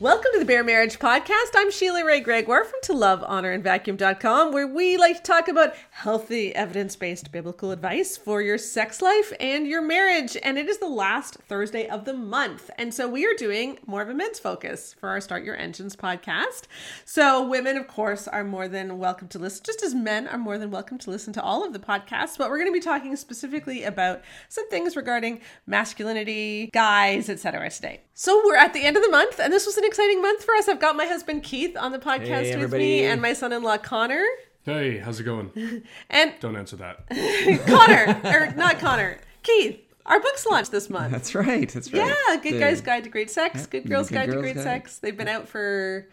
Welcome 0.00 0.30
to 0.34 0.38
the 0.38 0.44
Bare 0.44 0.62
Marriage 0.62 1.00
Podcast. 1.00 1.56
I'm 1.56 1.72
Sheila 1.72 2.04
Wray 2.04 2.20
Gregoire 2.20 2.62
from 2.62 2.78
To 2.84 2.92
Love, 2.92 3.24
Honor, 3.26 3.50
and 3.50 3.64
Vacuum.com, 3.64 4.52
where 4.52 4.68
we 4.68 4.96
like 4.96 5.16
to 5.16 5.22
talk 5.24 5.48
about 5.48 5.74
healthy, 5.90 6.54
evidence 6.54 6.94
based 6.94 7.32
biblical 7.32 7.72
advice 7.72 8.16
for 8.16 8.40
your 8.40 8.58
sex 8.58 9.02
life 9.02 9.32
and 9.40 9.66
your 9.66 9.82
marriage. 9.82 10.36
And 10.40 10.56
it 10.56 10.68
is 10.68 10.78
the 10.78 10.86
last 10.86 11.38
Thursday 11.48 11.88
of 11.88 12.04
the 12.04 12.12
month. 12.12 12.70
And 12.78 12.94
so 12.94 13.08
we 13.08 13.26
are 13.26 13.34
doing 13.34 13.80
more 13.88 14.00
of 14.00 14.08
a 14.08 14.14
men's 14.14 14.38
focus 14.38 14.94
for 15.00 15.08
our 15.08 15.20
Start 15.20 15.42
Your 15.42 15.56
Engines 15.56 15.96
podcast. 15.96 16.66
So 17.04 17.44
women, 17.44 17.76
of 17.76 17.88
course, 17.88 18.28
are 18.28 18.44
more 18.44 18.68
than 18.68 18.98
welcome 18.98 19.26
to 19.26 19.40
listen, 19.40 19.64
just 19.66 19.82
as 19.82 19.96
men 19.96 20.28
are 20.28 20.38
more 20.38 20.58
than 20.58 20.70
welcome 20.70 20.98
to 20.98 21.10
listen 21.10 21.32
to 21.32 21.42
all 21.42 21.66
of 21.66 21.72
the 21.72 21.80
podcasts. 21.80 22.38
But 22.38 22.50
we're 22.50 22.58
going 22.58 22.70
to 22.70 22.72
be 22.72 22.78
talking 22.78 23.16
specifically 23.16 23.82
about 23.82 24.22
some 24.48 24.70
things 24.70 24.94
regarding 24.94 25.40
masculinity, 25.66 26.70
guys, 26.72 27.28
etc. 27.28 27.68
today. 27.68 28.02
So 28.14 28.42
we're 28.44 28.56
at 28.56 28.72
the 28.72 28.84
end 28.84 28.96
of 28.96 29.02
the 29.02 29.10
month, 29.10 29.38
and 29.38 29.52
this 29.52 29.64
was 29.64 29.76
an 29.76 29.84
exciting 29.88 30.22
month 30.22 30.44
for 30.44 30.54
us. 30.54 30.68
I've 30.68 30.80
got 30.80 30.94
my 30.96 31.06
husband 31.06 31.42
Keith 31.42 31.76
on 31.76 31.90
the 31.92 31.98
podcast 31.98 32.44
Hey, 32.44 32.56
with 32.56 32.72
me, 32.72 33.04
and 33.04 33.20
my 33.20 33.32
son-in-law 33.32 33.78
Connor. 33.78 34.24
Hey, 34.64 34.98
how's 34.98 35.18
it 35.18 35.24
going? 35.24 35.50
And 36.10 36.34
Don't 36.40 36.56
answer 36.56 36.76
that. 36.76 37.08
Connor, 37.66 38.20
or 38.24 38.54
not 38.56 38.78
Connor, 38.78 39.18
Keith. 39.42 39.80
Our 40.06 40.20
books 40.20 40.46
launched 40.46 40.70
this 40.70 40.88
month. 40.88 41.12
That's 41.12 41.34
right. 41.34 41.68
That's 41.68 41.92
right. 41.92 42.06
Yeah, 42.06 42.36
Good 42.36 42.54
The 42.54 42.58
Guys 42.60 42.80
Guide 42.80 43.04
to 43.04 43.10
Great 43.10 43.30
Sex, 43.30 43.66
Good 43.66 43.88
Girls 43.88 44.08
Good 44.08 44.14
Guide 44.14 44.30
to 44.30 44.40
Great 44.40 44.54
Guide. 44.54 44.62
Sex. 44.64 44.98
They've 44.98 45.16
been 45.16 45.28
out 45.28 45.48
for 45.48 46.06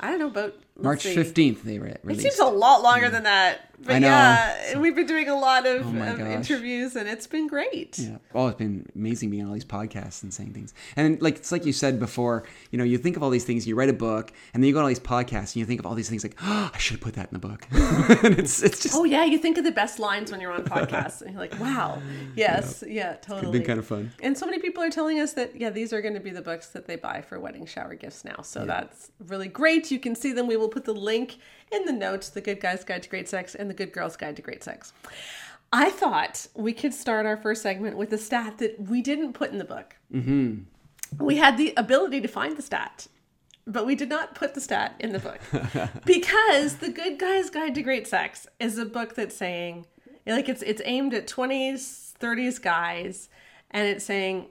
I 0.00 0.10
don't 0.10 0.18
know 0.18 0.26
about 0.26 0.54
let's 0.54 0.65
March 0.78 1.04
fifteenth 1.04 1.62
they 1.62 1.78
were 1.78 1.86
It 1.86 2.20
seems 2.20 2.38
a 2.38 2.46
lot 2.46 2.82
longer 2.82 3.08
than 3.08 3.24
that. 3.24 3.66
But 3.78 3.96
I 3.96 3.98
know. 3.98 4.08
yeah, 4.08 4.78
we've 4.78 4.96
been 4.96 5.06
doing 5.06 5.28
a 5.28 5.38
lot 5.38 5.66
of, 5.66 5.86
Oh 5.86 6.02
of 6.02 6.20
interviews 6.20 6.96
and 6.96 7.08
it's 7.08 7.26
been 7.26 7.46
great. 7.46 7.98
Yeah. 7.98 8.16
Oh, 8.34 8.48
it's 8.48 8.58
been 8.58 8.88
amazing 8.94 9.30
being 9.30 9.42
on 9.42 9.48
all 9.48 9.54
these 9.54 9.64
podcasts 9.64 10.22
and 10.22 10.32
saying 10.32 10.54
things. 10.54 10.72
And 10.96 11.20
like 11.20 11.36
it's 11.36 11.52
like 11.52 11.66
you 11.66 11.72
said 11.72 11.98
before, 11.98 12.44
you 12.70 12.78
know, 12.78 12.84
you 12.84 12.96
think 12.96 13.16
of 13.16 13.22
all 13.22 13.30
these 13.30 13.44
things, 13.44 13.66
you 13.66 13.74
write 13.74 13.90
a 13.90 13.94
book, 13.94 14.32
and 14.54 14.62
then 14.62 14.68
you 14.68 14.72
go 14.72 14.78
on 14.78 14.84
all 14.84 14.88
these 14.88 14.98
podcasts 14.98 15.54
and 15.54 15.56
you 15.56 15.66
think 15.66 15.80
of 15.80 15.86
all 15.86 15.94
these 15.94 16.08
things 16.08 16.24
like, 16.24 16.36
oh, 16.42 16.70
I 16.74 16.78
should 16.78 16.94
have 16.94 17.02
put 17.02 17.14
that 17.14 17.30
in 17.30 17.38
the 17.38 17.46
book. 17.48 17.66
and 18.24 18.38
it's 18.38 18.62
it's 18.62 18.82
just 18.82 18.94
Oh 18.94 19.04
yeah, 19.04 19.24
you 19.24 19.38
think 19.38 19.58
of 19.58 19.64
the 19.64 19.72
best 19.72 19.98
lines 19.98 20.30
when 20.30 20.40
you're 20.40 20.52
on 20.52 20.64
podcasts, 20.64 21.20
and 21.20 21.32
you're 21.32 21.40
like, 21.40 21.58
"Wow, 21.60 22.00
yes, 22.34 22.82
yeah, 22.86 23.14
totally." 23.16 23.48
It's 23.48 23.50
been 23.50 23.64
kind 23.66 23.78
of 23.78 23.86
fun. 23.86 24.10
And 24.22 24.36
so 24.36 24.46
many 24.46 24.58
people 24.58 24.82
are 24.82 24.90
telling 24.90 25.20
us 25.20 25.34
that 25.34 25.58
yeah, 25.60 25.70
these 25.70 25.92
are 25.92 26.00
going 26.00 26.14
to 26.14 26.20
be 26.20 26.30
the 26.30 26.42
books 26.42 26.68
that 26.68 26.86
they 26.86 26.96
buy 26.96 27.20
for 27.20 27.38
wedding 27.38 27.66
shower 27.66 27.94
gifts 27.94 28.24
now. 28.24 28.40
So 28.42 28.64
that's 28.64 29.10
really 29.26 29.48
great. 29.48 29.90
You 29.90 30.00
can 30.00 30.14
see 30.14 30.32
them. 30.32 30.46
We 30.46 30.56
will 30.56 30.65
put 30.68 30.84
the 30.84 30.94
link 30.94 31.38
in 31.70 31.84
the 31.84 31.92
notes: 31.92 32.28
"The 32.28 32.40
Good 32.40 32.60
Guy's 32.60 32.84
Guide 32.84 33.02
to 33.02 33.08
Great 33.08 33.28
Sex" 33.28 33.54
and 33.54 33.70
"The 33.70 33.74
Good 33.74 33.92
Girl's 33.92 34.16
Guide 34.16 34.36
to 34.36 34.42
Great 34.42 34.62
Sex." 34.62 34.92
I 35.72 35.90
thought 35.90 36.46
we 36.54 36.72
could 36.72 36.94
start 36.94 37.26
our 37.26 37.36
first 37.36 37.62
segment 37.62 37.96
with 37.96 38.12
a 38.12 38.18
stat 38.18 38.58
that 38.58 38.80
we 38.80 39.02
didn't 39.02 39.32
put 39.32 39.50
in 39.50 39.58
the 39.58 39.64
book. 39.64 39.96
Mm-hmm. 40.12 40.62
We 41.24 41.36
had 41.36 41.56
the 41.56 41.74
ability 41.76 42.20
to 42.20 42.28
find 42.28 42.56
the 42.56 42.62
stat, 42.62 43.08
but 43.66 43.84
we 43.84 43.94
did 43.94 44.08
not 44.08 44.34
put 44.34 44.54
the 44.54 44.60
stat 44.60 44.94
in 45.00 45.12
the 45.12 45.18
book 45.18 45.40
because 46.04 46.76
the 46.76 46.90
good 46.90 47.18
guy's 47.18 47.50
guide 47.50 47.74
to 47.74 47.82
great 47.82 48.06
sex 48.06 48.46
is 48.60 48.78
a 48.78 48.86
book 48.86 49.14
that's 49.14 49.36
saying 49.36 49.86
like 50.26 50.48
it's 50.48 50.62
it's 50.62 50.82
aimed 50.84 51.14
at 51.14 51.26
20s 51.26 52.12
30s 52.18 52.60
guys 52.60 53.28
and 53.70 53.86
it's 53.86 54.04
saying 54.04 54.46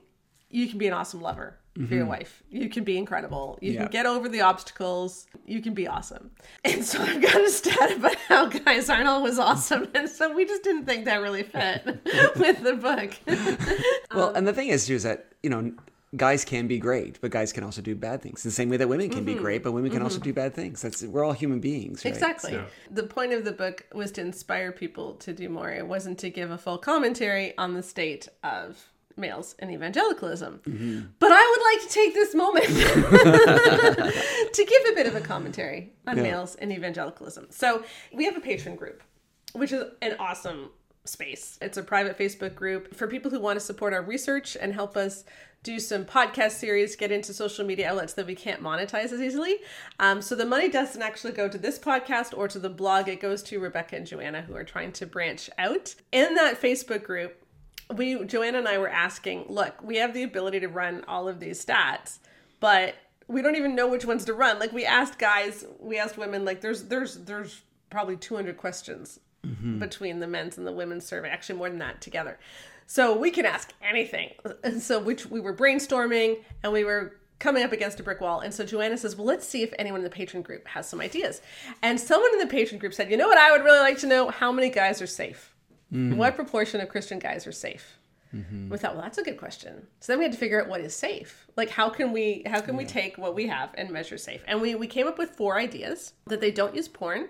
you 0.49 0.67
can 0.67 0.77
be 0.77 0.87
an 0.87 0.93
awesome 0.93 1.21
lover 1.21 1.57
for 1.75 1.81
your 1.93 2.03
mm-hmm. 2.03 2.07
wife 2.07 2.41
you 2.49 2.69
can 2.69 2.83
be 2.83 2.97
incredible 2.97 3.59
you 3.61 3.73
Yeah. 3.73 3.81
can 3.81 3.91
get 3.91 4.05
over 4.05 4.29
the 4.29 4.41
obstacles 4.41 5.27
you 5.45 5.61
can 5.61 5.73
be 5.73 5.87
awesome 5.87 6.31
and 6.63 6.85
so 6.85 7.01
i've 7.01 7.21
got 7.21 7.35
a 7.35 7.49
stat 7.49 7.97
about 7.97 8.15
how 8.15 8.45
guys 8.47 8.89
aren't 8.89 9.07
always 9.07 9.37
awesome 9.37 9.87
and 9.95 10.09
so 10.09 10.33
we 10.33 10.45
just 10.45 10.63
didn't 10.63 10.85
think 10.85 11.03
that 11.05 11.21
really 11.21 11.43
fit 11.43 11.85
with 12.37 12.63
the 12.63 12.73
book 12.73 13.13
well, 14.13 14.29
um, 14.29 14.35
and 14.35 14.47
the 14.47 14.53
thing 14.53 14.69
is, 14.69 14.87
too, 14.87 14.95
is 14.95 15.03
that 15.03 15.27
you 15.43 15.49
know, 15.49 15.71
guys 16.15 16.45
can 16.45 16.67
be 16.67 16.79
great, 16.79 17.19
but 17.21 17.31
guys 17.31 17.51
can 17.53 17.63
also 17.63 17.81
do 17.81 17.95
bad 17.95 18.21
things. 18.21 18.43
The 18.43 18.51
same 18.51 18.69
way 18.69 18.77
that 18.77 18.87
women 18.87 19.09
can 19.09 19.25
be 19.25 19.33
mm-hmm. 19.33 19.43
great, 19.43 19.63
but 19.63 19.73
women 19.73 19.91
can 19.91 20.01
also 20.01 20.17
mm-hmm. 20.17 20.23
do 20.23 20.33
bad 20.33 20.53
things. 20.53 20.81
That's 20.81 21.03
we're 21.03 21.23
all 21.23 21.33
human 21.33 21.59
beings, 21.59 22.03
right? 22.03 22.13
Exactly. 22.13 22.59
The 22.89 23.03
point 23.03 23.33
of 23.33 23.45
the 23.45 23.51
book 23.51 23.85
was 23.93 24.11
to 24.13 24.21
inspire 24.21 24.71
people 24.71 25.15
to 25.15 25.33
do 25.33 25.49
more. 25.49 25.71
It 25.71 25.87
wasn't 25.87 26.17
to 26.19 26.29
give 26.29 26.51
a 26.51 26.57
full 26.57 26.77
commentary 26.77 27.57
on 27.57 27.73
the 27.73 27.83
state 27.83 28.27
of 28.43 28.89
males 29.17 29.55
and 29.59 29.71
evangelicalism. 29.71 31.07
But 31.19 31.31
I 31.31 31.55
would 31.57 31.63
like 31.73 31.87
to 31.87 31.93
take 31.93 32.13
this 32.13 32.35
moment 32.35 32.65
to 34.53 34.65
give 34.65 34.81
a 34.91 34.95
bit 34.95 35.07
of 35.07 35.15
a 35.15 35.21
commentary 35.21 35.93
on 36.07 36.17
Yeah. 36.17 36.23
males 36.23 36.55
and 36.55 36.71
evangelicalism. 36.71 37.47
So 37.49 37.83
we 38.13 38.25
have 38.25 38.35
a 38.37 38.41
patron 38.41 38.75
group, 38.75 39.03
which 39.53 39.71
is 39.71 39.83
an 40.01 40.15
awesome 40.19 40.69
space. 41.05 41.57
It's 41.61 41.77
a 41.77 41.83
private 41.83 42.17
Facebook 42.17 42.55
group 42.55 42.95
for 42.95 43.07
people 43.07 43.29
who 43.31 43.39
want 43.39 43.59
to 43.59 43.65
support 43.65 43.93
our 43.93 44.01
research 44.01 44.57
and 44.59 44.73
help 44.73 44.97
us 44.97 45.23
do 45.63 45.79
some 45.79 46.05
podcast 46.05 46.51
series, 46.51 46.95
get 46.95 47.11
into 47.11 47.33
social 47.33 47.65
media 47.65 47.89
outlets 47.89 48.13
that 48.13 48.27
we 48.27 48.35
can't 48.35 48.61
monetize 48.61 49.11
as 49.11 49.19
easily. 49.19 49.57
Um, 49.99 50.21
so 50.21 50.35
the 50.35 50.45
money 50.45 50.69
doesn't 50.69 51.01
actually 51.01 51.33
go 51.33 51.47
to 51.47 51.57
this 51.57 51.79
podcast 51.79 52.37
or 52.37 52.47
to 52.47 52.59
the 52.59 52.69
blog. 52.69 53.07
It 53.07 53.19
goes 53.19 53.41
to 53.43 53.59
Rebecca 53.59 53.95
and 53.95 54.05
Joanna, 54.05 54.41
who 54.43 54.55
are 54.55 54.63
trying 54.63 54.91
to 54.93 55.07
branch 55.07 55.49
out. 55.57 55.95
In 56.11 56.35
that 56.35 56.61
Facebook 56.61 57.01
group, 57.03 57.43
we 57.93 58.23
Joanna 58.25 58.59
and 58.59 58.67
I 58.67 58.77
were 58.77 58.89
asking, 58.89 59.45
look, 59.49 59.81
we 59.83 59.97
have 59.97 60.13
the 60.13 60.23
ability 60.23 60.59
to 60.61 60.67
run 60.67 61.03
all 61.07 61.27
of 61.27 61.39
these 61.39 61.63
stats, 61.63 62.19
but 62.59 62.95
we 63.27 63.41
don't 63.41 63.55
even 63.55 63.75
know 63.75 63.87
which 63.87 64.05
ones 64.05 64.25
to 64.25 64.33
run. 64.33 64.59
Like 64.59 64.71
we 64.71 64.85
asked 64.85 65.19
guys, 65.19 65.65
we 65.79 65.97
asked 65.97 66.17
women, 66.17 66.45
like 66.45 66.61
there's 66.61 66.83
there's 66.83 67.15
there's 67.15 67.61
probably 67.89 68.17
200 68.17 68.57
questions 68.57 69.19
mm-hmm. 69.45 69.79
between 69.79 70.19
the 70.19 70.27
men's 70.27 70.57
and 70.57 70.65
the 70.65 70.71
women's 70.71 71.05
survey, 71.05 71.29
actually 71.29 71.57
more 71.57 71.69
than 71.69 71.79
that 71.79 72.01
together. 72.01 72.39
So 72.87 73.17
we 73.17 73.31
can 73.31 73.45
ask 73.45 73.73
anything. 73.81 74.31
And 74.63 74.81
so 74.81 74.99
which 74.99 75.25
we 75.25 75.39
were 75.39 75.55
brainstorming 75.55 76.37
and 76.63 76.71
we 76.71 76.83
were 76.83 77.17
coming 77.39 77.63
up 77.63 77.71
against 77.71 77.99
a 77.99 78.03
brick 78.03 78.21
wall. 78.21 78.39
And 78.39 78.53
so 78.53 78.65
Joanna 78.65 78.97
says, 78.97 79.15
Well, 79.15 79.25
let's 79.25 79.47
see 79.47 79.63
if 79.63 79.73
anyone 79.77 79.99
in 79.99 80.03
the 80.03 80.09
patron 80.09 80.43
group 80.43 80.67
has 80.67 80.87
some 80.87 81.01
ideas. 81.01 81.41
And 81.81 81.99
someone 81.99 82.31
in 82.33 82.39
the 82.39 82.47
patron 82.47 82.79
group 82.79 82.93
said, 82.93 83.09
You 83.09 83.17
know 83.17 83.27
what 83.27 83.37
I 83.37 83.51
would 83.51 83.63
really 83.63 83.79
like 83.79 83.99
to 83.99 84.07
know? 84.07 84.29
How 84.29 84.51
many 84.51 84.69
guys 84.69 85.01
are 85.01 85.07
safe? 85.07 85.54
Mm-hmm. 85.95 86.17
What 86.17 86.35
proportion 86.35 86.81
of 86.81 86.89
Christian 86.89 87.19
guys 87.19 87.47
are 87.47 87.53
safe? 87.53 87.97
Mm-hmm. 88.35 88.69
We 88.69 88.77
thought, 88.77 88.95
well, 88.95 89.03
that's 89.03 89.17
a 89.17 89.23
good 89.23 89.37
question. 89.37 89.87
So 90.01 90.11
then 90.11 90.19
we 90.19 90.25
had 90.25 90.33
to 90.33 90.37
figure 90.37 90.61
out 90.61 90.67
what 90.67 90.81
is 90.81 90.93
safe. 90.93 91.47
Like, 91.55 91.69
how 91.69 91.89
can 91.89 92.11
we 92.11 92.43
how 92.45 92.59
can 92.59 92.75
we 92.75 92.85
take 92.85 93.17
what 93.17 93.33
we 93.33 93.47
have 93.47 93.69
and 93.75 93.89
measure 93.89 94.17
safe? 94.17 94.43
And 94.47 94.61
we 94.61 94.75
we 94.75 94.87
came 94.87 95.07
up 95.07 95.17
with 95.17 95.31
four 95.31 95.57
ideas: 95.57 96.13
that 96.27 96.41
they 96.41 96.51
don't 96.51 96.75
use 96.75 96.89
porn, 96.89 97.29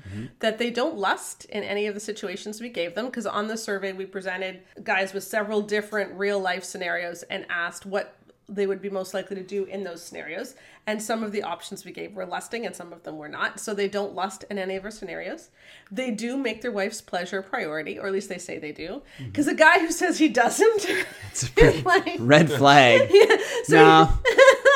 mm-hmm. 0.00 0.26
that 0.38 0.58
they 0.58 0.70
don't 0.70 0.96
lust 0.96 1.44
in 1.46 1.64
any 1.64 1.86
of 1.86 1.94
the 1.94 2.00
situations 2.00 2.60
we 2.60 2.68
gave 2.68 2.94
them. 2.94 3.06
Because 3.06 3.26
on 3.26 3.48
the 3.48 3.56
survey, 3.56 3.92
we 3.92 4.06
presented 4.06 4.62
guys 4.84 5.12
with 5.12 5.24
several 5.24 5.60
different 5.60 6.16
real 6.16 6.38
life 6.38 6.62
scenarios 6.62 7.24
and 7.24 7.44
asked 7.48 7.84
what 7.84 8.16
they 8.48 8.66
would 8.66 8.82
be 8.82 8.90
most 8.90 9.14
likely 9.14 9.36
to 9.36 9.42
do 9.42 9.64
in 9.64 9.84
those 9.84 10.02
scenarios. 10.02 10.54
And 10.86 11.02
some 11.02 11.22
of 11.22 11.32
the 11.32 11.42
options 11.42 11.84
we 11.84 11.92
gave 11.92 12.12
were 12.14 12.26
lusting 12.26 12.66
and 12.66 12.76
some 12.76 12.92
of 12.92 13.02
them 13.02 13.16
were 13.16 13.28
not. 13.28 13.58
So 13.58 13.72
they 13.72 13.88
don't 13.88 14.14
lust 14.14 14.44
in 14.50 14.58
any 14.58 14.76
of 14.76 14.84
our 14.84 14.90
scenarios. 14.90 15.48
They 15.90 16.10
do 16.10 16.36
make 16.36 16.60
their 16.60 16.72
wife's 16.72 17.00
pleasure 17.00 17.38
a 17.38 17.42
priority, 17.42 17.98
or 17.98 18.06
at 18.06 18.12
least 18.12 18.28
they 18.28 18.38
say 18.38 18.58
they 18.58 18.72
do. 18.72 19.02
Mm-hmm. 19.18 19.26
Because 19.26 19.48
a 19.48 19.54
guy 19.54 19.78
who 19.78 19.90
says 19.90 20.18
he 20.18 20.28
doesn't, 20.28 20.86
is 21.56 21.84
like, 21.84 22.16
Red 22.18 22.50
flag. 22.50 23.10
so 23.64 23.76
no, 23.76 24.12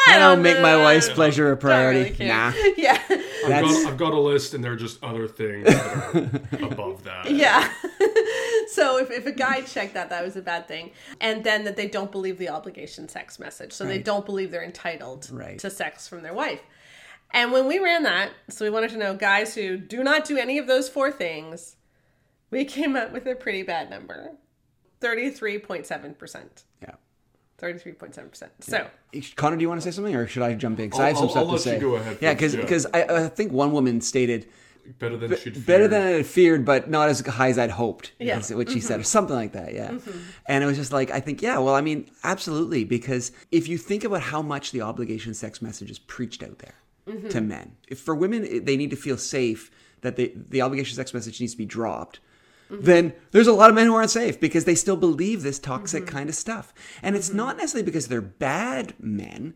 I 0.09 0.19
don't 0.19 0.41
make 0.41 0.61
my 0.61 0.77
wife's 0.79 1.11
pleasure 1.11 1.53
a 1.53 1.56
don't 1.56 1.69
really 1.69 2.11
priority. 2.11 2.27
nah. 2.27 2.53
Yeah. 2.77 2.99
I've 3.11 3.65
got, 3.65 3.87
I've 3.87 3.99
got 3.99 4.12
a 4.15 4.21
list, 4.21 4.55
and 4.55 4.65
there 4.65 4.73
are 4.73 4.77
just 4.77 5.03
other 5.05 5.29
things 5.29 5.67
that 5.67 6.15
are 6.61 6.65
above 6.65 7.05
that. 7.05 7.31
Yeah. 7.31 7.71
so 8.73 8.99
if, 8.99 9.11
if 9.11 9.27
a 9.27 9.33
guy 9.33 9.61
checked 9.62 9.95
that, 9.95 10.11
that 10.11 10.25
was 10.25 10.37
a 10.37 10.43
bad 10.43 10.69
thing. 10.69 10.91
And 11.21 11.43
then 11.45 11.65
that 11.65 11.77
they 11.77 11.89
don't 11.89 12.11
believe 12.12 12.39
the 12.39 12.49
obligation 12.49 13.09
sex 13.09 13.39
message. 13.39 13.73
So 13.73 13.84
they 13.84 13.99
don't 13.99 14.25
believe 14.27 14.51
they're 14.51 14.65
entitled 14.65 15.29
Right. 15.33 15.59
to 15.61 15.71
sex 15.71 16.06
from 16.09 16.23
their 16.23 16.34
wife. 16.34 16.61
And 17.31 17.53
when 17.53 17.67
we 17.67 17.79
ran 17.79 18.05
that, 18.05 18.31
so 18.49 18.65
we 18.65 18.71
wanted 18.71 18.91
to 18.91 18.97
know 18.97 19.15
guys 19.15 19.55
who 19.55 19.77
do 19.77 20.03
not 20.03 20.25
do 20.25 20.39
any 20.39 20.56
of 20.59 20.67
those 20.67 20.89
four 20.89 21.11
things, 21.11 21.77
we 22.51 22.65
came 22.65 22.97
up 22.97 23.12
with 23.12 23.27
a 23.27 23.34
pretty 23.34 23.62
bad 23.62 23.91
number 23.91 24.33
33.7%. 25.03 26.64
Yeah. 26.82 26.93
33.7%. 27.61 28.49
So 28.61 28.87
Connor, 29.37 29.56
do 29.56 29.62
you 29.62 29.69
want 29.69 29.81
to 29.81 29.85
say 29.85 29.91
something, 29.94 30.14
or 30.14 30.26
should 30.26 30.43
I 30.43 30.55
jump 30.55 30.79
in? 30.79 30.87
Because 30.87 31.00
I'll- 31.00 31.06
have 31.06 31.17
some 31.17 31.25
I'll- 31.25 31.31
stuff 31.31 31.47
I'll 31.49 31.53
to 31.53 31.59
say. 31.59 31.75
you 31.75 31.81
go 31.81 31.94
ahead 31.97 32.19
Yeah, 32.21 32.35
first, 32.35 32.56
because 32.56 32.87
yeah. 32.94 33.06
I, 33.11 33.25
I 33.25 33.29
think 33.29 33.53
one 33.53 33.73
woman 33.73 34.00
stated 34.00 34.49
Better 34.99 35.17
than 35.17 35.37
she'd 35.37 35.67
better 35.67 35.88
than 35.88 36.02
I 36.02 36.11
had 36.11 36.26
feared, 36.26 36.64
but 36.64 36.88
not 36.88 37.08
as 37.08 37.20
high 37.20 37.49
as 37.49 37.58
I'd 37.58 37.70
hoped. 37.70 38.12
Yeah. 38.19 38.37
That's 38.37 38.52
what 38.52 38.70
she 38.70 38.81
said, 38.81 38.96
or 38.96 39.02
mm-hmm. 39.02 39.06
something 39.06 39.37
like 39.37 39.52
that. 39.52 39.75
Yeah. 39.75 39.90
Mm-hmm. 39.90 40.19
And 40.46 40.64
it 40.64 40.67
was 40.67 40.76
just 40.76 40.93
like, 40.93 41.11
I 41.11 41.20
think, 41.20 41.43
yeah, 41.43 41.58
well, 41.58 41.75
I 41.75 41.81
mean, 41.81 42.11
absolutely, 42.25 42.85
because 42.85 43.32
if 43.50 43.69
you 43.69 43.79
think 43.79 44.05
about 44.05 44.23
how 44.23 44.43
much 44.43 44.73
the 44.73 44.82
obligation 44.82 45.35
sex 45.35 45.61
message 45.61 45.90
is 45.90 45.99
preached 45.99 46.43
out 46.43 46.58
there 46.58 46.75
mm-hmm. 47.06 47.29
to 47.29 47.40
men, 47.40 47.76
if 47.88 48.00
for 48.00 48.14
women 48.14 48.64
they 48.64 48.76
need 48.76 48.90
to 48.90 48.96
feel 48.96 49.19
safe 49.19 49.70
that 50.00 50.17
the 50.17 50.32
the 50.37 50.62
obligation 50.62 50.94
sex 50.96 51.12
message 51.12 51.40
needs 51.40 51.52
to 51.52 51.58
be 51.58 51.67
dropped. 51.67 52.20
Then 52.70 53.14
there's 53.31 53.46
a 53.46 53.52
lot 53.52 53.70
of 53.70 53.76
men 53.76 53.87
who 53.87 53.94
aren't 53.94 54.11
safe 54.11 54.38
because 54.38 54.67
they 54.67 54.75
still 54.75 54.96
believe 54.96 55.43
this 55.43 55.58
toxic 55.58 56.06
kind 56.06 56.29
of 56.29 56.35
stuff. 56.35 56.75
And 57.02 57.17
it's 57.17 57.32
not 57.32 57.56
necessarily 57.56 57.87
because 57.87 58.08
they're 58.08 58.20
bad 58.20 58.93
men, 59.00 59.55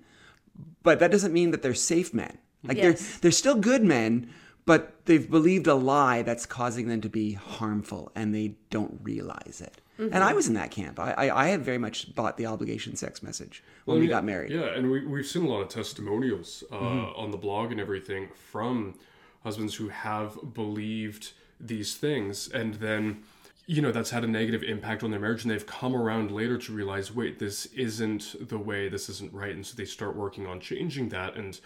but 0.83 0.99
that 0.99 1.11
doesn't 1.11 1.33
mean 1.33 1.51
that 1.51 1.61
they're 1.63 1.75
safe 1.75 2.15
men. 2.15 2.39
Like 2.65 2.79
Yes. 2.79 2.85
they're 2.85 3.21
they're 3.21 3.31
still 3.31 3.57
good 3.57 3.85
men, 3.85 4.31
but 4.65 5.05
they've 5.07 5.31
believed 5.31 5.67
a 5.67 5.75
lie 5.75 6.23
that's 6.23 6.47
causing 6.47 6.89
them 6.89 7.01
to 7.01 7.09
be 7.09 7.33
harmful 7.33 8.13
and 8.15 8.35
they 8.35 8.55
don't 8.71 9.01
realize 9.03 9.61
it. 9.61 9.81
And 9.99 10.17
I 10.25 10.33
was 10.33 10.49
in 10.49 10.55
that 10.55 10.73
camp. 10.73 10.99
I, 10.99 11.13
I, 11.13 11.45
I 11.45 11.49
had 11.49 11.63
very 11.63 11.79
much 11.79 12.13
bought 12.17 12.37
the 12.37 12.47
obligation 12.47 12.97
sex 12.97 13.23
message 13.23 13.63
when 13.85 14.01
we 14.01 14.07
yeah, 14.07 14.11
got 14.11 14.25
married. 14.25 14.51
Yeah, 14.51 14.75
and 14.75 14.91
we, 14.91 15.07
we've 15.07 15.27
seen 15.27 15.45
a 15.45 15.49
lot 15.49 15.61
of 15.61 15.69
testimonials 15.69 16.65
uh, 16.73 16.77
Mm-hmm. 16.77 17.21
on 17.21 17.31
the 17.31 17.37
blog 17.37 17.71
and 17.71 17.81
everything 17.81 18.29
from 18.35 18.99
husbands 19.45 19.77
who 19.77 19.91
have 19.91 20.55
believed 20.55 21.33
these 21.61 21.95
things 21.95 22.49
and 22.49 22.75
then 22.75 23.23
you 23.67 23.81
know 23.81 23.93
that's 23.93 24.11
had 24.11 24.25
a 24.25 24.27
negative 24.27 24.65
impact 24.65 25.05
on 25.05 25.13
their 25.13 25.21
marriage 25.21 25.43
and 25.45 25.51
they've 25.53 25.67
come 25.67 25.95
around 25.95 26.33
later 26.33 26.59
to 26.59 26.73
realize 26.73 27.15
wait 27.15 27.39
this 27.39 27.67
isn't 27.67 28.49
the 28.49 28.59
way 28.59 28.89
this 28.89 29.09
isn't 29.09 29.33
right 29.33 29.55
and 29.55 29.65
so 29.65 29.77
they 29.77 29.85
start 29.85 30.17
working 30.17 30.45
on 30.49 30.59
changing 30.59 31.09
that 31.11 31.37
and 31.37 31.61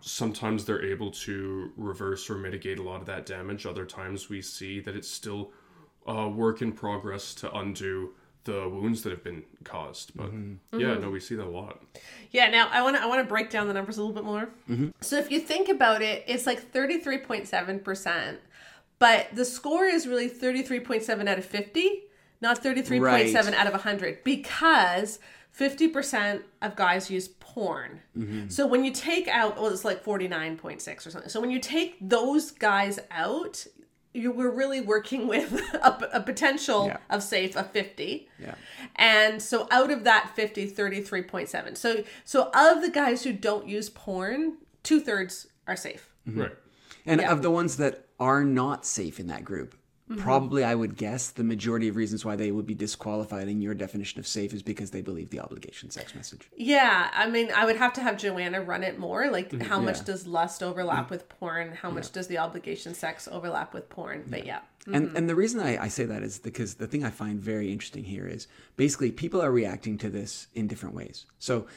sometimes 0.00 0.64
they're 0.64 0.84
able 0.84 1.10
to 1.10 1.72
reverse 1.76 2.28
or 2.30 2.36
mitigate 2.36 2.78
a 2.78 2.82
lot 2.82 3.00
of 3.00 3.06
that 3.06 3.26
damage. 3.26 3.66
Other 3.66 3.84
times 3.84 4.28
we 4.28 4.42
see 4.42 4.80
that 4.80 4.96
it's 4.96 5.10
still 5.10 5.52
a 6.06 6.28
work 6.28 6.62
in 6.62 6.72
progress 6.72 7.34
to 7.36 7.54
undo 7.54 8.14
the 8.44 8.68
wounds 8.68 9.02
that 9.02 9.10
have 9.10 9.22
been 9.22 9.42
caused 9.64 10.16
but 10.16 10.28
mm-hmm. 10.32 10.80
yeah 10.80 10.88
mm-hmm. 10.88 11.02
no 11.02 11.10
we 11.10 11.20
see 11.20 11.34
that 11.34 11.44
a 11.44 11.48
lot. 11.48 11.82
Yeah, 12.30 12.48
now 12.48 12.68
I 12.72 12.82
want 12.82 12.96
to 12.96 13.02
I 13.02 13.06
want 13.06 13.20
to 13.20 13.28
break 13.28 13.50
down 13.50 13.68
the 13.68 13.74
numbers 13.74 13.98
a 13.98 14.00
little 14.00 14.14
bit 14.14 14.24
more. 14.24 14.48
Mm-hmm. 14.68 14.88
So 15.00 15.18
if 15.18 15.30
you 15.30 15.40
think 15.40 15.68
about 15.68 16.00
it, 16.00 16.24
it's 16.26 16.46
like 16.46 16.72
33.7%, 16.72 18.36
but 18.98 19.28
the 19.34 19.44
score 19.44 19.84
is 19.84 20.06
really 20.06 20.30
33.7 20.30 21.28
out 21.28 21.38
of 21.38 21.44
50, 21.44 22.02
not 22.40 22.62
33.7 22.62 23.00
Right. 23.00 23.34
out 23.36 23.66
of 23.66 23.72
100 23.72 24.24
because 24.24 25.18
50% 25.58 26.42
of 26.62 26.76
guys 26.76 27.10
use 27.10 27.28
porn. 27.28 28.00
Mm-hmm. 28.16 28.48
So 28.48 28.66
when 28.66 28.84
you 28.84 28.92
take 28.92 29.28
out 29.28 29.56
well 29.56 29.66
it's 29.68 29.84
like 29.84 30.04
49.6 30.04 31.06
or 31.06 31.10
something. 31.10 31.30
So 31.30 31.40
when 31.40 31.50
you 31.50 31.58
take 31.58 31.96
those 32.00 32.50
guys 32.50 32.98
out, 33.10 33.66
you 34.12 34.32
were 34.32 34.50
really 34.50 34.80
working 34.80 35.26
with 35.28 35.52
a, 35.74 36.10
a 36.14 36.20
potential 36.20 36.86
Yeah. 36.86 36.96
of 37.10 37.22
safe 37.22 37.56
of 37.56 37.70
50. 37.70 38.28
Yeah. 38.38 38.54
And 38.96 39.40
so 39.42 39.68
out 39.70 39.90
of 39.90 40.04
that 40.04 40.32
50, 40.34 40.70
33.7. 40.70 41.76
So 41.76 42.04
so 42.24 42.50
of 42.54 42.82
the 42.82 42.90
guys 42.90 43.24
who 43.24 43.32
don't 43.32 43.66
use 43.68 43.90
porn, 43.90 44.58
two 44.82 45.00
thirds 45.00 45.46
are 45.66 45.76
safe. 45.76 46.10
right 46.26 46.52
And 47.06 47.20
Yeah. 47.20 47.32
of 47.32 47.42
the 47.42 47.50
ones 47.50 47.76
that 47.76 48.06
are 48.18 48.44
not 48.44 48.84
safe 48.86 49.18
in 49.20 49.26
that 49.28 49.44
group, 49.44 49.74
Mm-hmm. 50.10 50.22
probably 50.22 50.64
I 50.64 50.74
would 50.74 50.96
guess 50.96 51.30
the 51.30 51.44
majority 51.44 51.86
of 51.86 51.94
reasons 51.94 52.24
why 52.24 52.34
they 52.34 52.50
would 52.50 52.66
be 52.66 52.74
disqualified 52.74 53.46
in 53.46 53.60
your 53.60 53.74
definition 53.74 54.18
of 54.18 54.26
safe 54.26 54.52
is 54.52 54.60
because 54.60 54.90
they 54.90 55.02
believe 55.02 55.30
the 55.30 55.38
obligation 55.38 55.88
sex 55.88 56.16
message. 56.16 56.50
Yeah, 56.56 57.10
I 57.14 57.28
mean, 57.28 57.50
I 57.54 57.64
would 57.64 57.76
have 57.76 57.92
to 57.92 58.00
have 58.00 58.16
Joanna 58.16 58.60
run 58.60 58.82
it 58.82 58.98
more. 58.98 59.30
Like, 59.30 59.62
how 59.62 59.78
much 59.78 60.04
does 60.04 60.26
lust 60.26 60.64
overlap 60.64 61.10
with 61.10 61.28
porn? 61.28 61.72
How 61.72 61.92
much 61.92 62.10
does 62.10 62.26
the 62.26 62.38
obligation 62.38 62.92
sex 62.92 63.28
overlap 63.30 63.72
with 63.72 63.88
porn? 63.88 64.24
But 64.26 64.46
yeah. 64.46 64.60
And 64.86 65.16
and 65.16 65.28
the 65.28 65.36
reason 65.36 65.60
I, 65.60 65.84
I 65.84 65.86
say 65.86 66.06
that 66.06 66.24
is 66.24 66.40
because 66.40 66.74
the 66.74 66.88
thing 66.88 67.04
I 67.04 67.10
find 67.10 67.38
very 67.38 67.70
interesting 67.70 68.02
here 68.02 68.26
is 68.26 68.48
basically 68.76 69.12
people 69.12 69.40
are 69.40 69.52
reacting 69.52 69.96
to 69.98 70.10
this 70.10 70.48
in 70.56 70.66
different 70.66 70.96
ways. 70.96 71.26
So 71.38 71.68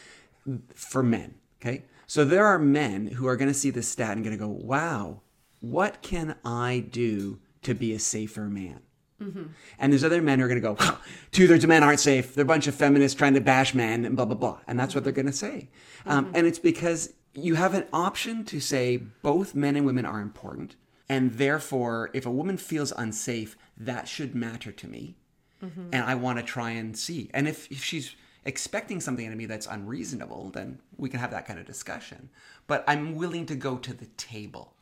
for 0.74 1.04
men, 1.04 1.36
okay? 1.62 1.84
So 2.08 2.26
there 2.26 2.48
are 2.48 2.58
men 2.58 3.06
who 3.08 3.28
are 3.28 3.36
gonna 3.36 3.54
see 3.54 3.70
this 3.70 3.88
stat 3.88 4.16
and 4.16 4.24
gonna 4.24 4.38
go, 4.38 4.48
Wow, 4.48 5.22
what 5.60 6.02
can 6.02 6.36
I 6.44 6.86
do 6.90 7.40
to 7.64 7.74
be 7.74 7.94
a 7.94 8.00
safer 8.00 8.50
man? 8.50 8.82
Mm-hmm. 9.22 9.44
And 9.80 9.94
there's 9.94 10.04
other 10.04 10.22
men 10.22 10.40
who 10.40 10.46
are 10.46 10.48
going 10.48 10.62
to 10.62 10.76
go, 10.76 10.98
two 11.32 11.48
thirds 11.48 11.64
of 11.64 11.70
men 11.70 11.84
aren't 11.84 12.00
safe. 12.00 12.36
They're 12.36 12.44
a 12.44 12.46
bunch 12.48 12.68
of 12.68 12.76
feminists 12.76 13.18
trying 13.18 13.34
to 13.36 13.42
bash 13.42 13.74
men 13.74 14.06
and 14.06 14.16
blah, 14.16 14.26
blah, 14.26 14.36
blah. 14.36 14.60
And 14.68 14.80
that's 14.80 14.96
what 14.96 15.04
they're 15.04 15.14
going 15.14 15.28
to 15.28 15.32
say. 15.32 15.70
Um, 16.06 16.26
mm-hmm. 16.26 16.36
and 16.36 16.48
it's 16.48 16.60
because 16.60 17.14
you 17.34 17.56
have 17.56 17.74
an 17.74 17.86
option 17.94 18.44
to 18.46 18.60
say 18.60 18.98
both 18.98 19.56
men 19.56 19.76
and 19.76 19.86
women 19.86 20.06
are 20.06 20.20
important. 20.20 20.76
And 21.10 21.34
therefore, 21.34 22.10
if 22.14 22.26
a 22.26 22.32
woman 22.32 22.58
feels 22.58 22.92
unsafe, 22.96 23.58
that 23.78 24.08
should 24.08 24.36
matter 24.36 24.72
to 24.72 24.88
me. 24.88 25.16
Mm-hmm. 25.64 25.90
And 25.94 26.04
I 26.04 26.16
want 26.16 26.40
to 26.40 26.44
try 26.44 26.72
and 26.72 26.98
see. 26.98 27.30
And 27.34 27.48
if, 27.48 27.72
if 27.72 27.84
she's 27.84 28.16
expecting 28.46 29.00
something 29.00 29.26
out 29.26 29.32
of 29.32 29.38
me 29.38 29.46
that's 29.46 29.68
unreasonable, 29.68 30.52
then 30.54 30.80
we 30.98 31.10
can 31.10 31.20
have 31.20 31.32
that 31.32 31.46
kind 31.46 31.60
of 31.60 31.66
discussion. 31.66 32.30
But 32.68 32.84
I'm 32.88 33.16
willing 33.16 33.46
to 33.48 33.56
go 33.56 33.78
to 33.78 33.94
the 33.94 34.06
table 34.18 34.74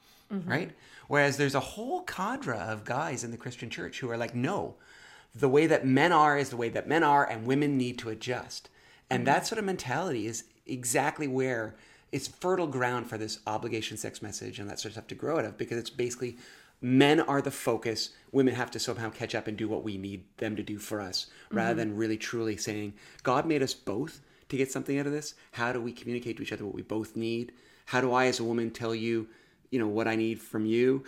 right? 0.46 0.72
Whereas 1.12 1.36
there's 1.36 1.56
a 1.56 1.60
whole 1.60 2.04
cadre 2.04 2.58
of 2.58 2.86
guys 2.86 3.26
in 3.26 3.32
the 3.32 3.38
Christian 3.38 3.70
church 3.70 4.00
who 4.00 4.10
are 4.10 4.16
like, 4.16 4.34
no, 4.34 4.76
the 5.36 5.50
way 5.50 5.68
that 5.68 5.86
men 5.86 6.14
are 6.14 6.38
is 6.38 6.52
the 6.52 6.56
way 6.56 6.70
that 6.70 6.88
men 6.88 7.04
are, 7.04 7.30
and 7.30 7.46
women 7.46 7.78
need 7.78 8.00
to 8.00 8.08
adjust. 8.08 8.70
And 9.10 9.28
that 9.28 9.46
sort 9.46 9.60
of 9.60 9.66
mentality 9.66 10.26
is 10.26 10.46
exactly 10.66 11.28
where 11.28 11.76
it's 12.14 12.30
fertile 12.30 12.66
ground 12.66 13.10
for 13.10 13.18
this 13.18 13.40
obligation 13.46 13.98
sex 13.98 14.22
message 14.22 14.58
and 14.58 14.70
that 14.70 14.80
sort 14.80 14.92
of 14.92 14.94
stuff 14.94 15.08
to 15.08 15.16
grow 15.16 15.38
out 15.38 15.44
of 15.44 15.58
because 15.58 15.78
it's 15.78 15.90
basically 15.90 16.38
men 16.80 17.20
are 17.20 17.42
the 17.42 17.52
focus, 17.52 18.12
women 18.32 18.56
have 18.56 18.72
to 18.72 18.80
somehow 18.80 19.10
catch 19.10 19.36
up 19.36 19.48
and 19.48 19.58
do 19.58 19.68
what 19.68 19.84
we 19.84 19.98
need 19.98 20.24
them 20.38 20.56
to 20.56 20.64
do 20.64 20.78
for 20.78 21.02
us, 21.02 21.26
rather 21.52 21.72
mm-hmm. 21.72 21.90
than 21.90 21.98
really 21.98 22.16
truly 22.16 22.56
saying, 22.56 22.94
God 23.24 23.46
made 23.46 23.62
us 23.62 23.74
both 23.74 24.22
to 24.48 24.56
get 24.56 24.72
something 24.72 24.98
out 24.98 25.08
of 25.08 25.12
this. 25.12 25.34
How 25.52 25.74
do 25.74 25.82
we 25.82 25.92
communicate 25.92 26.38
to 26.38 26.44
each 26.44 26.54
other 26.54 26.64
what 26.64 26.74
we 26.74 26.84
both 26.84 27.18
need? 27.18 27.52
How 27.88 28.00
do 28.00 28.14
I, 28.14 28.28
as 28.28 28.40
a 28.40 28.46
woman, 28.46 28.72
tell 28.72 28.96
you, 28.96 29.28
you 29.72 29.80
know, 29.80 29.88
what 29.88 30.08
I 30.08 30.16
need 30.16 30.40
from 30.40 30.66
you? 30.66 31.06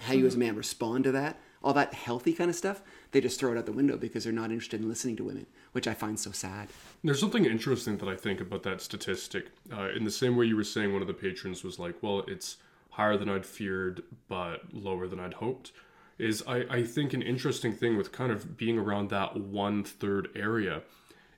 How 0.00 0.14
you, 0.14 0.26
as 0.26 0.34
a 0.34 0.38
man, 0.38 0.56
respond 0.56 1.04
to 1.04 1.12
that? 1.12 1.38
All 1.62 1.74
that 1.74 1.94
healthy 1.94 2.32
kind 2.32 2.50
of 2.50 2.56
stuff, 2.56 2.82
they 3.12 3.20
just 3.20 3.38
throw 3.38 3.52
it 3.52 3.58
out 3.58 3.66
the 3.66 3.72
window 3.72 3.96
because 3.96 4.24
they're 4.24 4.32
not 4.32 4.50
interested 4.50 4.80
in 4.80 4.88
listening 4.88 5.16
to 5.16 5.24
women, 5.24 5.46
which 5.72 5.86
I 5.86 5.94
find 5.94 6.18
so 6.18 6.30
sad. 6.30 6.68
There's 7.02 7.20
something 7.20 7.44
interesting 7.44 7.98
that 7.98 8.08
I 8.08 8.16
think 8.16 8.40
about 8.40 8.62
that 8.64 8.80
statistic. 8.80 9.46
Uh, 9.72 9.90
in 9.90 10.04
the 10.04 10.10
same 10.10 10.36
way 10.36 10.46
you 10.46 10.56
were 10.56 10.64
saying, 10.64 10.92
one 10.92 11.02
of 11.02 11.08
the 11.08 11.14
patrons 11.14 11.64
was 11.64 11.78
like, 11.78 12.02
well, 12.02 12.24
it's 12.26 12.56
higher 12.90 13.16
than 13.16 13.28
I'd 13.28 13.46
feared, 13.46 14.02
but 14.28 14.72
lower 14.72 15.06
than 15.06 15.20
I'd 15.20 15.34
hoped. 15.34 15.72
Is 16.18 16.42
I, 16.46 16.64
I 16.70 16.82
think 16.82 17.12
an 17.12 17.22
interesting 17.22 17.74
thing 17.74 17.96
with 17.96 18.12
kind 18.12 18.32
of 18.32 18.56
being 18.56 18.78
around 18.78 19.10
that 19.10 19.36
one 19.36 19.84
third 19.84 20.28
area 20.34 20.82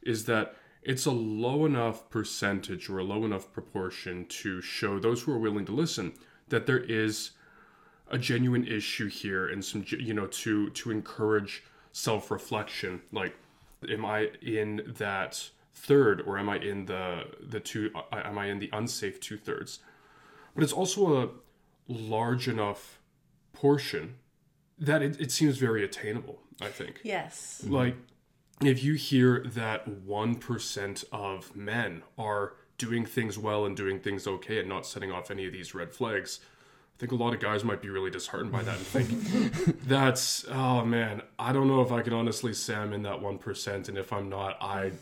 is 0.02 0.26
that 0.26 0.54
it's 0.82 1.06
a 1.06 1.10
low 1.10 1.66
enough 1.66 2.08
percentage 2.10 2.88
or 2.88 2.98
a 2.98 3.04
low 3.04 3.24
enough 3.24 3.52
proportion 3.52 4.26
to 4.26 4.60
show 4.60 4.98
those 4.98 5.22
who 5.22 5.32
are 5.32 5.38
willing 5.38 5.64
to 5.66 5.72
listen 5.72 6.12
that 6.50 6.66
there 6.66 6.78
is 6.78 7.32
a 8.10 8.18
genuine 8.18 8.66
issue 8.66 9.08
here 9.08 9.46
and 9.46 9.64
some 9.64 9.84
you 9.88 10.14
know 10.14 10.26
to 10.26 10.70
to 10.70 10.90
encourage 10.90 11.64
self-reflection. 11.92 13.02
Like 13.12 13.34
am 13.88 14.04
i 14.04 14.30
in 14.42 14.82
that 14.98 15.50
third 15.74 16.22
or 16.22 16.38
am 16.38 16.48
i 16.48 16.56
in 16.58 16.86
the 16.86 17.24
the 17.40 17.60
two 17.60 17.90
am 18.12 18.38
i 18.38 18.46
in 18.46 18.58
the 18.58 18.68
unsafe 18.72 19.20
two-thirds 19.20 19.78
but 20.54 20.64
it's 20.64 20.72
also 20.72 21.22
a 21.22 21.28
large 21.86 22.48
enough 22.48 22.98
portion 23.52 24.16
that 24.78 25.02
it, 25.02 25.20
it 25.20 25.30
seems 25.30 25.56
very 25.58 25.84
attainable 25.84 26.40
i 26.60 26.68
think. 26.68 27.00
Yes. 27.04 27.62
like 27.66 27.96
if 28.60 28.82
you 28.82 28.94
hear 28.94 29.44
that 29.46 29.88
1% 29.88 31.05
of 31.12 31.55
men 31.55 32.02
are 32.19 32.55
doing 32.79 33.05
things 33.05 33.39
well 33.39 33.67
and 33.67 33.77
doing 33.77 34.01
things 34.01 34.27
okay 34.27 34.58
and 34.58 34.69
not 34.69 34.87
setting 34.87 35.13
off 35.13 35.31
any 35.31 35.47
of 35.47 35.53
these 35.53 35.75
red 35.75 35.93
flags 35.93 36.41
i 36.97 36.99
think 36.99 37.13
a 37.13 37.15
lot 37.15 37.35
of 37.35 37.41
guys 37.41 37.65
might 37.65 37.82
be 37.82 37.89
really 37.89 38.11
disheartened 38.11 38.53
by 38.53 38.63
that 38.63 38.77
and 38.77 38.87
think 38.87 39.81
that's 39.87 40.44
oh 40.51 40.85
man 40.85 41.20
i 41.39 41.53
don't 41.53 41.69
know 41.69 41.81
if 41.81 41.93
i 41.93 42.01
can 42.01 42.13
honestly 42.13 42.55
say 42.55 42.75
i'm 42.75 42.93
in 42.93 43.03
that 43.03 43.20
1% 43.20 43.89
and 43.89 43.99
if 43.99 44.13
i'm 44.13 44.29
not 44.29 44.56
i 44.63 44.93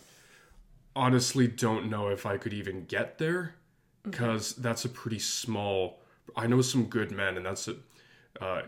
honestly 0.94 1.46
don't 1.46 1.88
know 1.88 2.08
if 2.08 2.26
i 2.26 2.36
could 2.36 2.52
even 2.52 2.84
get 2.86 3.18
there 3.18 3.54
because 4.02 4.54
that's 4.54 4.84
a 4.84 4.88
pretty 4.88 5.18
small 5.18 6.00
i 6.34 6.46
know 6.46 6.62
some 6.62 6.84
good 6.84 7.10
men 7.10 7.36
and 7.36 7.44
that's 7.44 7.68
a 7.68 7.76
uh, 8.40 8.62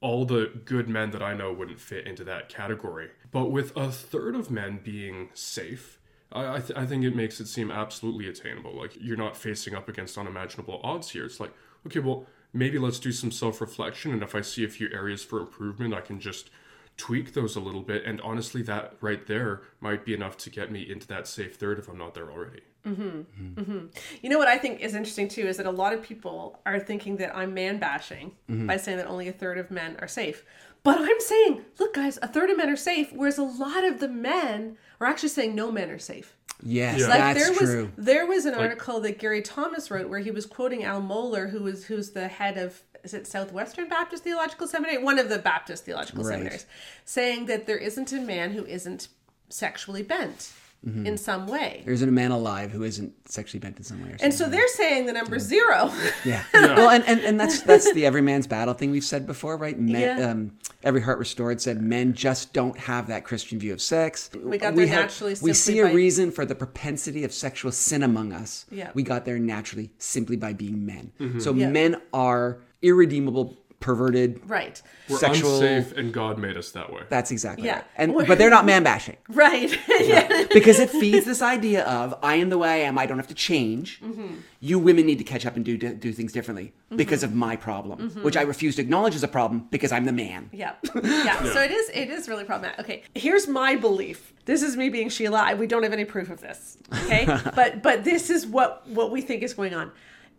all 0.00 0.24
the 0.24 0.50
good 0.64 0.88
men 0.88 1.10
that 1.10 1.22
I 1.22 1.34
know 1.34 1.52
wouldn't 1.52 1.80
fit 1.80 2.06
into 2.06 2.24
that 2.24 2.48
category. 2.48 3.10
But 3.30 3.50
with 3.50 3.76
a 3.76 3.90
third 3.90 4.34
of 4.34 4.50
men 4.50 4.80
being 4.82 5.30
safe, 5.34 5.95
I, 6.32 6.56
I, 6.56 6.60
th- 6.60 6.78
I 6.78 6.86
think 6.86 7.04
it 7.04 7.14
makes 7.14 7.40
it 7.40 7.46
seem 7.46 7.70
absolutely 7.70 8.28
attainable. 8.28 8.74
Like 8.74 8.92
you're 9.00 9.16
not 9.16 9.36
facing 9.36 9.74
up 9.74 9.88
against 9.88 10.18
unimaginable 10.18 10.80
odds 10.82 11.10
here. 11.10 11.24
It's 11.24 11.40
like, 11.40 11.52
okay, 11.86 12.00
well, 12.00 12.26
maybe 12.52 12.78
let's 12.78 12.98
do 12.98 13.12
some 13.12 13.30
self 13.30 13.60
reflection. 13.60 14.12
And 14.12 14.22
if 14.22 14.34
I 14.34 14.40
see 14.40 14.64
a 14.64 14.68
few 14.68 14.88
areas 14.92 15.22
for 15.22 15.40
improvement, 15.40 15.94
I 15.94 16.00
can 16.00 16.20
just 16.20 16.50
tweak 16.96 17.34
those 17.34 17.56
a 17.56 17.60
little 17.60 17.82
bit. 17.82 18.04
And 18.04 18.20
honestly, 18.22 18.62
that 18.62 18.94
right 19.00 19.26
there 19.26 19.62
might 19.80 20.04
be 20.04 20.14
enough 20.14 20.36
to 20.38 20.50
get 20.50 20.72
me 20.72 20.88
into 20.90 21.06
that 21.08 21.26
safe 21.26 21.56
third 21.56 21.78
if 21.78 21.88
I'm 21.88 21.98
not 21.98 22.14
there 22.14 22.30
already. 22.30 22.62
Mm-hmm. 22.86 23.02
Mm-hmm. 23.02 23.60
Mm-hmm. 23.60 23.86
You 24.22 24.30
know 24.30 24.38
what 24.38 24.48
I 24.48 24.58
think 24.58 24.80
is 24.80 24.94
interesting 24.94 25.28
too 25.28 25.42
is 25.42 25.56
that 25.56 25.66
a 25.66 25.70
lot 25.70 25.92
of 25.92 26.02
people 26.02 26.60
are 26.64 26.78
thinking 26.78 27.16
that 27.16 27.36
I'm 27.36 27.52
man 27.52 27.78
bashing 27.78 28.32
by 28.48 28.76
saying 28.76 28.98
that 28.98 29.08
only 29.08 29.28
a 29.28 29.32
third 29.32 29.58
of 29.58 29.70
men 29.70 29.96
are 29.98 30.08
safe. 30.08 30.44
But 30.84 30.98
I'm 31.00 31.20
saying, 31.20 31.62
look, 31.80 31.94
guys, 31.94 32.16
a 32.22 32.28
third 32.28 32.48
of 32.48 32.56
men 32.56 32.70
are 32.70 32.76
safe, 32.76 33.12
whereas 33.12 33.38
a 33.38 33.42
lot 33.42 33.82
of 33.82 33.98
the 33.98 34.08
men 34.08 34.76
are 35.00 35.06
actually 35.06 35.28
saying 35.30 35.54
no 35.54 35.70
men 35.70 35.90
are 35.90 35.98
safe. 35.98 36.34
Yes, 36.62 37.00
Yeah. 37.00 37.08
Like 37.08 37.18
that's 37.18 37.40
there 37.42 37.50
was 37.50 37.70
true. 37.70 37.92
there 37.98 38.26
was 38.26 38.46
an 38.46 38.54
article 38.54 39.00
that 39.00 39.18
Gary 39.18 39.42
Thomas 39.42 39.90
wrote 39.90 40.08
where 40.08 40.20
he 40.20 40.30
was 40.30 40.46
quoting 40.46 40.84
Al 40.84 41.02
Mohler, 41.02 41.50
who 41.50 41.62
was 41.62 41.84
who's 41.84 42.10
the 42.10 42.28
head 42.28 42.56
of 42.56 42.82
is 43.04 43.12
it 43.14 43.26
Southwestern 43.26 43.88
Baptist 43.88 44.24
Theological 44.24 44.66
Seminary, 44.66 44.98
one 45.02 45.18
of 45.18 45.28
the 45.28 45.38
Baptist 45.38 45.84
theological 45.84 46.24
Right. 46.24 46.32
seminaries, 46.32 46.66
saying 47.04 47.46
that 47.46 47.66
there 47.66 47.76
isn't 47.76 48.10
a 48.12 48.20
man 48.20 48.52
who 48.52 48.64
isn't 48.64 49.08
sexually 49.48 50.02
bent. 50.02 50.50
In 50.84 51.16
some 51.18 51.48
way. 51.48 51.82
There 51.84 51.92
isn't 51.92 52.08
a 52.08 52.12
man 52.12 52.30
alive 52.30 52.70
who 52.70 52.84
isn't 52.84 53.12
sexually 53.28 53.58
bent 53.58 53.76
in 53.76 53.82
some 53.82 54.00
way 54.04 54.10
or. 54.10 54.16
And 54.20 54.32
so 54.32 54.48
they're 54.48 54.68
saying 54.68 55.06
the 55.06 55.12
number 55.12 55.38
zero. 55.40 55.92
Yeah. 56.24 56.44
Well, 56.54 56.90
and, 56.90 57.02
and, 57.06 57.20
and 57.20 57.40
that's 57.40 57.62
that's 57.62 57.92
the 57.92 58.06
every 58.06 58.22
man's 58.22 58.46
battle 58.46 58.72
thing 58.74 58.90
we've 58.92 59.02
said 59.04 59.26
before, 59.26 59.56
right? 59.56 59.76
Men, 59.78 60.00
Yeah. 60.18 60.30
um, 60.30 60.52
every 60.84 61.00
heart 61.00 61.18
restored 61.18 61.60
said 61.60 61.80
men 61.82 62.14
just 62.14 62.52
don't 62.52 62.78
have 62.78 63.08
that 63.08 63.24
Christian 63.24 63.58
view 63.58 63.72
of 63.72 63.80
sex. 63.82 64.30
We 64.34 64.58
got 64.58 64.76
there 64.76 64.86
naturally 64.86 65.32
We 65.32 65.52
simply 65.52 65.54
see 65.54 65.78
a 65.80 65.92
reason 65.92 66.30
for 66.30 66.44
the 66.44 66.54
propensity 66.54 67.24
of 67.24 67.32
sexual 67.32 67.72
sin 67.72 68.02
among 68.04 68.32
us. 68.32 68.66
Yeah. 68.70 68.90
We 68.94 69.02
got 69.02 69.24
there 69.24 69.38
naturally 69.40 69.90
simply 69.98 70.36
by 70.36 70.52
being 70.52 70.86
men. 70.86 71.12
So 71.40 71.52
Yeah. 71.52 71.68
men 71.68 71.96
are 72.12 72.58
irredeemable, 72.82 73.56
perverted. 73.86 74.40
right. 74.50 74.82
We're 75.08 75.18
Sexual- 75.18 75.62
unsafe, 75.62 75.96
and 75.96 76.12
God 76.12 76.38
made 76.38 76.56
us 76.56 76.72
that 76.72 76.92
way. 76.92 77.02
That's 77.08 77.30
exactly 77.30 77.66
Yeah. 77.66 77.76
right. 77.76 77.84
And 77.96 78.12
but 78.26 78.36
they're 78.38 78.50
not 78.50 78.66
man 78.72 78.82
bashing. 78.82 79.16
Right. 79.28 79.70
yeah. 80.00 80.44
because 80.52 80.80
it 80.80 80.90
feeds 80.90 81.24
this 81.24 81.40
idea 81.40 81.84
of 81.84 82.18
I 82.22 82.34
am 82.34 82.48
the 82.50 82.58
way 82.58 82.68
I 82.68 82.76
am. 82.88 82.98
I 82.98 83.06
don't 83.06 83.18
have 83.18 83.28
to 83.28 83.34
change. 83.34 84.00
Mm-hmm. 84.02 84.34
You 84.60 84.78
women 84.80 85.06
need 85.06 85.18
to 85.18 85.24
catch 85.24 85.46
up 85.46 85.54
and 85.56 85.64
do 85.64 85.76
do 85.78 86.12
things 86.12 86.32
differently 86.32 86.72
because 86.94 87.22
of 87.22 87.32
my 87.34 87.54
problem, 87.56 87.98
Mm-hmm. 88.00 88.22
which 88.24 88.36
I 88.36 88.42
refuse 88.42 88.74
to 88.76 88.82
acknowledge 88.82 89.14
as 89.14 89.22
a 89.22 89.28
problem 89.28 89.68
because 89.70 89.92
I'm 89.92 90.04
the 90.04 90.12
man. 90.12 90.50
Yeah. 90.62 90.72
yeah. 91.04 91.44
So 91.52 91.60
it 91.62 91.70
is 91.70 91.88
it 91.90 92.08
is 92.10 92.28
really 92.28 92.44
problematic. 92.44 92.80
Okay. 92.80 93.02
Here's 93.14 93.46
my 93.46 93.76
belief. 93.76 94.32
This 94.46 94.62
is 94.62 94.76
me 94.76 94.88
being 94.88 95.08
Sheila. 95.08 95.38
I, 95.50 95.54
we 95.54 95.66
don't 95.68 95.82
have 95.84 95.92
any 95.92 96.04
proof 96.04 96.28
of 96.30 96.40
this. 96.40 96.76
Okay? 97.04 97.24
but 97.54 97.82
but 97.82 98.02
this 98.04 98.30
is 98.30 98.44
what 98.46 98.86
what 98.88 99.12
we 99.12 99.20
think 99.22 99.42
is 99.44 99.54
going 99.54 99.74
on. 99.74 99.92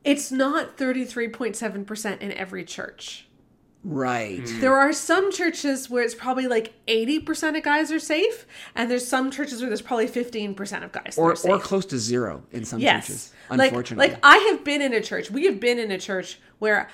It's 0.03 0.31
not 0.31 0.77
33.7% 0.77 2.21
in 2.21 2.31
every 2.33 2.63
church. 2.63 3.26
Right. 3.89 4.41
There 4.59 4.75
are 4.75 4.91
some 4.91 5.31
churches 5.31 5.89
where 5.89 6.03
it's 6.03 6.13
probably 6.13 6.45
like 6.47 6.73
80% 6.87 7.55
of 7.57 7.63
guys 7.63 7.89
are 7.89 7.99
safe, 7.99 8.45
and 8.75 8.91
there's 8.91 9.07
some 9.07 9.31
churches 9.31 9.61
where 9.61 9.69
there's 9.69 9.81
probably 9.81 10.09
15% 10.09 10.83
of 10.83 10.91
guys 10.91 11.17
Or 11.17 11.31
are 11.31 11.35
safe. 11.37 11.49
or 11.49 11.57
close 11.57 11.85
to 11.87 11.97
zero 11.97 12.43
in 12.51 12.65
some 12.65 12.81
yes. 12.81 13.07
churches. 13.07 13.33
Like, 13.49 13.71
Unfortunately. 13.71 14.09
like 14.09 14.19
I 14.23 14.37
have 14.51 14.65
been 14.65 14.81
in 14.81 14.91
a 14.91 14.99
church. 14.99 15.31
We 15.31 15.45
have 15.45 15.61
been 15.61 15.79
in 15.79 15.89
a 15.89 15.97
church 15.97 16.37
where 16.59 16.89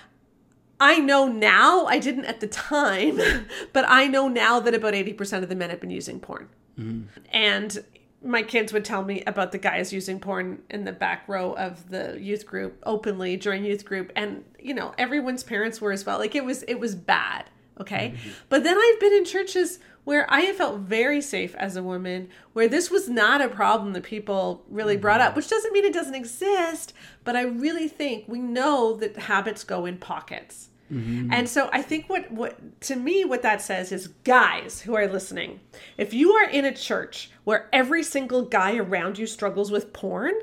I 0.79 0.99
know 0.99 1.27
now, 1.27 1.85
I 1.87 1.97
didn't 1.97 2.25
at 2.25 2.41
the 2.41 2.47
time, 2.47 3.19
but 3.73 3.85
I 3.87 4.05
know 4.05 4.27
now 4.27 4.59
that 4.59 4.75
about 4.75 4.93
80% 4.93 5.41
of 5.41 5.49
the 5.49 5.55
men 5.55 5.71
have 5.71 5.81
been 5.81 5.89
using 5.89 6.19
porn. 6.19 6.47
Mm-hmm. 6.79 7.07
And 7.31 7.83
my 8.23 8.43
kids 8.43 8.71
would 8.71 8.85
tell 8.85 9.03
me 9.03 9.23
about 9.25 9.51
the 9.51 9.57
guys 9.57 9.91
using 9.91 10.19
porn 10.19 10.61
in 10.69 10.85
the 10.85 10.91
back 10.93 11.27
row 11.27 11.53
of 11.53 11.89
the 11.89 12.19
youth 12.21 12.45
group 12.45 12.81
openly 12.85 13.35
during 13.35 13.65
youth 13.65 13.83
group 13.83 14.11
and 14.15 14.43
you 14.63 14.73
know 14.73 14.93
everyone's 14.97 15.43
parents 15.43 15.81
were 15.81 15.91
as 15.91 16.05
well. 16.05 16.17
Like 16.17 16.35
it 16.35 16.45
was 16.45 16.63
it 16.63 16.79
was 16.79 16.95
bad 16.95 17.45
okay? 17.79 18.13
Mm-hmm. 18.15 18.29
But 18.49 18.63
then 18.63 18.77
i've 18.77 18.99
been 18.99 19.13
in 19.13 19.25
churches 19.25 19.79
where 20.03 20.31
i 20.31 20.41
have 20.41 20.57
felt 20.57 20.79
very 20.79 21.21
safe 21.21 21.55
as 21.55 21.75
a 21.75 21.83
woman 21.83 22.29
where 22.53 22.67
this 22.67 22.91
was 22.91 23.09
not 23.09 23.41
a 23.41 23.49
problem 23.49 23.93
that 23.93 24.03
people 24.03 24.63
really 24.69 24.97
brought 24.97 25.19
mm-hmm. 25.19 25.29
up 25.29 25.35
which 25.35 25.49
doesn't 25.49 25.73
mean 25.73 25.85
it 25.85 25.93
doesn't 25.93 26.15
exist 26.15 26.93
but 27.23 27.35
i 27.35 27.41
really 27.41 27.87
think 27.87 28.25
we 28.27 28.39
know 28.39 28.95
that 28.95 29.15
habits 29.17 29.63
go 29.63 29.85
in 29.85 29.97
pockets. 29.97 30.69
Mm-hmm. 30.91 31.33
And 31.33 31.49
so 31.49 31.69
I 31.71 31.81
think 31.81 32.09
what 32.09 32.29
what 32.29 32.81
to 32.81 32.95
me 32.95 33.25
what 33.25 33.41
that 33.41 33.61
says 33.61 33.91
is 33.91 34.07
guys 34.25 34.81
who 34.81 34.95
are 34.95 35.07
listening, 35.07 35.61
if 35.97 36.13
you 36.13 36.33
are 36.33 36.47
in 36.47 36.65
a 36.65 36.73
church 36.73 37.31
where 37.45 37.69
every 37.71 38.03
single 38.03 38.43
guy 38.43 38.75
around 38.75 39.17
you 39.17 39.25
struggles 39.25 39.71
with 39.71 39.93
porn, 39.93 40.33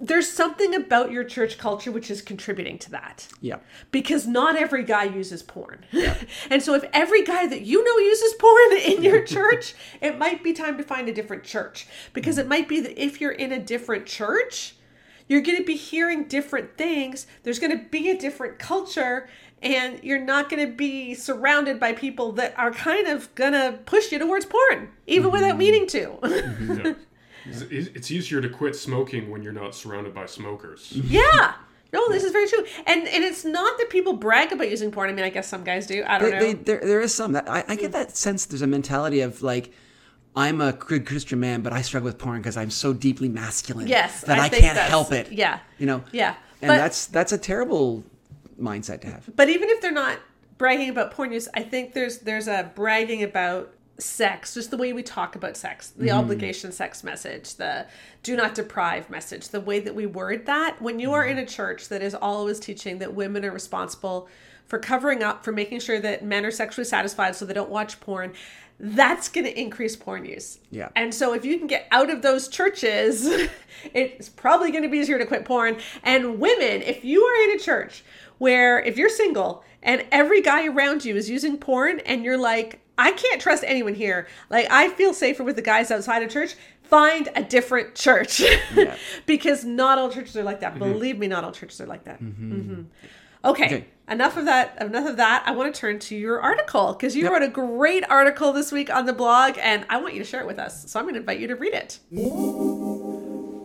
there's 0.00 0.30
something 0.30 0.74
about 0.74 1.10
your 1.10 1.24
church 1.24 1.58
culture 1.58 1.90
which 1.90 2.10
is 2.10 2.22
contributing 2.22 2.78
to 2.78 2.90
that. 2.90 3.28
yeah. 3.40 3.58
Because 3.90 4.26
not 4.26 4.56
every 4.56 4.84
guy 4.84 5.04
uses 5.04 5.42
porn. 5.42 5.84
Yeah. 5.90 6.16
and 6.50 6.62
so 6.62 6.74
if 6.74 6.84
every 6.92 7.24
guy 7.24 7.46
that 7.46 7.62
you 7.62 7.84
know 7.84 7.98
uses 8.04 8.34
porn 8.34 8.76
in 8.76 9.02
your 9.02 9.22
church, 9.26 9.74
it 10.00 10.18
might 10.18 10.44
be 10.44 10.52
time 10.52 10.76
to 10.78 10.84
find 10.84 11.08
a 11.08 11.12
different 11.12 11.44
church. 11.44 11.86
Because 12.12 12.36
mm-hmm. 12.36 12.46
it 12.46 12.48
might 12.48 12.68
be 12.68 12.80
that 12.80 13.02
if 13.02 13.20
you're 13.20 13.32
in 13.32 13.52
a 13.52 13.58
different 13.58 14.06
church, 14.06 14.74
you're 15.28 15.42
going 15.42 15.58
to 15.58 15.64
be 15.64 15.76
hearing 15.76 16.24
different 16.24 16.76
things. 16.76 17.26
There's 17.42 17.58
going 17.58 17.76
to 17.76 17.84
be 17.84 18.10
a 18.10 18.18
different 18.18 18.58
culture 18.58 19.28
and 19.60 20.02
you're 20.02 20.20
not 20.20 20.48
going 20.48 20.64
to 20.64 20.72
be 20.72 21.14
surrounded 21.14 21.80
by 21.80 21.92
people 21.92 22.32
that 22.32 22.56
are 22.56 22.70
kind 22.70 23.08
of 23.08 23.34
going 23.34 23.52
to 23.52 23.78
push 23.86 24.12
you 24.12 24.18
towards 24.18 24.46
porn 24.46 24.90
even 25.06 25.30
without 25.30 25.50
mm-hmm. 25.50 25.58
meaning 25.58 25.86
to. 25.88 26.06
Mm-hmm. 26.22 26.86
Yeah. 26.88 26.94
It's 27.48 27.88
it's 27.94 28.10
easier 28.10 28.40
to 28.40 28.48
quit 28.48 28.76
smoking 28.76 29.30
when 29.30 29.42
you're 29.42 29.52
not 29.52 29.74
surrounded 29.74 30.14
by 30.14 30.26
smokers. 30.26 30.92
yeah. 30.94 31.54
No, 31.90 32.06
this 32.10 32.22
is 32.22 32.32
very 32.32 32.46
true. 32.48 32.64
And 32.86 33.08
and 33.08 33.24
it's 33.24 33.44
not 33.44 33.78
that 33.78 33.88
people 33.88 34.12
brag 34.12 34.52
about 34.52 34.70
using 34.70 34.90
porn. 34.90 35.08
I 35.08 35.12
mean, 35.12 35.24
I 35.24 35.30
guess 35.30 35.48
some 35.48 35.64
guys 35.64 35.86
do. 35.86 36.04
I 36.06 36.18
don't 36.18 36.30
They, 36.30 36.36
know. 36.36 36.40
they, 36.40 36.52
there, 36.54 36.80
there 36.80 37.00
is 37.00 37.14
some 37.14 37.32
that 37.32 37.48
I, 37.48 37.64
I 37.66 37.76
get 37.76 37.86
hmm. 37.86 37.92
that 37.92 38.16
sense. 38.16 38.46
There's 38.46 38.62
a 38.62 38.66
mentality 38.66 39.20
of 39.20 39.42
like, 39.42 39.72
I'm 40.36 40.60
a 40.60 40.72
good 40.72 41.06
Christian 41.06 41.40
man, 41.40 41.62
but 41.62 41.72
I 41.72 41.82
struggle 41.82 42.06
with 42.06 42.18
porn 42.18 42.40
because 42.40 42.56
I'm 42.56 42.70
so 42.70 42.92
deeply 42.92 43.28
masculine. 43.28 43.88
Yes, 43.88 44.22
that 44.22 44.38
I 44.38 44.44
I, 44.44 44.48
can't 44.48 44.78
help 44.78 45.12
it. 45.12 45.32
yeah. 45.32 45.60
you 45.78 45.86
know. 45.86 46.04
Yeah, 46.12 46.34
and 46.60 46.68
but- 46.68 46.76
that's 46.76 47.06
that's 47.06 47.32
a 47.32 47.38
terrible 47.38 48.04
mindset 48.60 49.00
to 49.02 49.06
have. 49.08 49.30
But 49.34 49.48
even 49.48 49.70
if 49.70 49.80
they're 49.80 49.90
not 49.92 50.18
bragging 50.58 50.90
about 50.90 51.12
porn 51.12 51.32
use, 51.32 51.48
I 51.54 51.62
think 51.62 51.94
there's 51.94 52.18
there's 52.18 52.48
a 52.48 52.70
bragging 52.74 53.22
about 53.22 53.72
sex, 53.98 54.54
just 54.54 54.70
the 54.70 54.76
way 54.76 54.92
we 54.92 55.02
talk 55.02 55.34
about 55.34 55.56
sex, 55.56 55.90
the 55.90 56.06
mm-hmm. 56.06 56.18
obligation 56.18 56.70
sex 56.70 57.02
message, 57.02 57.54
the 57.56 57.86
do 58.22 58.36
not 58.36 58.54
deprive 58.54 59.10
message, 59.10 59.48
the 59.48 59.60
way 59.60 59.80
that 59.80 59.94
we 59.94 60.06
word 60.06 60.46
that. 60.46 60.80
When 60.80 61.00
you 61.00 61.12
are 61.12 61.22
mm-hmm. 61.24 61.38
in 61.38 61.44
a 61.44 61.46
church 61.46 61.88
that 61.88 62.02
is 62.02 62.14
always 62.14 62.60
teaching 62.60 62.98
that 62.98 63.14
women 63.14 63.44
are 63.44 63.50
responsible 63.50 64.28
for 64.66 64.78
covering 64.78 65.22
up, 65.22 65.44
for 65.44 65.50
making 65.50 65.80
sure 65.80 65.98
that 66.00 66.24
men 66.24 66.44
are 66.44 66.50
sexually 66.50 66.84
satisfied 66.84 67.34
so 67.34 67.44
they 67.44 67.54
don't 67.54 67.70
watch 67.70 67.98
porn, 68.00 68.34
that's 68.78 69.28
going 69.28 69.44
to 69.44 69.60
increase 69.60 69.96
porn 69.96 70.24
use. 70.24 70.60
Yeah. 70.70 70.90
And 70.94 71.12
so 71.12 71.34
if 71.34 71.44
you 71.44 71.58
can 71.58 71.66
get 71.66 71.88
out 71.90 72.10
of 72.10 72.22
those 72.22 72.46
churches, 72.46 73.26
it's 73.94 74.28
probably 74.28 74.70
going 74.70 74.84
to 74.84 74.88
be 74.88 74.98
easier 74.98 75.18
to 75.18 75.26
quit 75.26 75.44
porn. 75.44 75.78
And 76.04 76.38
women, 76.38 76.82
if 76.82 77.04
you 77.04 77.22
are 77.22 77.50
in 77.50 77.56
a 77.56 77.58
church 77.58 78.04
where 78.38 78.80
if 78.80 78.96
you're 78.96 79.08
single 79.08 79.64
and 79.82 80.06
every 80.12 80.42
guy 80.42 80.66
around 80.66 81.04
you 81.04 81.16
is 81.16 81.28
using 81.28 81.58
porn 81.58 82.00
and 82.00 82.24
you're 82.24 82.38
like, 82.38 82.80
I 82.98 83.12
can't 83.12 83.40
trust 83.40 83.62
anyone 83.66 83.94
here. 83.94 84.26
Like 84.50 84.66
I 84.70 84.88
feel 84.90 85.14
safer 85.14 85.44
with 85.44 85.56
the 85.56 85.62
guys 85.62 85.90
outside 85.90 86.22
of 86.22 86.30
church. 86.30 86.54
Find 86.82 87.28
a 87.36 87.42
different 87.42 87.94
church 87.94 88.42
because 89.26 89.64
not 89.64 89.98
all 89.98 90.10
churches 90.10 90.36
are 90.36 90.42
like 90.42 90.60
that. 90.60 90.78
Believe 90.78 91.18
me, 91.18 91.28
not 91.28 91.44
all 91.44 91.52
churches 91.52 91.80
are 91.80 91.86
like 91.86 92.04
that. 92.04 92.20
Mhm. 92.22 92.86
Okay, 93.44 93.64
Okay. 93.66 93.84
enough 94.10 94.36
of 94.36 94.46
that. 94.46 94.76
Enough 94.80 95.06
of 95.10 95.16
that. 95.18 95.44
I 95.46 95.52
want 95.52 95.72
to 95.72 95.80
turn 95.80 95.98
to 96.00 96.16
your 96.16 96.40
article 96.40 96.92
because 96.94 97.14
you 97.14 97.30
wrote 97.30 97.42
a 97.42 97.48
great 97.48 98.02
article 98.10 98.52
this 98.52 98.72
week 98.72 98.90
on 98.92 99.06
the 99.06 99.12
blog, 99.12 99.56
and 99.60 99.84
I 99.88 99.98
want 100.00 100.14
you 100.14 100.18
to 100.20 100.24
share 100.24 100.40
it 100.40 100.46
with 100.46 100.58
us. 100.58 100.90
So 100.90 100.98
I'm 100.98 101.04
going 101.04 101.14
to 101.14 101.20
invite 101.20 101.38
you 101.38 101.46
to 101.46 101.54
read 101.54 101.72
it. 101.74 102.00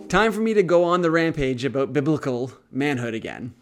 Time 0.10 0.32
for 0.32 0.42
me 0.42 0.54
to 0.54 0.62
go 0.62 0.84
on 0.84 1.02
the 1.02 1.10
rampage 1.10 1.66
about 1.66 1.92
biblical 1.92 2.52
manhood 2.72 3.16
again. 3.16 3.56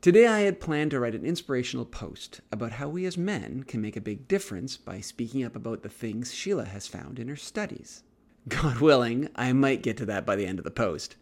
Today 0.00 0.26
I 0.26 0.40
had 0.40 0.60
planned 0.60 0.92
to 0.92 1.00
write 1.00 1.14
an 1.14 1.26
inspirational 1.26 1.84
post 1.84 2.40
about 2.50 2.72
how 2.72 2.88
we 2.88 3.04
as 3.04 3.18
men 3.18 3.64
can 3.64 3.82
make 3.82 3.98
a 3.98 4.00
big 4.00 4.26
difference 4.28 4.78
by 4.78 4.98
speaking 5.00 5.44
up 5.44 5.54
about 5.54 5.82
the 5.82 5.90
things 5.90 6.32
Sheila 6.32 6.64
has 6.64 6.86
found 6.86 7.18
in 7.18 7.28
her 7.28 7.36
studies. 7.36 8.02
God 8.48 8.78
willing, 8.78 9.28
I 9.36 9.52
might 9.52 9.82
get 9.82 9.98
to 9.98 10.06
that 10.06 10.24
by 10.24 10.36
the 10.36 10.46
end 10.46 10.58
of 10.58 10.64
the 10.64 10.70
post. 10.70 11.16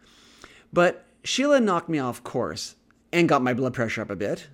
But 0.73 1.05
Sheila 1.25 1.59
knocked 1.59 1.89
me 1.89 1.99
off 1.99 2.23
course 2.23 2.77
and 3.13 3.29
got 3.29 3.43
my 3.43 3.53
blood 3.53 3.75
pressure 3.75 4.03
up 4.03 4.11
a 4.11 4.17
bit 4.17 4.47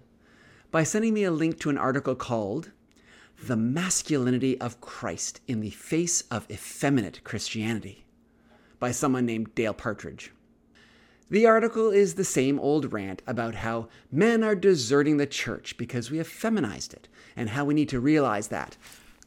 by 0.71 0.85
sending 0.85 1.13
me 1.13 1.25
a 1.25 1.31
link 1.31 1.61
to 1.61 1.69
an 1.69 1.77
article 1.77 2.15
called 2.15 2.71
The 3.47 3.57
Masculinity 3.57 4.59
of 4.59 4.81
Christ 4.81 5.43
in 5.47 5.61
the 5.61 5.69
Face 5.69 6.23
of 6.31 6.51
Effeminate 6.51 7.23
Christianity 7.25 8.07
by 8.79 8.91
someone 8.91 9.27
named 9.27 9.55
Dale 9.55 9.75
Partridge. 9.75 10.33
The 11.31 11.47
article 11.47 11.91
is 11.91 12.15
the 12.15 12.25
same 12.25 12.61
old 12.61 12.93
rant 12.93 13.23
about 13.27 13.57
how 13.57 13.89
men 14.13 14.45
are 14.45 14.55
deserting 14.55 15.17
the 15.17 15.27
church 15.27 15.77
because 15.79 16.11
we 16.11 16.19
have 16.19 16.29
feminized 16.29 16.93
it, 16.93 17.09
and 17.35 17.51
how 17.51 17.65
we 17.65 17.75
need 17.75 17.89
to 17.89 18.01
realize 18.01 18.49
that 18.49 18.77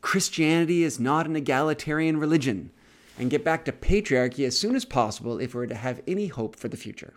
Christianity 0.01 0.83
is 0.83 0.99
not 0.99 1.25
an 1.25 1.35
egalitarian 1.35 2.17
religion, 2.17 2.71
and 3.17 3.31
get 3.31 3.43
back 3.43 3.65
to 3.65 3.71
patriarchy 3.71 4.45
as 4.45 4.57
soon 4.57 4.75
as 4.75 4.85
possible 4.85 5.39
if 5.39 5.55
we're 5.55 5.65
to 5.65 5.75
have 5.75 6.01
any 6.07 6.27
hope 6.27 6.55
for 6.55 6.67
the 6.67 6.77
future. 6.77 7.15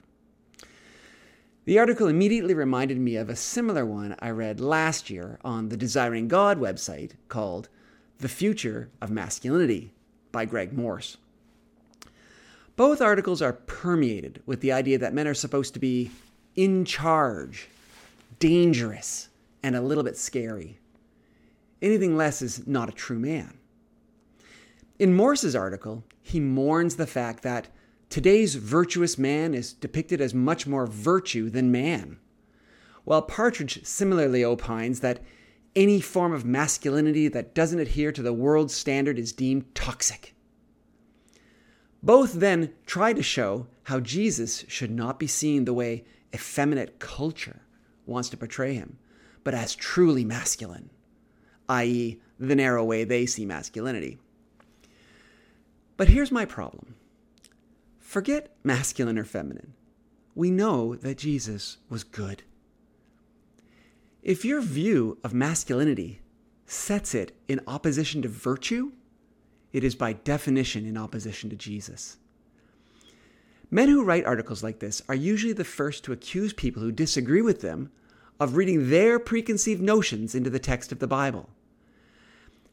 The 1.67 1.79
article 1.79 2.09
immediately 2.09 2.55
reminded 2.55 2.99
me 2.99 3.17
of 3.17 3.29
a 3.29 3.37
similar 3.37 3.85
one 3.85 4.17
I 4.19 4.31
read 4.31 4.61
last 4.61 5.11
year 5.11 5.39
on 5.45 5.69
the 5.69 5.77
Desiring 5.77 6.27
God 6.27 6.59
website 6.59 7.13
called 7.29 7.69
The 8.19 8.29
Future 8.29 8.89
of 9.03 9.11
Masculinity 9.11 9.93
by 10.33 10.47
Greg 10.47 10.73
Morse. 10.73 11.19
Both 12.81 13.03
articles 13.03 13.43
are 13.43 13.53
permeated 13.53 14.43
with 14.47 14.63
the 14.63 14.73
idea 14.73 14.97
that 14.97 15.13
men 15.13 15.29
are 15.29 15.35
supposed 15.35 15.75
to 15.75 15.81
be 15.81 16.11
in 16.57 16.87
charge, 16.87 17.69
dangerous, 18.39 19.29
and 19.63 19.77
a 19.77 19.83
little 19.83 20.03
bit 20.03 20.17
scary. 20.17 20.79
Anything 21.83 22.17
less 22.17 22.41
is 22.41 22.67
not 22.67 22.89
a 22.89 22.93
true 22.93 23.19
man. 23.19 23.59
In 24.99 25.13
Morse's 25.13 25.55
article, 25.55 26.05
he 26.23 26.41
mourns 26.41 26.97
the 26.97 27.07
fact 27.07 27.43
that 27.43 27.69
today's 28.09 28.55
virtuous 28.55 29.19
man 29.19 29.53
is 29.53 29.75
depicted 29.75 30.23
as 30.23 30.33
much 30.33 30.67
more 30.67 30.87
virtue 30.87 31.51
than 31.51 31.71
man, 31.71 32.19
while 33.05 33.21
Partridge 33.21 33.85
similarly 33.85 34.43
opines 34.43 35.01
that 35.01 35.23
any 35.77 36.01
form 36.01 36.33
of 36.33 36.47
masculinity 36.47 37.29
that 37.29 37.55
doesn't 37.55 37.79
adhere 37.79 38.11
to 38.11 38.23
the 38.23 38.33
world's 38.33 38.75
standard 38.75 39.19
is 39.19 39.33
deemed 39.33 39.75
toxic 39.75 40.35
Both 42.03 42.35
then 42.35 42.73
try 42.87 43.13
to 43.13 43.23
show 43.23 43.67
how 43.85 44.01
Jesus 44.01 44.65
should 44.69 44.91
not 44.91 45.19
be 45.19 45.27
seen 45.27 45.65
the 45.65 45.75
way 45.75 46.05
effeminate 46.35 46.99
culture 46.99 47.63
wants 48.07 48.29
to 48.31 48.37
portray 48.37 48.75
him, 48.75 48.99
but 49.45 49.55
as 49.55 49.75
truly 49.75 50.25
masculine, 50.25 50.91
i.e., 51.69 52.21
the 52.39 52.57
narrow 52.57 52.83
way 52.83 53.05
they 53.05 53.27
see 53.27 53.45
masculinity. 53.45 54.19
But 55.97 56.09
here's 56.09 56.33
my 56.33 56.47
problem 56.47 56.95
forget 57.99 58.57
masculine 58.65 59.19
or 59.19 59.25
feminine. 59.25 59.75
We 60.35 60.51
know 60.51 60.95
that 60.97 61.19
Jesus 61.19 61.77
was 61.89 62.03
good. 62.03 62.43
If 64.23 64.45
your 64.45 64.61
view 64.61 65.19
of 65.23 65.35
masculinity 65.35 66.21
sets 66.67 67.15
it 67.15 67.37
in 67.49 67.61
opposition 67.67 68.23
to 68.23 68.29
virtue, 68.29 68.93
it 69.73 69.85
is 69.85 69.95
by 69.95 70.13
definition 70.13 70.87
in 70.87 70.97
opposition 70.97 71.51
to 71.51 71.57
Jesus. 71.57 72.17
Men 73.71 73.89
who 73.89 74.03
write 74.03 74.25
articles 74.25 74.63
like 74.63 74.81
this 74.81 75.01
are 75.09 75.15
usually 75.15 75.53
the 75.53 75.65
first 75.65 76.03
to 76.05 76.13
accuse 76.13 76.53
people 76.53 76.83
who 76.83 76.91
disagree 76.91 77.43
with 77.43 77.61
them 77.61 77.91
of 78.41 78.57
reading 78.57 78.91
their 78.91 79.19
preconceived 79.19 79.81
notions 79.81 80.35
into 80.35 80.51
the 80.51 80.59
text 80.59 80.91
of 80.91 80.99
the 80.99 81.07
Bible. 81.07 81.51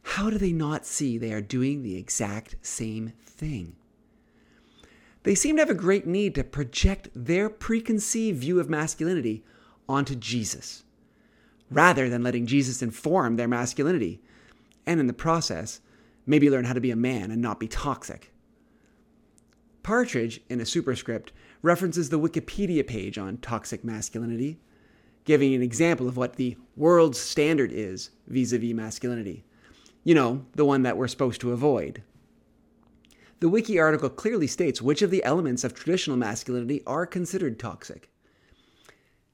How 0.01 0.29
do 0.29 0.37
they 0.37 0.53
not 0.53 0.85
see 0.85 1.17
they 1.17 1.33
are 1.33 1.41
doing 1.41 1.83
the 1.83 1.97
exact 1.97 2.55
same 2.61 3.13
thing? 3.25 3.75
They 5.23 5.35
seem 5.35 5.57
to 5.57 5.61
have 5.61 5.69
a 5.69 5.75
great 5.75 6.07
need 6.07 6.33
to 6.35 6.43
project 6.43 7.09
their 7.13 7.49
preconceived 7.49 8.39
view 8.39 8.59
of 8.59 8.69
masculinity 8.69 9.43
onto 9.89 10.15
Jesus, 10.15 10.83
rather 11.69 12.07
than 12.07 12.23
letting 12.23 12.45
Jesus 12.45 12.81
inform 12.81 13.35
their 13.35 13.47
masculinity, 13.47 14.21
and 14.85 15.01
in 15.01 15.07
the 15.07 15.13
process, 15.13 15.81
maybe 16.27 16.49
learn 16.49 16.65
how 16.65 16.73
to 16.73 16.81
be 16.81 16.91
a 16.91 16.95
man 16.95 17.31
and 17.31 17.41
not 17.41 17.59
be 17.59 17.67
toxic. 17.67 18.31
Partridge, 19.81 20.41
in 20.49 20.59
a 20.59 20.65
superscript, 20.65 21.31
references 21.61 22.09
the 22.09 22.19
Wikipedia 22.19 22.85
page 22.85 23.17
on 23.17 23.37
toxic 23.37 23.83
masculinity, 23.83 24.59
giving 25.23 25.55
an 25.55 25.61
example 25.61 26.07
of 26.07 26.17
what 26.17 26.35
the 26.35 26.57
world 26.75 27.15
standard 27.15 27.71
is 27.71 28.11
vis 28.27 28.51
a 28.51 28.59
vis 28.59 28.73
masculinity. 28.73 29.45
You 30.03 30.13
know, 30.13 30.45
the 30.55 30.65
one 30.65 30.83
that 30.83 30.97
we're 30.97 31.07
supposed 31.07 31.41
to 31.41 31.53
avoid. 31.53 32.03
The 33.39 33.49
wiki 33.49 33.79
article 33.79 34.09
clearly 34.09 34.47
states 34.47 34.81
which 34.81 35.01
of 35.01 35.11
the 35.11 35.23
elements 35.23 35.63
of 35.63 35.73
traditional 35.73 36.17
masculinity 36.17 36.81
are 36.85 37.05
considered 37.05 37.59
toxic. 37.59 38.09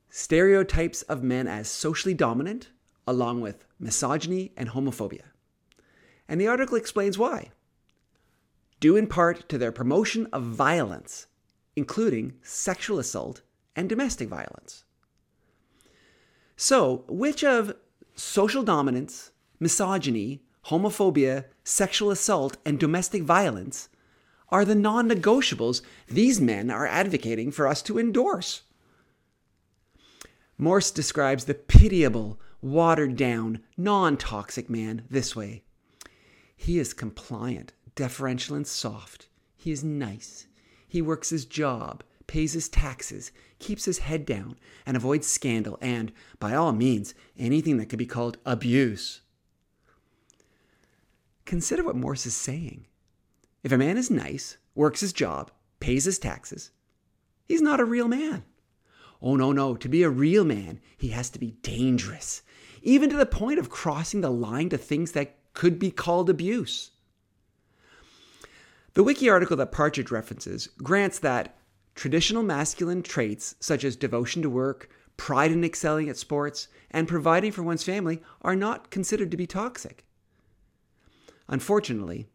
Stereotypes 0.09 1.01
of 1.03 1.23
men 1.23 1.47
as 1.47 1.67
socially 1.67 2.13
dominant, 2.13 2.69
along 3.07 3.41
with 3.41 3.65
misogyny 3.79 4.51
and 4.55 4.69
homophobia. 4.69 5.32
And 6.33 6.41
the 6.41 6.47
article 6.47 6.77
explains 6.77 7.15
why 7.15 7.51
due 8.79 8.95
in 8.95 9.05
part 9.05 9.47
to 9.49 9.57
their 9.59 9.71
promotion 9.71 10.27
of 10.33 10.41
violence, 10.41 11.27
including 11.75 12.33
sexual 12.41 12.97
assault 12.97 13.43
and 13.75 13.87
domestic 13.87 14.29
violence. 14.29 14.83
So, 16.57 17.05
which 17.07 17.43
of 17.43 17.75
social 18.15 18.63
dominance, 18.63 19.29
misogyny, 19.59 20.41
homophobia, 20.69 21.45
sexual 21.63 22.09
assault, 22.09 22.57
and 22.65 22.79
domestic 22.79 23.21
violence 23.21 23.89
are 24.49 24.65
the 24.65 24.73
non 24.73 25.07
negotiables 25.07 25.83
these 26.07 26.41
men 26.41 26.71
are 26.71 26.87
advocating 26.87 27.51
for 27.51 27.67
us 27.67 27.83
to 27.83 27.99
endorse? 27.99 28.63
Morse 30.57 30.89
describes 30.89 31.45
the 31.45 31.53
pitiable, 31.53 32.39
watered 32.59 33.15
down, 33.15 33.61
non 33.77 34.17
toxic 34.17 34.67
man 34.67 35.03
this 35.11 35.35
way 35.35 35.61
He 36.63 36.79
is 36.79 36.93
compliant 36.93 37.74
deferential 37.93 38.55
and 38.55 38.65
soft. 38.65 39.27
He 39.58 39.74
is 39.74 39.84
nice. 39.84 40.48
He 40.88 41.01
works 41.01 41.29
his 41.29 41.43
job, 41.43 42.05
pays 42.25 42.53
his 42.53 42.70
taxes, 42.70 43.34
keeps 43.60 43.84
his 43.84 43.98
head 43.98 44.25
down, 44.25 44.58
and 44.86 44.96
avoids 44.96 45.27
scandal 45.27 45.77
and, 45.82 46.13
by 46.39 46.55
all 46.55 46.72
means, 46.72 47.13
anything 47.38 47.75
that 47.77 47.89
could 47.89 48.00
be 48.00 48.05
called 48.05 48.38
abuse. 48.46 49.24
Consider 51.43 51.84
what 51.84 51.98
Morse 51.98 52.25
is 52.25 52.34
saying. 52.34 52.88
If 53.62 53.74
a 53.74 53.77
man 53.77 53.98
is 53.98 54.10
nice, 54.10 54.55
works 54.74 55.01
his 55.01 55.12
job, 55.12 55.51
pays 55.81 56.05
his 56.05 56.18
taxes, 56.18 56.72
he's 57.46 57.61
not 57.61 57.81
a 57.81 57.85
real 57.85 58.07
man. 58.07 58.46
Oh, 59.22 59.35
no, 59.35 59.51
no. 59.51 59.75
To 59.75 59.90
be 59.90 60.01
a 60.03 60.09
real 60.09 60.46
man, 60.46 60.79
he 60.96 61.09
has 61.09 61.29
to 61.31 61.40
be 61.40 61.57
dangerous, 61.61 62.42
even 62.81 63.09
to 63.09 63.18
the 63.18 63.25
point 63.25 63.59
of 63.59 63.70
crossing 63.70 64.22
the 64.22 64.31
line 64.31 64.70
to 64.70 64.77
things 64.77 65.11
that 65.11 65.35
could 65.53 65.79
be 65.79 65.92
called 65.92 66.29
abuse. 66.29 66.92
The 68.94 69.03
wiki 69.03 69.29
article 69.29 69.57
that 69.57 69.72
Partridge 69.72 70.11
references 70.11 70.68
grants 70.77 71.20
that 71.20 71.55
traditional 71.96 72.44
masculine 72.44 73.01
traits 73.01 73.55
such 73.59 73.83
as 73.83 73.96
devotion 73.96 74.42
to 74.42 74.50
work, 74.50 74.89
pride 75.18 75.51
in 75.51 75.63
excelling 75.63 76.09
at 76.09 76.18
sports, 76.18 76.68
and 76.92 77.07
providing 77.07 77.51
for 77.51 77.63
one's 77.63 77.83
family 77.83 78.22
are 78.42 78.55
not 78.55 78.89
considered 78.89 79.31
to 79.31 79.37
be 79.37 79.48
toxic. 79.48 80.05
Unfortunately, 81.48 82.27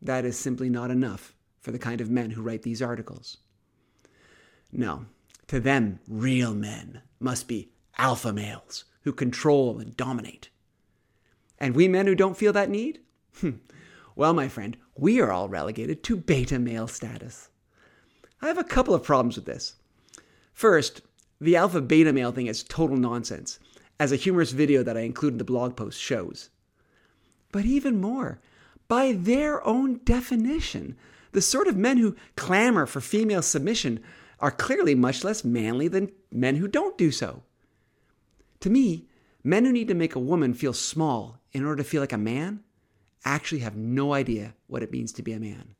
that 0.00 0.24
is 0.24 0.38
simply 0.38 0.68
not 0.68 0.90
enough 0.90 1.34
for 1.60 1.70
the 1.70 1.78
kind 1.78 2.00
of 2.00 2.10
men 2.10 2.30
who 2.30 2.42
write 2.42 2.62
these 2.62 2.82
articles. 2.82 3.38
No, 4.72 5.06
to 5.46 5.60
them, 5.60 6.00
real 6.08 6.54
men 6.54 7.02
must 7.20 7.46
be 7.46 7.72
alpha 7.98 8.32
males 8.32 8.84
who 9.02 9.12
control 9.12 9.78
and 9.78 9.96
dominate. 9.96 10.48
And 11.62 11.76
we 11.76 11.86
men 11.86 12.08
who 12.08 12.16
don't 12.16 12.36
feel 12.36 12.52
that 12.54 12.70
need? 12.70 12.98
Hmm, 13.38 13.50
well, 14.16 14.34
my 14.34 14.48
friend, 14.48 14.76
we 14.96 15.20
are 15.20 15.30
all 15.30 15.48
relegated 15.48 16.02
to 16.02 16.16
beta 16.16 16.58
male 16.58 16.88
status. 16.88 17.50
I 18.42 18.48
have 18.48 18.58
a 18.58 18.64
couple 18.64 18.94
of 18.94 19.04
problems 19.04 19.36
with 19.36 19.44
this. 19.44 19.76
First, 20.52 21.02
the 21.40 21.54
alpha 21.54 21.80
beta 21.80 22.12
male 22.12 22.32
thing 22.32 22.48
is 22.48 22.64
total 22.64 22.96
nonsense, 22.96 23.60
as 24.00 24.10
a 24.10 24.16
humorous 24.16 24.50
video 24.50 24.82
that 24.82 24.96
I 24.96 25.02
include 25.02 25.34
in 25.34 25.38
the 25.38 25.44
blog 25.44 25.76
post 25.76 26.00
shows. 26.00 26.50
But 27.52 27.64
even 27.64 28.00
more, 28.00 28.40
by 28.88 29.12
their 29.12 29.64
own 29.64 30.00
definition, 30.04 30.96
the 31.30 31.40
sort 31.40 31.68
of 31.68 31.76
men 31.76 31.98
who 31.98 32.16
clamor 32.36 32.86
for 32.86 33.00
female 33.00 33.40
submission 33.40 34.00
are 34.40 34.50
clearly 34.50 34.96
much 34.96 35.22
less 35.22 35.44
manly 35.44 35.86
than 35.86 36.10
men 36.32 36.56
who 36.56 36.66
don't 36.66 36.98
do 36.98 37.12
so. 37.12 37.44
To 38.58 38.68
me, 38.68 39.06
men 39.44 39.64
who 39.64 39.70
need 39.70 39.86
to 39.86 39.94
make 39.94 40.16
a 40.16 40.20
woman 40.20 40.54
feel 40.54 40.72
small 40.72 41.38
in 41.52 41.64
order 41.64 41.82
to 41.82 41.88
feel 41.88 42.00
like 42.00 42.12
a 42.12 42.18
man 42.18 42.62
actually 43.24 43.60
have 43.60 43.76
no 43.76 44.14
idea 44.14 44.54
what 44.66 44.82
it 44.82 44.92
means 44.92 45.12
to 45.12 45.22
be 45.22 45.32
a 45.32 45.40
man. 45.40 45.74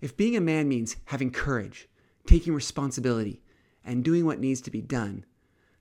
If 0.00 0.16
being 0.16 0.36
a 0.36 0.40
man 0.40 0.68
means 0.68 0.96
having 1.06 1.30
courage, 1.30 1.88
taking 2.26 2.54
responsibility, 2.54 3.40
and 3.84 4.02
doing 4.02 4.24
what 4.24 4.40
needs 4.40 4.60
to 4.62 4.70
be 4.70 4.80
done, 4.80 5.24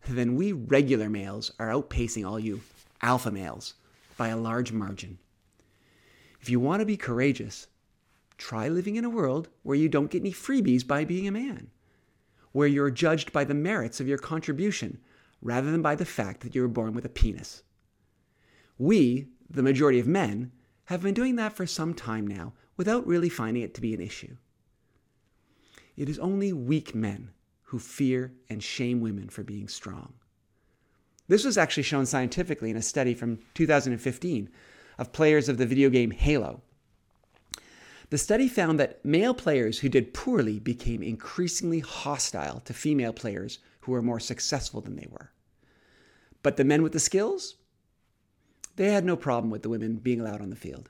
then 0.08 0.36
we 0.36 0.52
regular 0.52 1.10
males 1.10 1.52
are 1.60 1.70
outpacing 1.70 2.28
all 2.28 2.40
you 2.40 2.62
alpha 3.02 3.32
males 3.32 3.76
by 4.18 4.30
a 4.30 4.38
large 4.38 4.72
margin. 4.72 5.18
If 6.42 6.50
you 6.50 6.60
want 6.60 6.82
to 6.82 6.86
be 6.86 6.98
courageous, 6.98 7.68
try 8.38 8.68
living 8.68 8.98
in 8.98 9.06
a 9.06 9.10
world 9.10 9.48
where 9.64 9.78
you 9.78 9.88
don't 9.88 10.12
get 10.12 10.22
any 10.22 10.32
freebies 10.32 10.86
by 10.86 11.06
being 11.06 11.28
a 11.28 11.32
man, 11.32 11.70
where 12.52 12.68
you're 12.68 12.92
judged 12.92 13.32
by 13.32 13.46
the 13.46 13.54
merits 13.54 14.00
of 14.00 14.08
your 14.08 14.18
contribution 14.18 15.00
rather 15.42 15.72
than 15.72 15.82
by 15.82 15.96
the 15.96 16.06
fact 16.06 16.42
that 16.42 16.56
you 16.56 16.62
were 16.62 16.68
born 16.68 16.94
with 16.94 17.06
a 17.06 17.10
penis. 17.10 17.64
We, 18.78 19.28
the 19.50 19.64
majority 19.64 20.00
of 20.00 20.08
men, 20.08 20.52
have 20.86 21.02
been 21.02 21.14
doing 21.14 21.36
that 21.38 21.56
for 21.56 21.66
some 21.66 21.94
time 21.94 22.28
now 22.28 22.54
without 22.76 23.08
really 23.08 23.30
finding 23.30 23.64
it 23.64 23.74
to 23.76 23.82
be 23.82 23.94
an 23.94 24.02
issue. 24.02 24.36
It 25.96 26.10
is 26.10 26.20
only 26.20 26.54
weak 26.54 26.96
men 26.96 27.32
who 27.64 27.80
fear 27.80 28.34
and 28.50 28.62
shame 28.62 29.00
women 29.00 29.30
for 29.30 29.44
being 29.44 29.68
strong. 29.68 30.14
This 31.28 31.46
was 31.46 31.58
actually 31.58 31.84
shown 31.84 32.06
scientifically 32.06 32.70
in 32.70 32.78
a 32.78 32.82
study 32.82 33.14
from 33.14 33.40
2015 33.54 34.50
of 34.98 35.14
players 35.14 35.50
of 35.50 35.58
the 35.58 35.66
video 35.66 35.90
game 35.90 36.12
Halo. 36.12 36.62
The 38.10 38.18
study 38.18 38.48
found 38.48 38.80
that 38.80 39.04
male 39.04 39.34
players 39.34 39.80
who 39.80 39.90
did 39.90 40.14
poorly 40.14 40.60
became 40.60 41.02
increasingly 41.02 41.80
hostile 41.80 42.60
to 42.66 42.74
female 42.74 43.14
players 43.14 43.60
who 43.82 43.92
were 43.92 44.02
more 44.02 44.20
successful 44.20 44.82
than 44.82 44.96
they 44.96 45.08
were. 45.10 45.32
But 46.44 46.58
the 46.58 46.64
men 46.64 46.84
with 46.84 46.92
the 46.92 47.00
skills, 47.00 47.56
they 48.76 48.92
had 48.92 49.06
no 49.06 49.16
problem 49.16 49.52
with 49.52 49.62
the 49.62 49.70
women 49.70 49.98
being 49.98 50.20
allowed 50.20 50.42
on 50.42 50.50
the 50.50 50.56
field. 50.56 50.90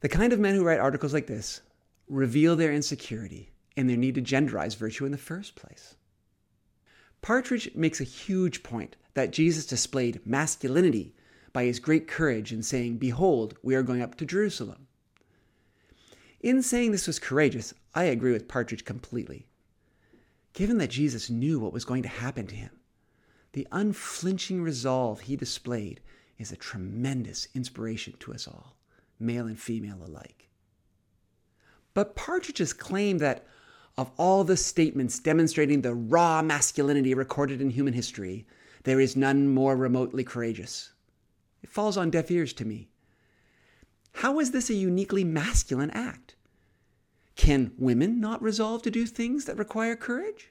The 0.00 0.08
kind 0.08 0.32
of 0.32 0.40
men 0.40 0.54
who 0.54 0.64
write 0.64 0.80
articles 0.80 1.14
like 1.14 1.26
this 1.26 1.60
reveal 2.08 2.56
their 2.56 2.72
insecurity 2.72 3.52
and 3.76 3.88
their 3.88 3.96
need 3.96 4.16
to 4.16 4.22
genderize 4.22 4.76
virtue 4.76 5.06
in 5.06 5.12
the 5.12 5.18
first 5.18 5.54
place. 5.54 5.94
Partridge 7.22 7.70
makes 7.74 8.00
a 8.00 8.04
huge 8.04 8.62
point 8.62 8.96
that 9.14 9.32
Jesus 9.32 9.64
displayed 9.64 10.20
masculinity 10.26 11.14
by 11.52 11.64
his 11.64 11.78
great 11.78 12.08
courage 12.08 12.52
in 12.52 12.62
saying, 12.62 12.98
Behold, 12.98 13.56
we 13.62 13.74
are 13.74 13.82
going 13.82 14.02
up 14.02 14.16
to 14.16 14.26
Jerusalem. 14.26 14.88
In 16.40 16.62
saying 16.62 16.90
this 16.90 17.06
was 17.06 17.20
courageous, 17.20 17.72
I 17.94 18.04
agree 18.04 18.32
with 18.32 18.48
Partridge 18.48 18.84
completely. 18.84 19.46
Given 20.52 20.78
that 20.78 20.90
Jesus 20.90 21.30
knew 21.30 21.60
what 21.60 21.72
was 21.72 21.84
going 21.84 22.02
to 22.02 22.08
happen 22.08 22.46
to 22.48 22.54
him, 22.54 22.70
the 23.52 23.68
unflinching 23.70 24.62
resolve 24.62 25.20
he 25.20 25.36
displayed 25.36 26.00
is 26.38 26.52
a 26.52 26.56
tremendous 26.56 27.48
inspiration 27.54 28.14
to 28.20 28.32
us 28.32 28.48
all, 28.48 28.76
male 29.20 29.46
and 29.46 29.58
female 29.60 29.98
alike. 30.04 30.48
But 31.94 32.16
Partridge's 32.16 32.72
claim 32.72 33.18
that 33.18 33.44
of 33.98 34.10
all 34.16 34.42
the 34.42 34.56
statements 34.56 35.18
demonstrating 35.18 35.82
the 35.82 35.94
raw 35.94 36.40
masculinity 36.40 37.12
recorded 37.12 37.60
in 37.60 37.70
human 37.70 37.92
history, 37.92 38.46
there 38.84 39.00
is 39.00 39.16
none 39.16 39.48
more 39.48 39.76
remotely 39.76 40.24
courageous. 40.24 40.92
It 41.62 41.70
falls 41.70 41.96
on 41.98 42.10
deaf 42.10 42.30
ears 42.30 42.54
to 42.54 42.64
me. 42.64 42.88
How 44.14 44.40
is 44.40 44.50
this 44.50 44.70
a 44.70 44.74
uniquely 44.74 45.24
masculine 45.24 45.90
act? 45.90 46.34
Can 47.36 47.72
women 47.78 48.20
not 48.20 48.42
resolve 48.42 48.82
to 48.82 48.90
do 48.90 49.06
things 49.06 49.44
that 49.44 49.58
require 49.58 49.94
courage? 49.94 50.50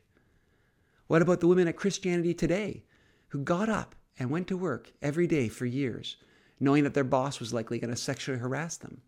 What 1.08 1.22
about 1.22 1.40
the 1.40 1.48
women 1.48 1.68
at 1.68 1.76
Christianity 1.76 2.34
Today 2.34 2.84
who 3.32 3.40
got 3.40 3.70
up 3.70 3.96
and 4.20 4.30
went 4.30 4.46
to 4.48 4.58
work 4.58 4.92
every 5.02 5.26
day 5.26 5.48
for 5.48 5.66
years, 5.66 6.18
knowing 6.60 6.84
that 6.84 6.94
their 6.94 7.04
boss 7.04 7.40
was 7.40 7.54
likely 7.54 7.80
going 7.80 7.90
to 7.90 7.96
sexually 7.96 8.38
harass 8.38 8.76
them, 8.76 9.02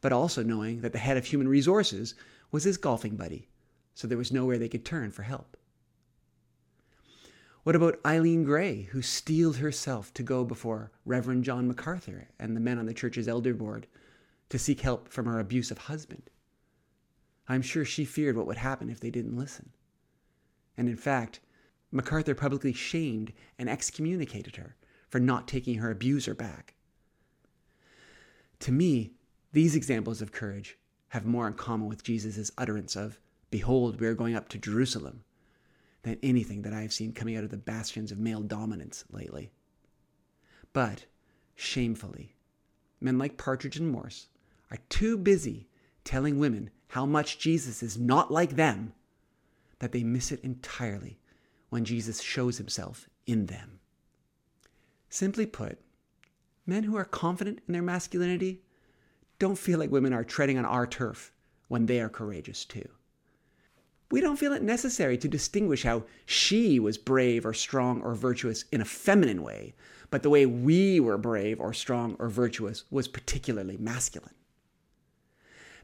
but 0.00 0.12
also 0.12 0.42
knowing 0.42 0.80
that 0.80 0.92
the 0.92 0.98
head 0.98 1.16
of 1.16 1.24
human 1.24 1.48
resources 1.48 2.16
was 2.50 2.64
his 2.64 2.76
golfing 2.76 3.14
buddy, 3.14 3.48
so 3.94 4.08
there 4.08 4.18
was 4.18 4.32
nowhere 4.32 4.58
they 4.58 4.68
could 4.68 4.84
turn 4.84 5.12
for 5.12 5.22
help? 5.22 5.56
What 7.62 7.76
about 7.76 8.00
Eileen 8.04 8.42
Gray, 8.42 8.82
who 8.82 9.00
steeled 9.00 9.56
herself 9.56 10.12
to 10.14 10.24
go 10.24 10.44
before 10.44 10.90
Reverend 11.06 11.44
John 11.44 11.68
MacArthur 11.68 12.28
and 12.40 12.56
the 12.56 12.60
men 12.60 12.78
on 12.78 12.86
the 12.86 12.92
church's 12.92 13.28
elder 13.28 13.54
board 13.54 13.86
to 14.48 14.58
seek 14.58 14.80
help 14.80 15.08
from 15.08 15.26
her 15.26 15.38
abusive 15.38 15.78
husband? 15.78 16.28
I'm 17.48 17.62
sure 17.62 17.84
she 17.84 18.04
feared 18.04 18.36
what 18.36 18.46
would 18.48 18.56
happen 18.56 18.90
if 18.90 18.98
they 18.98 19.10
didn't 19.10 19.36
listen. 19.36 19.70
And 20.76 20.88
in 20.88 20.96
fact, 20.96 21.38
MacArthur 21.94 22.34
publicly 22.34 22.72
shamed 22.72 23.32
and 23.56 23.70
excommunicated 23.70 24.56
her 24.56 24.74
for 25.08 25.20
not 25.20 25.46
taking 25.46 25.76
her 25.76 25.92
abuser 25.92 26.34
back. 26.34 26.74
To 28.60 28.72
me, 28.72 29.12
these 29.52 29.76
examples 29.76 30.20
of 30.20 30.32
courage 30.32 30.76
have 31.10 31.24
more 31.24 31.46
in 31.46 31.54
common 31.54 31.88
with 31.88 32.02
Jesus' 32.02 32.50
utterance 32.58 32.96
of, 32.96 33.20
Behold, 33.50 34.00
we 34.00 34.08
are 34.08 34.14
going 34.14 34.34
up 34.34 34.48
to 34.48 34.58
Jerusalem, 34.58 35.22
than 36.02 36.18
anything 36.20 36.62
that 36.62 36.72
I 36.72 36.82
have 36.82 36.92
seen 36.92 37.12
coming 37.12 37.36
out 37.36 37.44
of 37.44 37.50
the 37.50 37.56
bastions 37.56 38.10
of 38.10 38.18
male 38.18 38.42
dominance 38.42 39.04
lately. 39.12 39.52
But, 40.72 41.06
shamefully, 41.54 42.34
men 43.00 43.18
like 43.18 43.38
Partridge 43.38 43.76
and 43.76 43.88
Morse 43.88 44.26
are 44.72 44.78
too 44.88 45.16
busy 45.16 45.68
telling 46.02 46.40
women 46.40 46.70
how 46.88 47.06
much 47.06 47.38
Jesus 47.38 47.84
is 47.84 47.96
not 47.96 48.32
like 48.32 48.56
them 48.56 48.94
that 49.78 49.92
they 49.92 50.02
miss 50.02 50.32
it 50.32 50.40
entirely 50.42 51.20
when 51.70 51.84
Jesus 51.84 52.20
shows 52.20 52.58
himself 52.58 53.08
in 53.26 53.46
them. 53.46 53.80
Simply 55.08 55.46
put, 55.46 55.78
men 56.66 56.84
who 56.84 56.96
are 56.96 57.04
confident 57.04 57.60
in 57.66 57.72
their 57.72 57.82
masculinity 57.82 58.62
don't 59.38 59.58
feel 59.58 59.78
like 59.78 59.90
women 59.90 60.12
are 60.12 60.24
treading 60.24 60.58
on 60.58 60.64
our 60.64 60.86
turf 60.86 61.32
when 61.68 61.86
they 61.86 62.00
are 62.00 62.08
courageous 62.08 62.64
too. 62.64 62.88
We 64.10 64.20
don't 64.20 64.38
feel 64.38 64.52
it 64.52 64.62
necessary 64.62 65.18
to 65.18 65.28
distinguish 65.28 65.82
how 65.82 66.04
she 66.26 66.78
was 66.78 66.98
brave 66.98 67.44
or 67.44 67.52
strong 67.52 68.02
or 68.02 68.14
virtuous 68.14 68.64
in 68.70 68.80
a 68.80 68.84
feminine 68.84 69.42
way, 69.42 69.74
but 70.10 70.22
the 70.22 70.30
way 70.30 70.46
we 70.46 71.00
were 71.00 71.18
brave 71.18 71.60
or 71.60 71.72
strong 71.72 72.16
or 72.18 72.28
virtuous 72.28 72.84
was 72.90 73.08
particularly 73.08 73.76
masculine. 73.76 74.34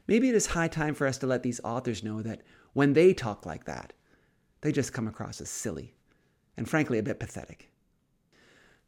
Maybe 0.07 0.29
it 0.29 0.35
is 0.35 0.47
high 0.47 0.67
time 0.67 0.93
for 0.93 1.07
us 1.07 1.17
to 1.19 1.27
let 1.27 1.43
these 1.43 1.59
authors 1.63 2.03
know 2.03 2.21
that 2.21 2.41
when 2.73 2.93
they 2.93 3.13
talk 3.13 3.45
like 3.45 3.65
that, 3.65 3.93
they 4.61 4.71
just 4.71 4.93
come 4.93 5.07
across 5.07 5.41
as 5.41 5.49
silly 5.49 5.93
and 6.57 6.69
frankly 6.69 6.97
a 6.97 7.03
bit 7.03 7.19
pathetic. 7.19 7.71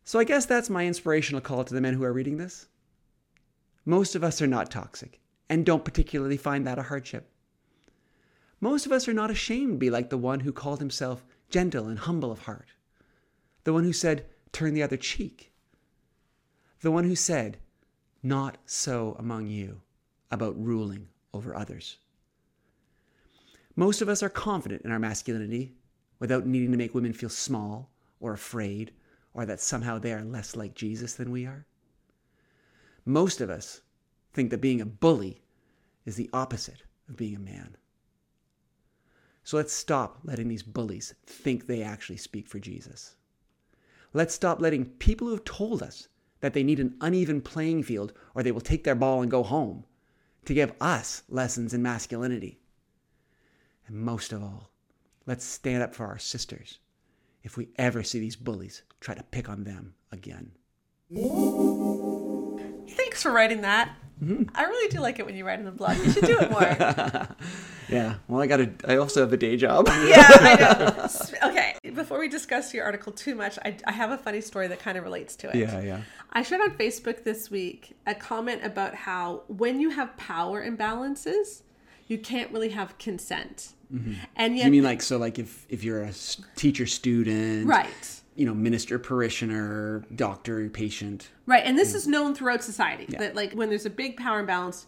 So 0.04 0.20
I 0.20 0.24
guess 0.24 0.46
that's 0.46 0.70
my 0.70 0.86
inspirational 0.86 1.42
call 1.42 1.64
to 1.64 1.74
the 1.74 1.82
men 1.82 1.94
who 1.94 2.04
are 2.04 2.14
reading 2.14 2.38
this. 2.38 2.68
Most 3.86 4.16
of 4.16 4.24
us 4.24 4.42
are 4.42 4.48
not 4.48 4.72
toxic 4.72 5.20
and 5.50 5.66
don't 5.66 5.86
particularly 5.86 6.38
find 6.38 6.66
that 6.66 6.80
a 6.80 6.84
hardship. 6.84 7.30
Most 8.60 8.86
of 8.86 8.92
us 8.92 9.08
are 9.08 9.14
not 9.14 9.32
ashamed 9.32 9.74
to 9.74 9.78
be 9.78 9.90
like 9.90 10.10
the 10.10 10.18
one 10.18 10.42
who 10.42 10.54
called 10.54 10.80
himself 10.80 11.26
gentle 11.50 11.88
and 11.88 12.00
humble 12.00 12.32
of 12.32 12.40
heart, 12.40 12.70
the 13.64 13.74
one 13.74 13.84
who 13.84 13.94
said, 13.94 14.26
turn 14.52 14.74
the 14.74 14.84
other 14.84 14.98
cheek, 14.98 15.52
the 16.82 16.92
one 16.92 17.04
who 17.04 17.16
said, 17.16 17.58
not 18.22 18.58
so 18.66 19.16
among 19.20 19.48
you, 19.48 19.82
about 20.32 20.58
ruling 20.58 21.10
over 21.34 21.56
others. 21.56 21.98
Most 23.76 24.02
of 24.02 24.10
us 24.10 24.22
are 24.22 24.30
confident 24.30 24.84
in 24.84 24.92
our 24.92 25.00
masculinity 25.00 25.74
without 26.20 26.46
needing 26.46 26.72
to 26.72 26.78
make 26.78 26.94
women 26.94 27.14
feel 27.14 27.30
small 27.30 27.92
or 28.20 28.34
afraid 28.34 28.92
or 29.34 29.46
that 29.46 29.60
somehow 29.60 29.98
they 29.98 30.14
are 30.14 30.24
less 30.24 30.56
like 30.56 30.76
Jesus 30.76 31.14
than 31.14 31.32
we 31.32 31.46
are. 31.46 31.66
Most 33.06 33.42
of 33.42 33.50
us 33.50 33.82
think 34.32 34.52
that 34.52 34.62
being 34.62 34.80
a 34.80 34.86
bully 34.86 35.42
is 36.06 36.16
the 36.16 36.30
opposite 36.34 36.84
of 37.10 37.18
being 37.18 37.36
a 37.36 37.40
man. 37.40 37.76
So 39.44 39.58
let's 39.58 39.74
stop 39.74 40.20
letting 40.24 40.48
these 40.48 40.64
bullies 40.64 41.16
think 41.26 41.66
they 41.66 41.82
actually 41.82 42.18
speak 42.18 42.48
for 42.48 42.60
Jesus. 42.60 43.16
Let's 44.14 44.36
stop 44.36 44.62
letting 44.62 44.86
people 44.86 45.28
who 45.28 45.34
have 45.34 45.44
told 45.44 45.82
us 45.82 46.08
that 46.40 46.54
they 46.54 46.64
need 46.64 46.80
an 46.80 46.96
uneven 47.02 47.42
playing 47.42 47.84
field 47.84 48.14
or 48.36 48.44
they 48.44 48.52
will 48.52 48.62
take 48.62 48.84
their 48.84 48.96
ball 48.96 49.22
and 49.22 49.32
go 49.32 49.44
home 49.44 49.86
to 50.46 50.54
give 50.54 50.74
us 50.80 51.24
lessons 51.28 51.74
in 51.74 51.82
masculinity. 51.82 52.60
And 53.88 53.98
most 53.98 54.32
of 54.34 54.42
all, 54.42 54.70
let's 55.26 55.46
stand 55.46 55.84
up 55.84 55.94
for 55.94 56.06
our 56.06 56.20
sisters 56.20 56.80
if 57.44 57.58
we 57.58 57.70
ever 57.78 58.04
see 58.04 58.20
these 58.20 58.36
bullies 58.36 58.84
try 59.00 59.14
to 59.14 59.24
pick 59.24 59.50
on 59.50 59.64
them 59.64 59.94
again. 60.12 60.52
Thanks 62.90 63.22
for 63.22 63.32
writing 63.32 63.62
that. 63.62 63.96
Mm-hmm. 64.24 64.56
I 64.56 64.64
really 64.64 64.90
do 64.90 65.00
like 65.00 65.20
it 65.20 65.26
when 65.26 65.36
you 65.36 65.46
write 65.46 65.60
in 65.60 65.66
the 65.66 65.72
blog. 65.72 65.98
You 65.98 66.12
should 66.12 66.26
do 66.26 66.40
it 66.40 66.50
more. 66.50 66.62
yeah. 67.90 68.16
Well, 68.28 68.42
I 68.42 68.48
got 68.48 68.58
to. 68.58 68.72
I 68.88 68.98
also 68.98 69.22
have 69.22 69.34
a 69.34 69.38
day 69.38 69.58
job. 69.58 69.88
yeah, 69.88 70.26
I 70.28 70.56
know. 71.42 71.50
Okay. 71.50 71.76
Before 71.94 72.20
we 72.20 72.30
discuss 72.30 72.74
your 72.74 72.86
article 72.86 73.12
too 73.12 73.36
much, 73.36 73.60
I, 73.66 73.76
I 73.86 73.92
have 73.92 74.12
a 74.12 74.18
funny 74.18 74.42
story 74.42 74.68
that 74.68 74.80
kind 74.80 74.98
of 74.98 75.04
relates 75.04 75.36
to 75.38 75.50
it. 75.50 75.56
Yeah, 75.56 75.82
yeah. 75.82 76.02
I 76.32 76.44
shared 76.44 76.62
on 76.62 76.72
Facebook 76.78 77.24
this 77.24 77.52
week 77.52 77.98
a 78.08 78.16
comment 78.16 78.62
about 78.64 78.96
how 78.96 79.44
when 79.48 79.80
you 79.80 79.90
have 79.90 80.16
power 80.16 80.66
imbalances, 80.66 81.64
you 82.14 82.20
can't 82.20 82.52
really 82.52 82.70
have 82.70 82.98
consent. 83.00 83.74
Mm-hmm. 83.92 84.14
And 84.36 84.56
yet, 84.56 84.66
you 84.66 84.72
mean 84.72 84.84
like 84.84 85.02
so, 85.02 85.18
like 85.18 85.40
if 85.40 85.66
if 85.68 85.84
you're 85.84 86.04
a 86.04 86.14
teacher 86.56 86.86
student, 86.86 87.68
right? 87.68 88.22
You 88.36 88.46
know, 88.46 88.54
minister, 88.54 88.98
parishioner, 89.00 90.04
doctor, 90.16 90.70
patient, 90.70 91.30
right? 91.48 91.64
And 91.66 91.78
this 91.78 91.92
mm. 91.92 91.96
is 91.96 92.08
known 92.08 92.34
throughout 92.36 92.64
society 92.64 93.06
yeah. 93.10 93.20
that 93.20 93.36
like 93.36 93.54
when 93.54 93.70
there's 93.70 93.86
a 93.86 93.92
big 93.92 94.16
power 94.18 94.40
imbalance, 94.40 94.86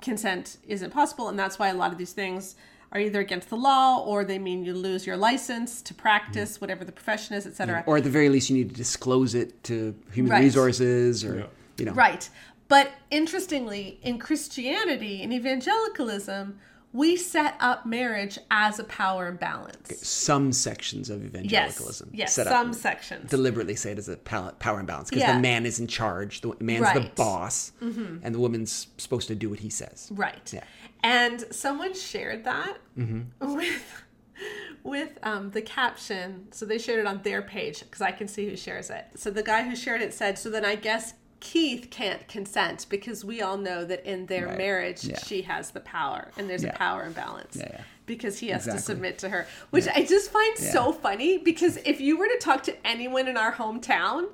consent 0.00 0.58
isn't 0.68 0.90
possible, 0.90 1.28
and 1.28 1.38
that's 1.38 1.58
why 1.58 1.68
a 1.68 1.74
lot 1.74 1.92
of 1.92 1.98
these 1.98 2.12
things 2.12 2.56
are 2.92 3.00
either 3.00 3.20
against 3.20 3.48
the 3.50 3.56
law 3.56 4.02
or 4.04 4.24
they 4.24 4.38
mean 4.38 4.64
you 4.64 4.74
lose 4.74 5.06
your 5.06 5.16
license 5.16 5.80
to 5.82 5.94
practice 5.94 6.58
mm. 6.58 6.60
whatever 6.60 6.84
the 6.84 6.92
profession 6.92 7.36
is, 7.36 7.46
etc. 7.46 7.78
Yeah. 7.78 7.82
Or 7.86 7.98
at 7.98 8.04
the 8.04 8.10
very 8.10 8.28
least, 8.28 8.50
you 8.50 8.56
need 8.56 8.70
to 8.70 8.74
disclose 8.74 9.34
it 9.34 9.62
to 9.64 9.94
human 10.12 10.32
right. 10.32 10.44
resources 10.44 11.24
or. 11.24 11.40
Yeah. 11.40 11.46
You 11.78 11.86
know. 11.86 11.92
Right. 11.94 12.28
But 12.70 12.92
interestingly, 13.10 13.98
in 14.00 14.20
Christianity 14.20 15.24
and 15.24 15.32
evangelicalism, 15.32 16.60
we 16.92 17.16
set 17.16 17.56
up 17.58 17.84
marriage 17.84 18.38
as 18.48 18.78
a 18.78 18.84
power 18.84 19.26
imbalance. 19.26 20.06
Some 20.06 20.52
sections 20.52 21.10
of 21.10 21.24
evangelicalism. 21.24 22.10
Yes, 22.12 22.38
yes 22.38 22.48
some 22.48 22.72
sections. 22.72 23.28
Deliberately 23.28 23.74
say 23.74 23.90
it 23.90 23.98
as 23.98 24.08
a 24.08 24.16
power 24.16 24.78
imbalance 24.78 25.10
because 25.10 25.22
yeah. 25.22 25.34
the 25.34 25.40
man 25.40 25.66
is 25.66 25.80
in 25.80 25.88
charge, 25.88 26.42
the 26.42 26.54
man's 26.60 26.82
right. 26.82 26.94
the 26.94 27.10
boss, 27.16 27.72
mm-hmm. 27.82 28.18
and 28.22 28.32
the 28.32 28.38
woman's 28.38 28.86
supposed 28.98 29.26
to 29.26 29.34
do 29.34 29.50
what 29.50 29.58
he 29.58 29.68
says. 29.68 30.08
Right. 30.12 30.52
Yeah. 30.52 30.62
And 31.02 31.44
someone 31.50 31.92
shared 31.92 32.44
that 32.44 32.78
mm-hmm. 32.96 33.56
with 33.56 34.04
with 34.84 35.18
um, 35.24 35.50
the 35.50 35.62
caption. 35.62 36.46
So 36.52 36.66
they 36.66 36.78
shared 36.78 37.00
it 37.00 37.06
on 37.06 37.22
their 37.22 37.42
page 37.42 37.80
because 37.80 38.00
I 38.00 38.12
can 38.12 38.28
see 38.28 38.48
who 38.48 38.56
shares 38.56 38.90
it. 38.90 39.06
So 39.16 39.32
the 39.32 39.42
guy 39.42 39.68
who 39.68 39.74
shared 39.74 40.02
it 40.02 40.14
said, 40.14 40.38
"So 40.38 40.50
then 40.50 40.64
I 40.64 40.76
guess 40.76 41.14
Keith 41.40 41.88
can't 41.90 42.26
consent 42.28 42.86
because 42.88 43.24
we 43.24 43.42
all 43.42 43.56
know 43.56 43.84
that 43.84 44.04
in 44.04 44.26
their 44.26 44.46
right. 44.46 44.58
marriage 44.58 45.04
yeah. 45.04 45.18
she 45.18 45.42
has 45.42 45.70
the 45.70 45.80
power 45.80 46.30
and 46.36 46.48
there's 46.48 46.62
yeah. 46.62 46.70
a 46.70 46.76
power 46.76 47.04
imbalance 47.04 47.56
yeah, 47.56 47.80
because 48.06 48.38
he 48.38 48.48
has 48.48 48.66
exactly. 48.66 48.78
to 48.78 48.84
submit 48.84 49.18
to 49.18 49.28
her, 49.30 49.46
which 49.70 49.88
I 49.88 50.04
just 50.04 50.30
find 50.30 50.56
so 50.58 50.92
funny 50.92 51.38
because 51.38 51.78
if 51.78 52.00
you 52.00 52.18
were 52.18 52.28
to 52.28 52.38
talk 52.38 52.62
to 52.64 52.86
anyone 52.86 53.26
in 53.26 53.36
our 53.36 53.52
hometown, 53.52 54.28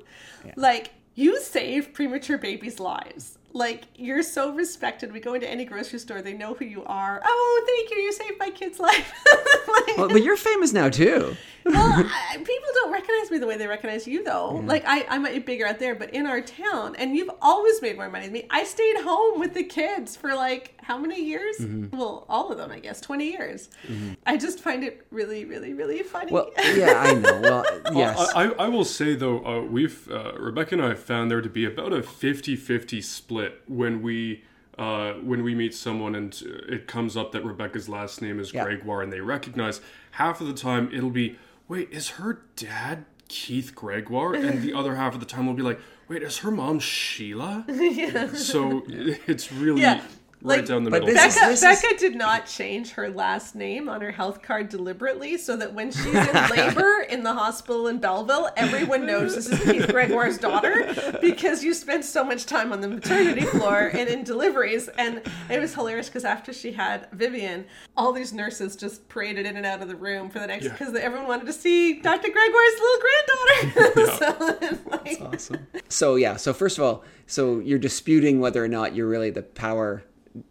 like 0.56 0.90
you 1.14 1.40
save 1.40 1.92
premature 1.92 2.38
babies' 2.38 2.78
lives 2.78 3.38
like 3.56 3.84
you're 3.96 4.22
so 4.22 4.52
respected. 4.52 5.12
We 5.12 5.20
go 5.20 5.34
into 5.34 5.48
any 5.48 5.64
grocery 5.64 5.98
store, 5.98 6.22
they 6.22 6.34
know 6.34 6.54
who 6.54 6.64
you 6.64 6.84
are. 6.84 7.22
Oh, 7.24 7.64
thank 7.66 7.90
you, 7.90 8.04
you 8.04 8.12
saved 8.12 8.38
my 8.38 8.50
kid's 8.50 8.78
life. 8.78 9.12
like, 9.68 9.96
well, 9.96 10.08
but 10.08 10.22
you're 10.22 10.36
famous 10.36 10.72
now 10.72 10.90
too. 10.90 11.36
Well, 11.66 11.92
I, 12.06 12.36
people 12.36 12.68
don't 12.74 12.92
recognize 12.92 13.30
me 13.30 13.38
the 13.38 13.46
way 13.46 13.56
they 13.56 13.66
recognize 13.66 14.06
you, 14.06 14.24
though. 14.24 14.60
Yeah. 14.60 14.66
Like 14.66 14.84
I, 14.86 15.04
I 15.08 15.18
might 15.18 15.32
be 15.32 15.38
bigger 15.40 15.66
out 15.66 15.78
there, 15.78 15.94
but 15.94 16.10
in 16.14 16.26
our 16.26 16.40
town, 16.40 16.96
and 16.96 17.16
you've 17.16 17.30
always 17.42 17.82
made 17.82 17.96
more 17.96 18.08
money 18.08 18.26
than 18.26 18.32
me. 18.32 18.46
I 18.50 18.64
stayed 18.64 18.98
home 18.98 19.40
with 19.40 19.54
the 19.54 19.64
kids 19.64 20.16
for 20.16 20.34
like 20.34 20.74
how 20.82 20.98
many 20.98 21.22
years? 21.22 21.56
Mm-hmm. 21.58 21.96
Well, 21.96 22.24
all 22.28 22.50
of 22.50 22.58
them, 22.58 22.70
I 22.70 22.78
guess, 22.78 23.00
twenty 23.00 23.30
years. 23.32 23.68
Mm-hmm. 23.86 24.14
I 24.26 24.36
just 24.36 24.60
find 24.60 24.84
it 24.84 25.06
really, 25.10 25.44
really, 25.44 25.74
really 25.74 26.02
funny. 26.02 26.32
Well, 26.32 26.50
yeah, 26.74 26.94
I 27.04 27.14
know. 27.14 27.40
Well, 27.40 27.64
yes. 27.94 28.16
Well, 28.16 28.30
I, 28.34 28.64
I, 28.64 28.68
will 28.68 28.84
say 28.84 29.14
though, 29.14 29.44
uh, 29.44 29.62
we've 29.62 30.10
uh, 30.10 30.32
Rebecca 30.38 30.74
and 30.74 30.84
I 30.84 30.94
found 30.94 31.30
there 31.30 31.40
to 31.40 31.48
be 31.48 31.64
about 31.64 31.92
a 31.92 32.00
50-50 32.00 33.02
split 33.02 33.62
when 33.66 34.02
we 34.02 34.44
uh, 34.78 35.14
when 35.14 35.42
we 35.42 35.54
meet 35.54 35.74
someone 35.74 36.14
and 36.14 36.40
it 36.68 36.86
comes 36.86 37.16
up 37.16 37.32
that 37.32 37.44
Rebecca's 37.44 37.88
last 37.88 38.20
name 38.20 38.38
is 38.38 38.52
Yeah. 38.52 38.64
Gregoire 38.64 39.02
and 39.02 39.12
they 39.12 39.20
recognize, 39.20 39.80
half 40.12 40.40
of 40.40 40.46
the 40.46 40.52
time 40.52 40.90
it'll 40.92 41.10
be, 41.10 41.38
wait, 41.68 41.88
is 41.90 42.10
her 42.10 42.42
dad 42.56 43.04
Keith 43.28 43.74
Gregoire? 43.74 44.34
And 44.34 44.62
the 44.62 44.72
other 44.72 44.96
half 44.96 45.14
of 45.14 45.20
the 45.20 45.26
time 45.26 45.46
will 45.46 45.54
be 45.54 45.62
like, 45.62 45.80
wait, 46.08 46.22
is 46.22 46.38
her 46.38 46.50
mom 46.50 46.78
Sheila? 46.78 47.64
yeah. 47.68 48.32
So 48.34 48.82
it's 48.86 49.52
really 49.52 49.82
Yeah. 49.82 50.02
Right 50.42 50.58
Like- 50.58 50.66
down 50.66 50.84
the 50.84 50.90
But 50.90 51.04
middle. 51.04 51.14
this 51.14 51.34
is- 51.34 51.40
Becca, 51.40 51.50
this 51.50 51.82
Becca 51.82 51.96
did 51.98 52.14
not 52.14 52.46
change 52.46 52.92
her 52.92 53.08
last 53.08 53.54
name 53.54 53.88
on 53.88 54.00
her 54.00 54.10
health 54.12 54.42
card 54.42 54.68
deliberately 54.68 55.36
so 55.38 55.56
that 55.56 55.72
when 55.74 55.90
she's 55.90 56.06
in 56.06 56.12
labor 56.56 57.00
in 57.08 57.22
the 57.22 57.32
hospital 57.34 57.86
in 57.88 57.98
Belleville, 57.98 58.50
everyone 58.56 59.06
knows 59.06 59.34
this 59.34 59.48
is 59.48 59.58
Keith 59.64 59.88
Gregoire's 59.88 60.38
daughter 60.38 60.94
because 61.20 61.64
you 61.64 61.72
spent 61.74 62.04
so 62.04 62.22
much 62.24 62.46
time 62.46 62.72
on 62.72 62.80
the 62.80 62.88
maternity 62.88 63.42
floor 63.46 63.90
and 63.92 64.08
in 64.08 64.24
deliveries. 64.24 64.88
And 64.88 65.22
it 65.50 65.60
was 65.60 65.74
hilarious 65.74 66.06
because 66.08 66.24
after 66.24 66.52
she 66.52 66.72
had 66.72 67.08
Vivian, 67.12 67.64
all 67.96 68.12
these 68.12 68.32
nurses 68.32 68.76
just 68.76 69.08
paraded 69.08 69.46
in 69.46 69.56
and 69.56 69.64
out 69.66 69.82
of 69.82 69.88
the 69.88 69.96
room 69.96 70.28
for 70.30 70.38
the 70.38 70.46
next 70.46 70.64
Yeah. 70.66 70.72
because 70.72 70.94
everyone 70.94 71.26
wanted 71.28 71.46
to 71.46 71.52
see 71.52 71.94
Dr. 72.00 72.28
Gregoire's 72.30 72.80
little 72.80 73.00
granddaughter. 73.00 74.16
so, 74.16 74.90
like, 74.90 75.20
awesome. 75.34 75.66
So 75.88 76.16
yeah, 76.16 76.36
so 76.36 76.52
first 76.52 76.78
of 76.78 76.84
all, 76.84 77.04
so 77.26 77.58
you're 77.60 77.78
disputing 77.78 78.40
whether 78.40 78.62
or 78.62 78.68
not 78.68 78.94
you're 78.94 79.08
really 79.08 79.30
the 79.30 79.42
power 79.42 80.04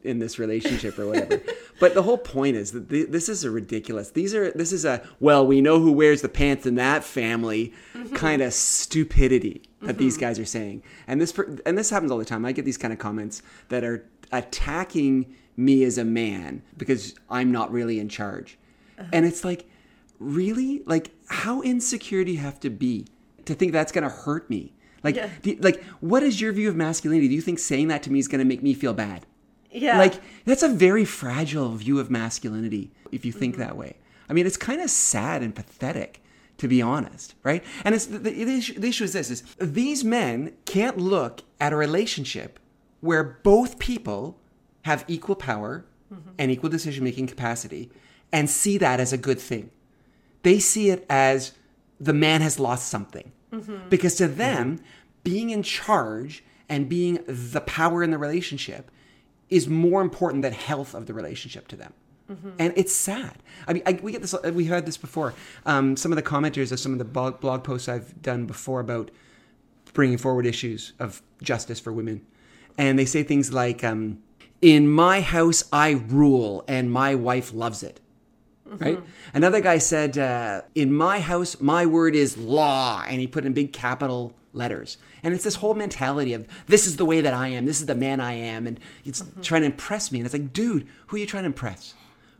in 0.03 0.19
this 0.19 0.39
relationship 0.39 0.97
or 0.97 1.07
whatever. 1.07 1.41
but 1.79 1.93
the 1.93 2.03
whole 2.03 2.17
point 2.17 2.55
is 2.55 2.71
that 2.71 2.89
th- 2.89 3.09
this 3.09 3.29
is 3.29 3.43
a 3.43 3.51
ridiculous. 3.51 4.11
These 4.11 4.33
are 4.33 4.51
this 4.51 4.71
is 4.71 4.85
a 4.85 5.07
well, 5.19 5.45
we 5.45 5.61
know 5.61 5.79
who 5.79 5.91
wears 5.91 6.21
the 6.21 6.29
pants 6.29 6.65
in 6.65 6.75
that 6.75 7.03
family 7.03 7.73
mm-hmm. 7.93 8.15
kind 8.15 8.41
of 8.41 8.53
stupidity 8.53 9.63
that 9.81 9.89
mm-hmm. 9.89 9.97
these 9.97 10.17
guys 10.17 10.39
are 10.39 10.45
saying. 10.45 10.83
And 11.07 11.21
this 11.21 11.31
per- 11.31 11.57
and 11.65 11.77
this 11.77 11.89
happens 11.89 12.11
all 12.11 12.17
the 12.17 12.25
time. 12.25 12.45
I 12.45 12.51
get 12.51 12.65
these 12.65 12.77
kind 12.77 12.93
of 12.93 12.99
comments 12.99 13.41
that 13.69 13.83
are 13.83 14.07
attacking 14.31 15.35
me 15.57 15.83
as 15.83 15.97
a 15.97 16.05
man 16.05 16.61
because 16.77 17.15
I'm 17.29 17.51
not 17.51 17.71
really 17.71 17.99
in 17.99 18.09
charge. 18.09 18.57
Uh-huh. 18.97 19.07
And 19.13 19.25
it's 19.25 19.43
like 19.43 19.69
really? 20.19 20.83
Like 20.85 21.11
how 21.27 21.61
insecure 21.63 22.23
do 22.23 22.31
you 22.31 22.39
have 22.39 22.59
to 22.61 22.69
be 22.69 23.07
to 23.45 23.53
think 23.53 23.71
that's 23.71 23.91
going 23.91 24.03
to 24.03 24.09
hurt 24.09 24.49
me? 24.49 24.73
Like, 25.05 25.15
Yeah. 25.15 25.29
you- 25.43 25.57
like, 25.61 25.83
what 25.99 26.23
is 26.23 26.41
your 26.41 26.51
view 26.51 26.67
of 26.67 26.75
masculinity? 26.75 27.27
Do 27.27 27.35
you 27.35 27.41
think 27.41 27.59
saying 27.59 27.89
that 27.89 28.01
to 28.03 28.11
me 28.11 28.17
is 28.17 28.27
going 28.27 28.39
to 28.39 28.45
make 28.45 28.63
me 28.63 28.73
feel 28.73 28.93
bad? 28.93 29.27
Yeah. 29.75 29.97
Like, 29.97 30.15
that's 30.45 30.63
a 30.63 30.69
very 30.69 31.05
fragile 31.05 31.71
view 31.75 31.99
of 31.99 32.09
masculinity 32.09 32.91
if 33.11 33.25
you 33.25 33.31
think 33.31 33.55
mm-hmm. 33.55 33.63
that 33.63 33.77
way. 33.77 33.97
I 34.29 34.33
mean, 34.33 34.45
it's 34.45 34.57
kind 34.57 34.81
of 34.81 34.89
sad 34.89 35.43
and 35.43 35.53
pathetic, 35.53 36.23
to 36.57 36.67
be 36.67 36.81
honest, 36.81 37.35
right? 37.43 37.63
And 37.83 37.93
it's 37.93 38.07
the, 38.07 38.17
the, 38.17 38.57
issue, 38.57 38.79
the 38.79 38.87
issue 38.87 39.03
is 39.03 39.13
this: 39.13 39.29
is 39.29 39.43
these 39.59 40.03
men 40.03 40.53
can't 40.65 40.97
look 40.97 41.41
at 41.59 41.73
a 41.73 41.75
relationship 41.75 42.59
where 43.01 43.23
both 43.23 43.77
people 43.77 44.39
have 44.83 45.05
equal 45.07 45.35
power 45.35 45.85
mm-hmm. 46.11 46.29
and 46.39 46.51
equal 46.51 46.69
decision-making 46.69 47.27
capacity, 47.27 47.91
and 48.31 48.49
see 48.49 48.77
that 48.77 48.99
as 48.99 49.13
a 49.13 49.17
good 49.17 49.39
thing 49.39 49.69
they 50.45 50.59
see 50.59 50.91
it 50.91 51.03
as 51.09 51.53
the 51.99 52.13
man 52.13 52.41
has 52.41 52.59
lost 52.59 52.87
something. 52.87 53.31
Mm-hmm. 53.51 53.89
Because 53.89 54.13
to 54.15 54.27
them, 54.27 54.79
being 55.23 55.49
in 55.49 55.63
charge 55.63 56.43
and 56.69 56.87
being 56.87 57.23
the 57.27 57.61
power 57.61 58.03
in 58.03 58.11
the 58.11 58.19
relationship 58.19 58.91
is 59.49 59.67
more 59.67 60.01
important 60.01 60.41
than 60.41 60.53
health 60.53 60.93
of 60.93 61.05
the 61.05 61.13
relationship 61.13 61.67
to 61.69 61.75
them. 61.75 61.93
And 62.57 62.73
it's 62.75 62.91
sad. 62.93 63.37
I 63.67 63.73
mean, 63.73 63.83
I, 63.85 63.99
we 64.01 64.11
get 64.11 64.21
this. 64.21 64.33
We 64.43 64.65
heard 64.65 64.87
this 64.87 64.97
before. 64.97 65.35
Um, 65.65 65.95
some 65.95 66.11
of 66.11 66.15
the 66.15 66.23
commenters 66.23 66.71
of 66.71 66.79
some 66.79 66.91
of 66.91 66.97
the 66.97 67.05
blog, 67.05 67.39
blog 67.39 67.63
posts 67.63 67.87
I've 67.87 68.19
done 68.21 68.47
before 68.47 68.79
about 68.79 69.11
bringing 69.93 70.17
forward 70.17 70.47
issues 70.47 70.93
of 70.99 71.21
justice 71.43 71.79
for 71.79 71.93
women, 71.93 72.25
and 72.79 72.97
they 72.97 73.05
say 73.05 73.21
things 73.21 73.53
like, 73.53 73.83
um, 73.83 74.23
"In 74.61 74.87
my 74.89 75.21
house, 75.21 75.65
I 75.71 75.91
rule, 76.07 76.63
and 76.67 76.91
my 76.91 77.13
wife 77.13 77.53
loves 77.53 77.83
it." 77.83 77.99
right? 78.79 78.99
Another 79.33 79.61
guy 79.61 79.77
said, 79.77 80.17
uh, 80.17 80.61
"In 80.73 80.91
my 80.91 81.19
house, 81.19 81.61
my 81.61 81.85
word 81.85 82.15
is 82.15 82.37
law," 82.37 83.03
and 83.07 83.21
he 83.21 83.27
put 83.27 83.45
in 83.45 83.53
big 83.53 83.71
capital 83.71 84.33
letters. 84.55 84.97
And 85.23 85.33
it's 85.33 85.43
this 85.43 85.55
whole 85.55 85.73
mentality 85.73 86.33
of 86.33 86.47
this 86.67 86.87
is 86.87 86.97
the 86.97 87.05
way 87.05 87.21
that 87.21 87.33
I 87.33 87.49
am, 87.49 87.65
this 87.65 87.79
is 87.79 87.85
the 87.85 87.95
man 87.95 88.19
I 88.19 88.33
am, 88.33 88.67
and 88.67 88.79
it's 89.03 89.21
mm-hmm. 89.21 89.41
trying 89.41 89.61
to 89.61 89.67
impress 89.67 90.11
me. 90.11 90.19
And 90.19 90.25
it's 90.25 90.33
like, 90.33 90.53
dude, 90.53 90.87
who 91.07 91.17
are 91.17 91.19
you 91.19 91.25
trying 91.25 91.43
to 91.43 91.47
impress? 91.47 91.93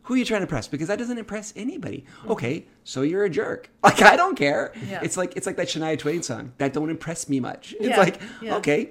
Who 0.04 0.14
are 0.14 0.16
you 0.16 0.24
trying 0.24 0.40
to 0.40 0.44
impress? 0.44 0.68
Because 0.68 0.88
that 0.88 0.98
doesn't 0.98 1.18
impress 1.18 1.52
anybody. 1.56 2.04
Mm-hmm. 2.20 2.30
Okay, 2.32 2.66
so 2.84 3.02
you're 3.02 3.24
a 3.24 3.30
jerk. 3.30 3.70
Like 3.82 4.02
I 4.02 4.16
don't 4.16 4.36
care. 4.36 4.72
Yeah. 4.88 5.00
It's 5.02 5.16
like 5.16 5.36
it's 5.36 5.46
like 5.46 5.56
that 5.56 5.68
Shania 5.68 5.98
Twain 5.98 6.22
song 6.22 6.52
that 6.58 6.72
don't 6.72 6.90
impress 6.90 7.28
me 7.28 7.38
much. 7.38 7.72
It's 7.78 7.88
Yeah, 7.88 7.98
like 7.98 8.20
yeah. 8.42 8.56
okay, 8.56 8.90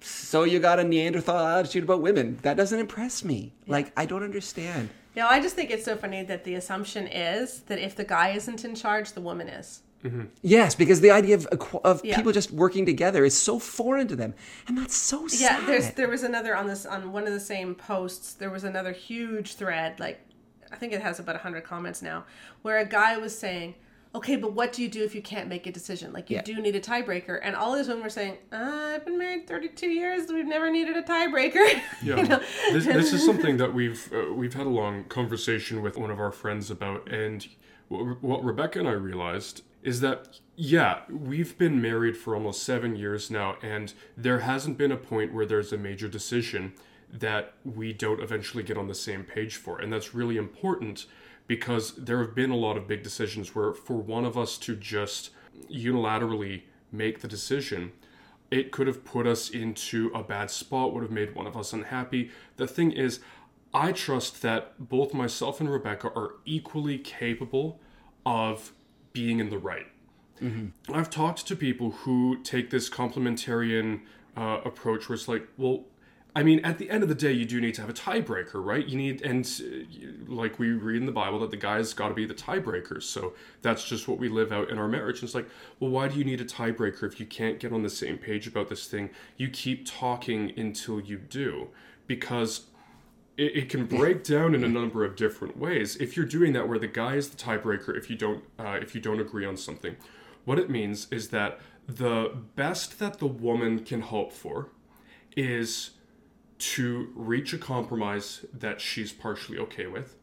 so 0.00 0.44
you 0.44 0.60
got 0.60 0.78
a 0.78 0.84
Neanderthal 0.84 1.46
attitude 1.46 1.84
about 1.84 2.02
women. 2.02 2.38
That 2.42 2.58
doesn't 2.58 2.78
impress 2.78 3.24
me. 3.24 3.54
Like 3.66 3.90
I 3.96 4.04
don't 4.04 4.22
understand. 4.22 4.90
No, 5.16 5.26
I 5.26 5.40
just 5.40 5.54
think 5.54 5.70
it's 5.70 5.84
so 5.84 5.96
funny 5.96 6.24
that 6.24 6.44
the 6.44 6.54
assumption 6.54 7.06
is 7.06 7.60
that 7.62 7.78
if 7.78 7.94
the 7.94 8.04
guy 8.04 8.30
isn't 8.30 8.64
in 8.64 8.74
charge, 8.74 9.12
the 9.12 9.20
woman 9.20 9.48
is. 9.48 9.80
Yes, 10.42 10.74
because 10.74 11.00
the 11.00 11.10
idea 11.10 11.34
of 11.36 11.46
of 11.84 12.04
Yeah. 12.04 12.16
people 12.16 12.32
just 12.32 12.50
working 12.50 12.84
together 12.86 13.24
is 13.24 13.36
so 13.36 13.58
foreign 13.58 14.06
to 14.08 14.16
them, 14.16 14.34
and 14.68 14.76
that's 14.76 14.94
so 14.96 15.26
sad. 15.28 15.60
Yeah, 15.60 15.66
there's 15.66 15.90
there 15.92 16.08
was 16.08 16.22
another 16.22 16.54
on 16.56 16.66
this 16.66 16.84
on 16.86 17.12
one 17.12 17.26
of 17.26 17.32
the 17.32 17.40
same 17.40 17.74
posts. 17.74 18.34
There 18.34 18.50
was 18.50 18.64
another 18.64 18.92
huge 18.92 19.54
thread, 19.54 19.98
like 20.00 20.20
I 20.72 20.76
think 20.76 20.92
it 20.92 21.00
has 21.02 21.18
about 21.20 21.36
hundred 21.36 21.64
comments 21.64 22.02
now, 22.02 22.24
where 22.62 22.78
a 22.78 22.84
guy 22.84 23.16
was 23.16 23.36
saying, 23.38 23.76
"Okay, 24.14 24.36
but 24.36 24.52
what 24.52 24.72
do 24.72 24.82
you 24.82 24.88
do 24.88 25.02
if 25.04 25.14
you 25.14 25.22
can't 25.22 25.48
make 25.48 25.66
a 25.66 25.72
decision? 25.72 26.12
Like 26.12 26.28
you 26.28 26.36
Yeah. 26.36 26.42
do 26.42 26.60
need 26.60 26.76
a 26.76 26.80
tiebreaker." 26.80 27.38
And 27.42 27.56
all 27.56 27.74
these 27.74 27.88
women 27.88 28.02
were 28.02 28.10
saying, 28.10 28.36
uh, 28.52 28.92
"I've 28.94 29.04
been 29.06 29.16
married 29.18 29.46
32 29.46 29.88
years. 29.88 30.30
We've 30.30 30.44
never 30.46 30.70
needed 30.70 30.96
a 30.96 31.02
tiebreaker." 31.02 31.64
Yeah, 32.02 32.16
you 32.16 32.28
know? 32.28 32.40
this, 32.72 32.84
this 32.84 33.12
is 33.14 33.24
something 33.24 33.56
that 33.56 33.72
we've 33.72 34.12
uh, 34.12 34.32
we've 34.34 34.54
had 34.54 34.66
a 34.66 34.70
long 34.82 35.04
conversation 35.04 35.80
with 35.80 35.96
one 35.96 36.10
of 36.10 36.18
our 36.20 36.32
friends 36.32 36.70
about, 36.70 37.10
and 37.10 37.46
what, 37.88 38.22
what 38.22 38.44
Rebecca 38.44 38.78
and 38.80 38.88
I 38.88 38.92
realized 38.92 39.62
is 39.84 40.00
that 40.00 40.40
yeah, 40.56 41.00
we've 41.10 41.56
been 41.58 41.80
married 41.80 42.16
for 42.16 42.34
almost 42.34 42.62
seven 42.62 42.96
years 42.96 43.30
now, 43.30 43.56
and 43.62 43.92
there 44.16 44.40
hasn't 44.40 44.78
been 44.78 44.90
a 44.90 44.96
point 44.96 45.32
where 45.32 45.46
there's 45.46 45.72
a 45.72 45.78
major 45.78 46.08
decision 46.08 46.72
that 47.12 47.52
we 47.64 47.92
don't 47.92 48.20
eventually 48.20 48.64
get 48.64 48.78
on 48.78 48.88
the 48.88 48.94
same 48.94 49.22
page 49.24 49.56
for, 49.56 49.78
and 49.78 49.92
that's 49.92 50.14
really 50.14 50.36
important 50.36 51.06
because 51.46 51.94
there 51.96 52.18
have 52.18 52.34
been 52.34 52.50
a 52.50 52.56
lot 52.56 52.76
of 52.76 52.88
big 52.88 53.02
decisions 53.02 53.54
where 53.54 53.74
for 53.74 53.96
one 53.96 54.24
of 54.24 54.38
us 54.38 54.56
to 54.56 54.74
just 54.74 55.30
unilaterally 55.70 56.62
make 56.90 57.20
the 57.20 57.28
decision 57.28 57.92
it 58.50 58.70
could 58.70 58.86
have 58.86 59.04
put 59.04 59.26
us 59.26 59.50
into 59.50 60.10
a 60.14 60.22
bad 60.22 60.50
spot, 60.50 60.94
would 60.94 61.02
have 61.02 61.10
made 61.10 61.34
one 61.34 61.46
of 61.46 61.56
us 61.56 61.72
unhappy. 61.72 62.30
The 62.56 62.68
thing 62.68 62.92
is, 62.92 63.20
I 63.72 63.90
trust 63.90 64.42
that 64.42 64.88
both 64.88 65.12
myself 65.12 65.60
and 65.60 65.68
Rebecca 65.68 66.12
are 66.14 66.36
equally 66.44 66.98
capable 66.98 67.80
of 68.24 68.72
being 69.14 69.40
in 69.40 69.48
the 69.48 69.58
right. 69.58 69.86
I've 70.92 71.08
talked 71.08 71.46
to 71.46 71.56
people 71.56 71.92
who 71.92 72.42
take 72.42 72.68
this 72.68 72.90
complementarian 72.90 74.02
uh, 74.36 74.60
approach 74.64 75.08
where 75.08 75.14
it's 75.14 75.28
like, 75.28 75.48
well, 75.56 75.84
I 76.36 76.42
mean, 76.42 76.58
at 76.64 76.78
the 76.78 76.90
end 76.90 77.04
of 77.04 77.08
the 77.08 77.14
day, 77.14 77.30
you 77.30 77.44
do 77.44 77.60
need 77.60 77.74
to 77.74 77.80
have 77.80 77.88
a 77.88 77.94
tiebreaker, 77.94 78.54
right? 78.54 78.84
You 78.84 78.96
need, 78.96 79.22
and 79.22 79.46
uh, 79.46 80.32
like 80.34 80.58
we 80.58 80.72
read 80.72 80.96
in 80.96 81.06
the 81.06 81.12
Bible, 81.12 81.38
that 81.38 81.52
the 81.52 81.56
guy's 81.56 81.94
got 81.94 82.08
to 82.08 82.14
be 82.14 82.26
the 82.26 82.34
tiebreaker. 82.34 83.00
So 83.00 83.34
that's 83.62 83.84
just 83.88 84.08
what 84.08 84.18
we 84.18 84.28
live 84.28 84.50
out 84.50 84.68
in 84.68 84.76
our 84.76 84.88
marriage. 84.88 85.20
And 85.20 85.28
it's 85.28 85.34
like, 85.36 85.48
well, 85.78 85.90
why 85.90 86.08
do 86.08 86.18
you 86.18 86.24
need 86.24 86.40
a 86.40 86.44
tiebreaker 86.44 87.04
if 87.04 87.20
you 87.20 87.26
can't 87.26 87.60
get 87.60 87.72
on 87.72 87.84
the 87.84 87.88
same 87.88 88.18
page 88.18 88.48
about 88.48 88.68
this 88.68 88.88
thing? 88.88 89.10
You 89.36 89.48
keep 89.48 89.86
talking 89.86 90.52
until 90.58 91.00
you 91.00 91.18
do, 91.18 91.68
because 92.08 92.66
it, 93.36 93.56
it 93.56 93.68
can 93.68 93.86
break 93.86 94.24
down 94.24 94.54
in 94.54 94.64
a 94.64 94.68
number 94.68 95.04
of 95.04 95.16
different 95.16 95.56
ways. 95.56 95.96
If 95.96 96.16
you're 96.16 96.26
doing 96.26 96.52
that, 96.52 96.68
where 96.68 96.78
the 96.78 96.88
guy 96.88 97.14
is 97.14 97.30
the 97.30 97.36
tiebreaker, 97.36 97.96
if 97.96 98.10
you 98.10 98.16
don't, 98.16 98.44
uh, 98.58 98.78
if 98.80 98.94
you 98.94 99.00
don't 99.00 99.20
agree 99.20 99.44
on 99.44 99.56
something, 99.56 99.96
what 100.44 100.58
it 100.58 100.70
means 100.70 101.08
is 101.10 101.28
that 101.28 101.60
the 101.86 102.36
best 102.54 102.98
that 102.98 103.18
the 103.18 103.26
woman 103.26 103.84
can 103.84 104.00
hope 104.00 104.32
for 104.32 104.68
is 105.36 105.90
to 106.58 107.12
reach 107.14 107.52
a 107.52 107.58
compromise 107.58 108.44
that 108.52 108.80
she's 108.80 109.12
partially 109.12 109.58
okay 109.58 109.86
with, 109.86 110.16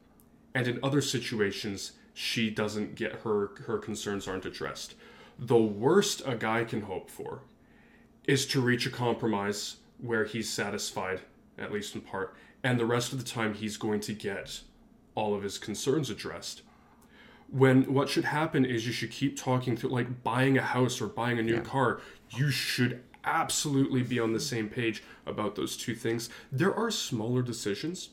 and 0.56 0.68
in 0.68 0.80
other 0.82 1.02
situations 1.02 1.94
she 2.14 2.50
doesn't 2.50 2.96
get 2.96 3.22
her 3.22 3.52
her 3.68 3.78
concerns 3.78 4.28
aren't 4.28 4.46
addressed. 4.46 4.96
The 5.38 5.58
worst 5.58 6.22
a 6.26 6.36
guy 6.36 6.64
can 6.64 6.82
hope 6.82 7.10
for 7.10 7.42
is 8.26 8.46
to 8.48 8.62
reach 8.62 8.86
a 8.86 8.90
compromise 8.92 9.78
where 9.98 10.26
he's 10.26 10.50
satisfied, 10.50 11.22
at 11.58 11.72
least 11.72 11.96
in 11.96 12.02
part, 12.02 12.36
and 12.64 12.80
the 12.80 12.86
rest 12.86 13.12
of 13.12 13.20
the 13.20 13.30
time 13.30 13.54
he's 13.54 13.78
going 13.78 14.00
to 14.02 14.14
get 14.14 14.62
all 15.16 15.34
of 15.34 15.44
his 15.44 15.58
concerns 15.58 16.10
addressed. 16.10 16.62
When 17.50 17.94
what 17.94 18.08
should 18.08 18.26
happen 18.26 18.64
is 18.64 18.88
you 18.88 18.94
should 18.94 19.12
keep 19.12 19.38
talking 19.38 19.76
through, 19.76 19.90
like 19.90 20.24
buying 20.24 20.58
a 20.58 20.62
house 20.62 21.02
or 21.02 21.08
buying 21.08 21.38
a 21.38 21.44
new 21.44 21.60
car, 21.62 22.00
you 22.30 22.50
should 22.50 23.04
absolutely 23.26 24.04
be 24.04 24.20
on 24.20 24.34
the 24.34 24.40
same 24.40 24.70
page 24.70 25.04
about 25.26 25.56
those 25.56 25.76
two 25.76 25.94
things. 25.94 26.30
There 26.52 26.74
are 26.74 26.90
smaller 26.90 27.42
decisions 27.42 28.10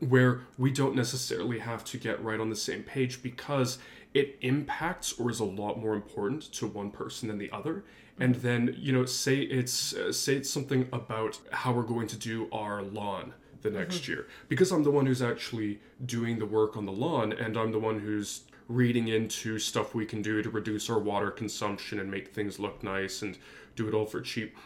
where 0.00 0.40
we 0.56 0.70
don't 0.70 0.96
necessarily 0.96 1.58
have 1.58 1.84
to 1.84 1.98
get 1.98 2.22
right 2.24 2.40
on 2.40 2.48
the 2.48 2.56
same 2.56 2.82
page 2.82 3.22
because 3.22 3.78
it 4.14 4.38
impacts 4.40 5.12
or 5.18 5.30
is 5.30 5.40
a 5.40 5.44
lot 5.44 5.78
more 5.78 5.94
important 5.94 6.50
to 6.52 6.66
one 6.66 6.90
person 6.90 7.28
than 7.28 7.38
the 7.38 7.50
other. 7.50 7.84
And 8.18 8.36
then 8.36 8.74
you 8.78 8.92
know 8.92 9.04
say 9.04 9.38
it's 9.38 9.94
uh, 9.94 10.12
say 10.12 10.36
it's 10.36 10.50
something 10.50 10.88
about 10.92 11.38
how 11.50 11.72
we're 11.72 11.82
going 11.82 12.06
to 12.08 12.16
do 12.16 12.48
our 12.52 12.82
lawn 12.82 13.34
the 13.62 13.70
next 13.70 14.02
mm-hmm. 14.02 14.12
year 14.12 14.26
because 14.48 14.70
i'm 14.70 14.82
the 14.82 14.90
one 14.90 15.06
who's 15.06 15.22
actually 15.22 15.80
doing 16.04 16.38
the 16.38 16.46
work 16.46 16.76
on 16.76 16.84
the 16.84 16.92
lawn 16.92 17.32
and 17.32 17.56
i'm 17.56 17.72
the 17.72 17.78
one 17.78 17.98
who's 17.98 18.42
reading 18.68 19.08
into 19.08 19.58
stuff 19.58 19.94
we 19.94 20.06
can 20.06 20.22
do 20.22 20.42
to 20.42 20.50
reduce 20.50 20.88
our 20.88 20.98
water 20.98 21.30
consumption 21.30 21.98
and 21.98 22.10
make 22.10 22.28
things 22.28 22.58
look 22.58 22.82
nice 22.82 23.22
and 23.22 23.38
do 23.76 23.88
it 23.88 23.94
all 23.94 24.06
for 24.06 24.20
cheap 24.20 24.56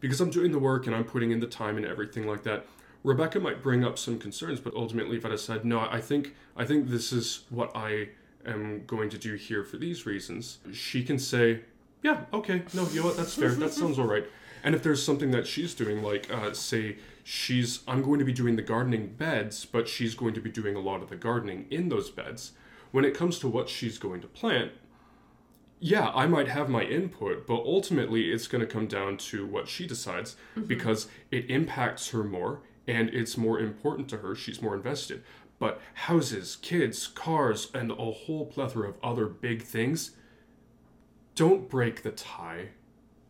because 0.00 0.20
i'm 0.20 0.30
doing 0.30 0.52
the 0.52 0.58
work 0.58 0.86
and 0.86 0.94
i'm 0.94 1.04
putting 1.04 1.30
in 1.30 1.40
the 1.40 1.46
time 1.46 1.76
and 1.76 1.86
everything 1.86 2.26
like 2.26 2.42
that 2.42 2.66
rebecca 3.02 3.38
might 3.38 3.62
bring 3.62 3.84
up 3.84 3.98
some 3.98 4.18
concerns 4.18 4.60
but 4.60 4.74
ultimately 4.74 5.16
if 5.16 5.24
i 5.24 5.34
said 5.36 5.64
no 5.64 5.80
i 5.90 6.00
think 6.00 6.34
i 6.56 6.64
think 6.64 6.88
this 6.88 7.12
is 7.12 7.44
what 7.50 7.74
i 7.74 8.08
am 8.46 8.84
going 8.86 9.08
to 9.08 9.18
do 9.18 9.34
here 9.34 9.64
for 9.64 9.76
these 9.76 10.06
reasons 10.06 10.58
she 10.72 11.02
can 11.02 11.18
say 11.18 11.60
yeah, 12.06 12.20
okay, 12.32 12.62
no, 12.72 12.86
you 12.90 13.00
know 13.00 13.06
what, 13.06 13.16
that's 13.16 13.34
fair. 13.34 13.48
That 13.50 13.70
mm-hmm. 13.70 13.80
sounds 13.80 13.98
all 13.98 14.06
right. 14.06 14.24
And 14.66 14.74
if 14.74 14.82
there's 14.82 15.00
something 15.00 15.30
that 15.30 15.46
she's 15.46 15.74
doing, 15.74 16.02
like 16.02 16.28
uh, 16.28 16.52
say 16.52 16.96
she's, 17.22 17.84
I'm 17.86 18.02
going 18.02 18.18
to 18.18 18.24
be 18.24 18.32
doing 18.32 18.56
the 18.56 18.62
gardening 18.62 19.14
beds, 19.16 19.64
but 19.64 19.86
she's 19.86 20.16
going 20.16 20.34
to 20.34 20.40
be 20.40 20.50
doing 20.50 20.74
a 20.74 20.80
lot 20.80 21.04
of 21.04 21.08
the 21.08 21.14
gardening 21.14 21.66
in 21.70 21.88
those 21.88 22.10
beds. 22.10 22.50
When 22.90 23.04
it 23.04 23.14
comes 23.14 23.38
to 23.38 23.48
what 23.48 23.68
she's 23.68 23.96
going 23.96 24.22
to 24.22 24.26
plant, 24.26 24.72
yeah, 25.78 26.10
I 26.12 26.26
might 26.26 26.48
have 26.48 26.68
my 26.68 26.82
input, 26.82 27.46
but 27.46 27.62
ultimately 27.64 28.32
it's 28.32 28.48
going 28.48 28.60
to 28.60 28.66
come 28.66 28.88
down 28.88 29.18
to 29.18 29.46
what 29.46 29.68
she 29.68 29.86
decides 29.86 30.34
because 30.66 31.06
it 31.30 31.48
impacts 31.48 32.08
her 32.08 32.24
more 32.24 32.62
and 32.88 33.08
it's 33.10 33.36
more 33.36 33.60
important 33.60 34.08
to 34.08 34.16
her. 34.16 34.34
She's 34.34 34.60
more 34.60 34.74
invested. 34.74 35.22
But 35.60 35.80
houses, 35.94 36.56
kids, 36.56 37.06
cars, 37.06 37.70
and 37.72 37.92
a 37.92 37.94
whole 37.94 38.46
plethora 38.46 38.88
of 38.88 38.96
other 39.00 39.26
big 39.26 39.62
things 39.62 40.10
don't 41.36 41.68
break 41.68 42.02
the 42.02 42.10
tie. 42.10 42.70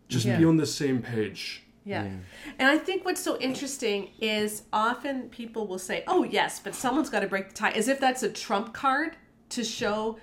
Just 0.08 0.26
Yeah. 0.26 0.38
be 0.38 0.44
on 0.44 0.56
the 0.56 0.66
same 0.66 1.02
page. 1.02 1.62
Yeah. 1.84 2.04
And 2.58 2.68
I 2.68 2.78
think 2.78 3.04
what's 3.04 3.22
so 3.22 3.38
interesting 3.38 4.10
is 4.20 4.62
often 4.72 5.28
people 5.28 5.68
will 5.68 5.78
say, 5.78 6.02
oh, 6.08 6.24
yes, 6.24 6.58
but 6.58 6.74
someone's 6.74 7.10
got 7.10 7.20
to 7.20 7.28
break 7.28 7.48
the 7.48 7.54
tie, 7.54 7.70
as 7.70 7.86
if 7.86 8.00
that's 8.00 8.24
a 8.24 8.28
trump 8.28 8.74
card 8.74 9.16
to 9.50 9.62
show, 9.62 10.18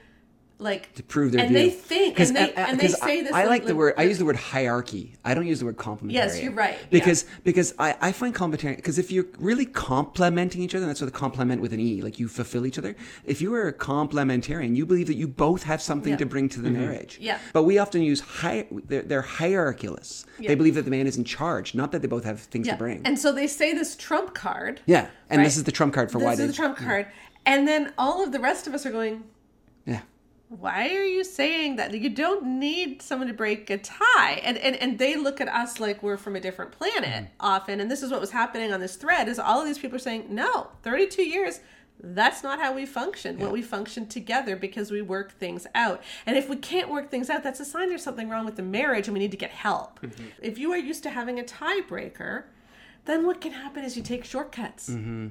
like, 0.59 0.93
to 0.95 1.03
prove 1.03 1.31
their 1.33 1.41
and 1.41 1.49
view. 1.49 1.57
they 1.57 1.69
think, 1.69 2.15
'Cause, 2.15 2.29
and 2.29 2.37
they, 2.37 2.53
and 2.53 2.79
they 2.79 2.87
'cause 2.87 3.01
say 3.01 3.19
I, 3.19 3.23
this. 3.23 3.33
I 3.33 3.45
like 3.45 3.65
the 3.65 3.75
word. 3.75 3.95
I 3.97 4.03
use 4.03 4.17
the 4.17 4.25
word 4.25 4.35
hierarchy. 4.35 5.15
I 5.25 5.33
don't 5.33 5.45
use 5.45 5.59
the 5.59 5.65
word 5.65 5.77
complementarian. 5.77 6.11
Yes, 6.13 6.41
you're 6.41 6.51
right, 6.53 6.77
yeah. 6.79 6.85
Because 6.89 7.25
because 7.43 7.73
I, 7.79 7.95
I 8.01 8.11
find 8.11 8.33
complementarian 8.33 8.77
because 8.77 8.97
if 8.97 9.11
you're 9.11 9.25
really 9.39 9.65
complementing 9.65 10.61
each 10.61 10.73
other, 10.75 10.85
that's 10.85 11.01
what 11.01 11.11
the 11.11 11.17
complement 11.17 11.61
with 11.61 11.73
an 11.73 11.79
e, 11.79 12.01
like 12.01 12.19
you 12.19 12.27
fulfill 12.27 12.65
each 12.65 12.77
other. 12.77 12.95
If 13.25 13.41
you 13.41 13.53
are 13.55 13.67
a 13.67 13.73
complementarian, 13.73 14.75
you 14.75 14.85
believe 14.85 15.07
that 15.07 15.15
you 15.15 15.27
both 15.27 15.63
have 15.63 15.81
something 15.81 16.11
Yeah. 16.11 16.17
to 16.17 16.25
bring 16.25 16.49
to 16.49 16.61
the 16.61 16.69
mm-hmm. 16.69 16.79
marriage. 16.81 17.17
Yeah. 17.19 17.39
But 17.51 17.63
we 17.63 17.77
often 17.77 18.01
use 18.01 18.19
hi- 18.21 18.67
they're, 18.71 19.01
they're 19.01 19.23
hierarchicalists. 19.23 20.25
Yeah. 20.39 20.49
They 20.49 20.55
believe 20.55 20.75
that 20.75 20.85
the 20.85 20.91
man 20.91 21.07
is 21.07 21.17
in 21.17 21.23
charge, 21.23 21.75
not 21.75 21.91
that 21.91 22.01
they 22.01 22.07
both 22.07 22.23
have 22.23 22.39
things 22.41 22.67
Yeah. 22.67 22.73
to 22.73 22.79
bring. 22.79 23.01
And 23.05 23.17
so 23.19 23.31
they 23.31 23.47
say 23.47 23.73
this 23.73 23.95
trump 23.95 24.33
card. 24.33 24.81
yeah, 24.85 25.07
and 25.29 25.43
this 25.43 25.57
is 25.57 25.63
the 25.63 25.71
trump 25.71 25.93
card 25.93 26.11
for 26.11 26.19
This 26.19 26.25
why 26.25 26.31
is 26.33 26.37
they. 26.39 26.47
the 26.47 26.53
trump 26.53 26.77
card. 26.77 27.07
And 27.45 27.67
then 27.67 27.91
all 27.97 28.23
of 28.23 28.31
the 28.31 28.39
rest 28.39 28.67
of 28.67 28.73
us 28.73 28.85
are 28.85 28.91
going, 28.91 29.15
yeah. 29.15 29.19
Why 30.59 30.89
are 30.89 31.03
you 31.03 31.23
saying 31.23 31.77
that? 31.77 31.93
You 31.93 32.09
don't 32.09 32.59
need 32.59 33.01
someone 33.01 33.27
to 33.27 33.33
break 33.33 33.69
a 33.69 33.77
tie. 33.77 34.41
And 34.43 34.57
and, 34.57 34.75
and 34.75 34.99
they 34.99 35.15
look 35.15 35.41
at 35.41 35.47
us 35.47 35.79
like 35.79 36.03
we're 36.03 36.17
from 36.17 36.35
a 36.35 36.39
different 36.39 36.71
planet 36.71 37.25
mm-hmm. 37.25 37.33
often. 37.39 37.79
And 37.79 37.89
this 37.89 38.03
is 38.03 38.11
what 38.11 38.21
was 38.21 38.31
happening 38.31 38.71
on 38.71 38.79
this 38.79 38.95
thread 38.95 39.27
is 39.27 39.39
all 39.39 39.59
of 39.59 39.65
these 39.65 39.79
people 39.79 39.95
are 39.95 39.99
saying 39.99 40.27
no 40.29 40.69
32 40.83 41.23
years 41.23 41.59
that's 42.05 42.43
not 42.43 42.59
how 42.59 42.73
we 42.73 42.85
function. 42.85 43.37
When 43.39 43.51
we 43.51 43.61
function 43.61 44.07
together 44.07 44.55
because 44.55 44.91
we 44.91 45.01
work 45.01 45.31
things 45.33 45.67
out. 45.73 46.03
And 46.25 46.35
if 46.35 46.49
we 46.49 46.57
can't 46.57 46.89
work 46.89 47.09
things 47.09 47.29
out 47.29 47.43
that's 47.43 47.59
a 47.59 47.65
sign 47.65 47.89
there's 47.89 48.03
something 48.03 48.29
wrong 48.29 48.45
with 48.45 48.55
the 48.55 48.63
marriage 48.63 49.07
and 49.07 49.13
we 49.13 49.19
need 49.19 49.31
to 49.31 49.37
get 49.37 49.51
help. 49.51 50.01
Mm-hmm. 50.01 50.25
If 50.41 50.57
you 50.57 50.71
are 50.73 50.77
used 50.77 51.03
to 51.03 51.09
having 51.09 51.39
a 51.39 51.43
tiebreaker 51.43 52.43
then 53.05 53.25
what 53.25 53.41
can 53.41 53.51
happen 53.51 53.83
is 53.83 53.97
you 53.97 54.03
take 54.03 54.23
shortcuts 54.23 54.89
mm-hmm. 54.89 55.29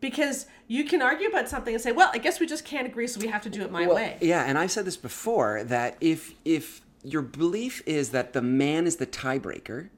Because 0.00 0.46
you 0.68 0.84
can 0.84 1.00
argue 1.00 1.28
about 1.28 1.48
something 1.48 1.74
and 1.74 1.82
say 1.82 1.92
well 1.92 2.10
i 2.12 2.18
guess 2.18 2.40
we 2.40 2.46
just 2.46 2.64
can't 2.64 2.86
agree 2.86 3.06
so 3.06 3.20
we 3.20 3.28
have 3.28 3.42
to 3.42 3.50
do 3.50 3.62
it 3.62 3.70
my 3.70 3.86
Well, 3.86 3.96
way 3.96 4.18
Yeah, 4.20 4.44
and 4.44 4.58
I've 4.58 4.70
said 4.70 4.84
this 4.84 4.96
before 4.96 5.64
that 5.64 5.96
if 6.00 6.34
if 6.44 6.82
your 7.06 7.22
belief 7.22 7.82
is 7.86 8.10
that 8.10 8.32
the 8.32 8.42
man 8.42 8.86
is 8.86 8.96
the 8.96 9.06
tiebreaker, 9.06 9.88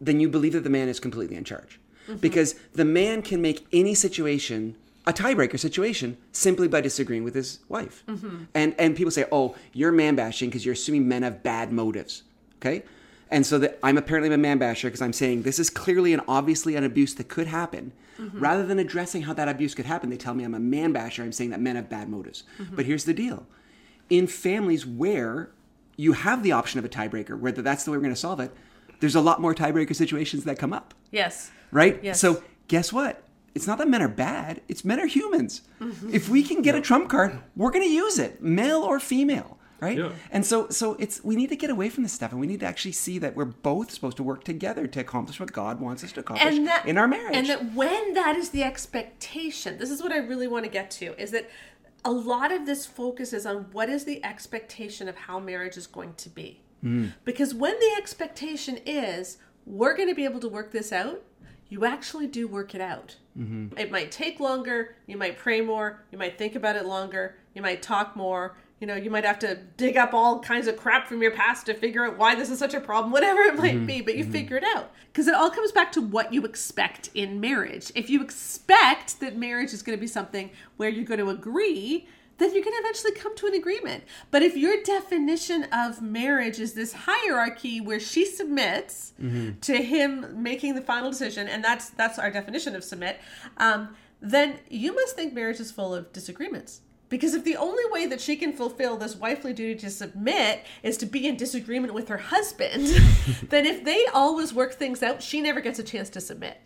then 0.00 0.20
you 0.20 0.28
believe 0.28 0.52
that 0.52 0.64
the 0.64 0.70
man 0.70 0.88
is 0.88 1.00
completely 1.00 1.36
in 1.36 1.44
charge. 1.44 1.80
Mm-hmm. 2.06 2.16
Because 2.16 2.54
the 2.74 2.84
man 2.84 3.22
can 3.22 3.40
make 3.40 3.66
any 3.72 3.94
situation 3.94 4.76
a 5.04 5.12
tiebreaker 5.12 5.58
situation 5.58 6.16
simply 6.30 6.68
by 6.68 6.80
disagreeing 6.80 7.24
with 7.24 7.34
his 7.34 7.58
wife. 7.68 8.04
Mm-hmm. 8.06 8.44
And 8.54 8.74
and 8.78 8.94
people 8.94 9.10
say, 9.10 9.24
"Oh, 9.32 9.56
you're 9.72 9.92
man 9.92 10.14
bashing 10.14 10.50
because 10.50 10.64
you're 10.64 10.74
assuming 10.74 11.08
men 11.08 11.22
have 11.22 11.42
bad 11.42 11.72
motives." 11.72 12.22
Okay? 12.60 12.82
And 13.30 13.46
so 13.46 13.58
that 13.60 13.78
I'm 13.82 13.96
apparently 13.96 14.32
a 14.32 14.38
man 14.38 14.58
basher 14.58 14.88
because 14.88 15.00
I'm 15.00 15.12
saying 15.12 15.42
this 15.42 15.58
is 15.58 15.70
clearly 15.70 16.12
and 16.12 16.22
obviously 16.28 16.76
an 16.76 16.84
abuse 16.84 17.14
that 17.14 17.28
could 17.28 17.46
happen. 17.46 17.92
Mm-hmm. 18.18 18.38
Rather 18.38 18.66
than 18.66 18.78
addressing 18.78 19.22
how 19.22 19.34
that 19.34 19.48
abuse 19.48 19.74
could 19.74 19.86
happen, 19.86 20.10
they 20.10 20.16
tell 20.16 20.34
me 20.34 20.44
I'm 20.44 20.54
a 20.54 20.60
man 20.60 20.92
basher. 20.92 21.22
I'm 21.22 21.32
saying 21.32 21.50
that 21.50 21.60
men 21.60 21.76
have 21.76 21.88
bad 21.88 22.08
motives. 22.08 22.44
Mm-hmm. 22.58 22.76
But 22.76 22.86
here's 22.86 23.04
the 23.04 23.14
deal: 23.14 23.46
in 24.10 24.26
families 24.26 24.86
where 24.86 25.50
you 25.96 26.12
have 26.12 26.42
the 26.42 26.52
option 26.52 26.78
of 26.78 26.84
a 26.84 26.88
tiebreaker, 26.88 27.38
where 27.38 27.52
that's 27.52 27.84
the 27.84 27.90
way 27.90 27.96
we're 27.96 28.02
going 28.02 28.14
to 28.14 28.20
solve 28.20 28.40
it, 28.40 28.52
there's 29.00 29.14
a 29.14 29.20
lot 29.20 29.40
more 29.40 29.54
tiebreaker 29.54 29.94
situations 29.94 30.44
that 30.44 30.58
come 30.58 30.72
up, 30.72 30.94
yes 31.10 31.50
right? 31.72 31.98
Yes. 32.02 32.20
So 32.20 32.44
guess 32.68 32.92
what? 32.92 33.24
It's 33.54 33.66
not 33.66 33.78
that 33.78 33.88
men 33.88 34.00
are 34.00 34.08
bad; 34.08 34.62
it's 34.68 34.84
men 34.84 35.00
are 35.00 35.06
humans. 35.06 35.62
If 36.12 36.28
we 36.28 36.42
can 36.42 36.62
get 36.62 36.74
a 36.74 36.80
trump 36.80 37.10
card, 37.10 37.38
we're 37.56 37.72
going 37.72 37.84
to 37.84 37.92
use 37.92 38.18
it, 38.18 38.42
male 38.42 38.82
or 38.82 39.00
female. 39.00 39.58
Right, 39.82 39.98
Yeah. 39.98 40.12
and 40.30 40.46
so 40.46 40.68
so 40.68 40.94
it's 41.00 41.24
we 41.24 41.34
need 41.34 41.48
to 41.48 41.56
get 41.56 41.68
away 41.68 41.88
from 41.88 42.04
this 42.04 42.12
stuff, 42.12 42.30
and 42.30 42.40
we 42.40 42.46
need 42.46 42.60
to 42.60 42.66
actually 42.66 42.92
see 42.92 43.18
that 43.18 43.34
we're 43.34 43.44
both 43.44 43.90
supposed 43.90 44.16
to 44.18 44.22
work 44.22 44.44
together 44.44 44.86
to 44.86 45.00
accomplish 45.00 45.40
what 45.40 45.52
God 45.52 45.80
wants 45.80 46.04
us 46.04 46.12
to 46.12 46.20
accomplish 46.20 46.54
and 46.56 46.68
that 46.68 46.86
in 46.86 46.96
our 46.98 47.08
marriage. 47.08 47.36
and 47.36 47.48
that 47.48 47.74
when 47.74 48.14
that 48.14 48.36
is 48.36 48.50
the 48.50 48.62
expectation 48.62 49.78
this 49.78 49.90
is 49.90 50.00
what 50.02 50.12
i 50.12 50.18
really 50.18 50.46
want 50.46 50.64
to 50.64 50.70
get 50.70 50.90
to 50.90 51.20
is 51.20 51.32
that 51.32 51.50
a 52.04 52.12
lot 52.12 52.52
of 52.52 52.66
this 52.66 52.86
focuses 52.86 53.46
on 53.46 53.66
what 53.72 53.88
is 53.88 54.04
the 54.04 54.24
expectation 54.24 55.08
of 55.08 55.16
how 55.16 55.38
marriage 55.38 55.76
is 55.76 55.86
going 55.86 56.14
to 56.14 56.28
be. 56.28 56.60
Mm. 56.84 57.12
Because 57.24 57.54
when 57.54 57.78
the 57.78 57.94
expectation 57.96 58.78
is 58.84 59.38
we're 59.66 59.96
going 59.96 60.08
to 60.08 60.14
be 60.14 60.24
able 60.24 60.40
to 60.40 60.48
work 60.48 60.72
this 60.72 60.92
out 60.92 61.22
you 61.68 61.86
actually 61.86 62.26
do 62.26 62.46
work 62.46 62.74
it 62.74 62.82
out. 62.82 63.16
Mm-hmm. 63.38 63.78
It 63.78 63.90
might 63.90 64.10
take 64.10 64.40
longer 64.40 64.96
you 65.06 65.16
might 65.16 65.38
pray 65.38 65.60
more 65.60 66.04
you 66.10 66.18
might 66.18 66.36
think 66.38 66.54
about 66.54 66.76
it 66.76 66.86
longer 66.86 67.36
you 67.54 67.62
might 67.62 67.82
talk 67.82 68.16
more 68.16 68.56
you 68.82 68.88
know 68.88 68.96
you 68.96 69.10
might 69.10 69.24
have 69.24 69.38
to 69.38 69.54
dig 69.76 69.96
up 69.96 70.12
all 70.12 70.40
kinds 70.40 70.66
of 70.66 70.76
crap 70.76 71.06
from 71.06 71.22
your 71.22 71.30
past 71.30 71.66
to 71.66 71.72
figure 71.72 72.04
out 72.04 72.18
why 72.18 72.34
this 72.34 72.50
is 72.50 72.58
such 72.58 72.74
a 72.74 72.80
problem 72.80 73.12
whatever 73.12 73.40
it 73.42 73.54
might 73.56 73.76
mm-hmm. 73.76 73.86
be 73.86 74.00
but 74.00 74.16
you 74.16 74.24
mm-hmm. 74.24 74.32
figure 74.32 74.56
it 74.56 74.64
out. 74.74 74.90
Because 75.12 75.28
it 75.28 75.34
all 75.34 75.50
comes 75.50 75.70
back 75.70 75.92
to 75.92 76.00
what 76.00 76.32
you 76.32 76.44
expect 76.44 77.10
in 77.14 77.40
marriage. 77.40 77.92
If 77.94 78.10
you 78.10 78.22
expect 78.22 79.20
that 79.20 79.36
marriage 79.36 79.72
is 79.72 79.82
going 79.82 79.96
to 79.96 80.00
be 80.00 80.08
something 80.08 80.50
where 80.78 80.88
you're 80.88 81.04
going 81.04 81.20
to 81.20 81.30
agree 81.30 82.08
then 82.38 82.52
you're 82.52 82.64
going 82.64 82.74
to 82.74 82.80
eventually 82.80 83.12
come 83.12 83.36
to 83.36 83.46
an 83.46 83.54
agreement. 83.54 84.02
But 84.32 84.42
if 84.42 84.56
your 84.56 84.82
definition 84.82 85.64
of 85.64 86.02
marriage 86.02 86.58
is 86.58 86.72
this 86.72 86.92
hierarchy 86.92 87.80
where 87.80 88.00
she 88.00 88.24
submits 88.24 89.12
mm-hmm. 89.22 89.60
to 89.60 89.76
him 89.76 90.42
making 90.42 90.74
the 90.74 90.80
final 90.80 91.10
decision 91.10 91.46
and 91.46 91.62
that's 91.62 91.90
that's 91.90 92.18
our 92.18 92.32
definition 92.32 92.74
of 92.74 92.82
submit 92.82 93.20
um, 93.58 93.94
then 94.20 94.58
you 94.68 94.92
must 94.92 95.14
think 95.14 95.32
marriage 95.32 95.60
is 95.60 95.70
full 95.70 95.94
of 95.94 96.12
disagreements 96.12 96.80
because 97.12 97.34
if 97.34 97.44
the 97.44 97.58
only 97.58 97.84
way 97.90 98.06
that 98.06 98.22
she 98.22 98.36
can 98.36 98.54
fulfill 98.54 98.96
this 98.96 99.14
wifely 99.14 99.52
duty 99.52 99.78
to 99.78 99.90
submit 99.90 100.64
is 100.82 100.96
to 100.96 101.04
be 101.04 101.28
in 101.28 101.36
disagreement 101.36 101.92
with 101.92 102.08
her 102.08 102.16
husband, 102.16 102.86
then 103.50 103.66
if 103.66 103.84
they 103.84 104.06
always 104.14 104.54
work 104.54 104.72
things 104.72 105.02
out, 105.02 105.22
she 105.22 105.42
never 105.42 105.60
gets 105.60 105.78
a 105.78 105.82
chance 105.82 106.08
to 106.08 106.22
submit. 106.22 106.58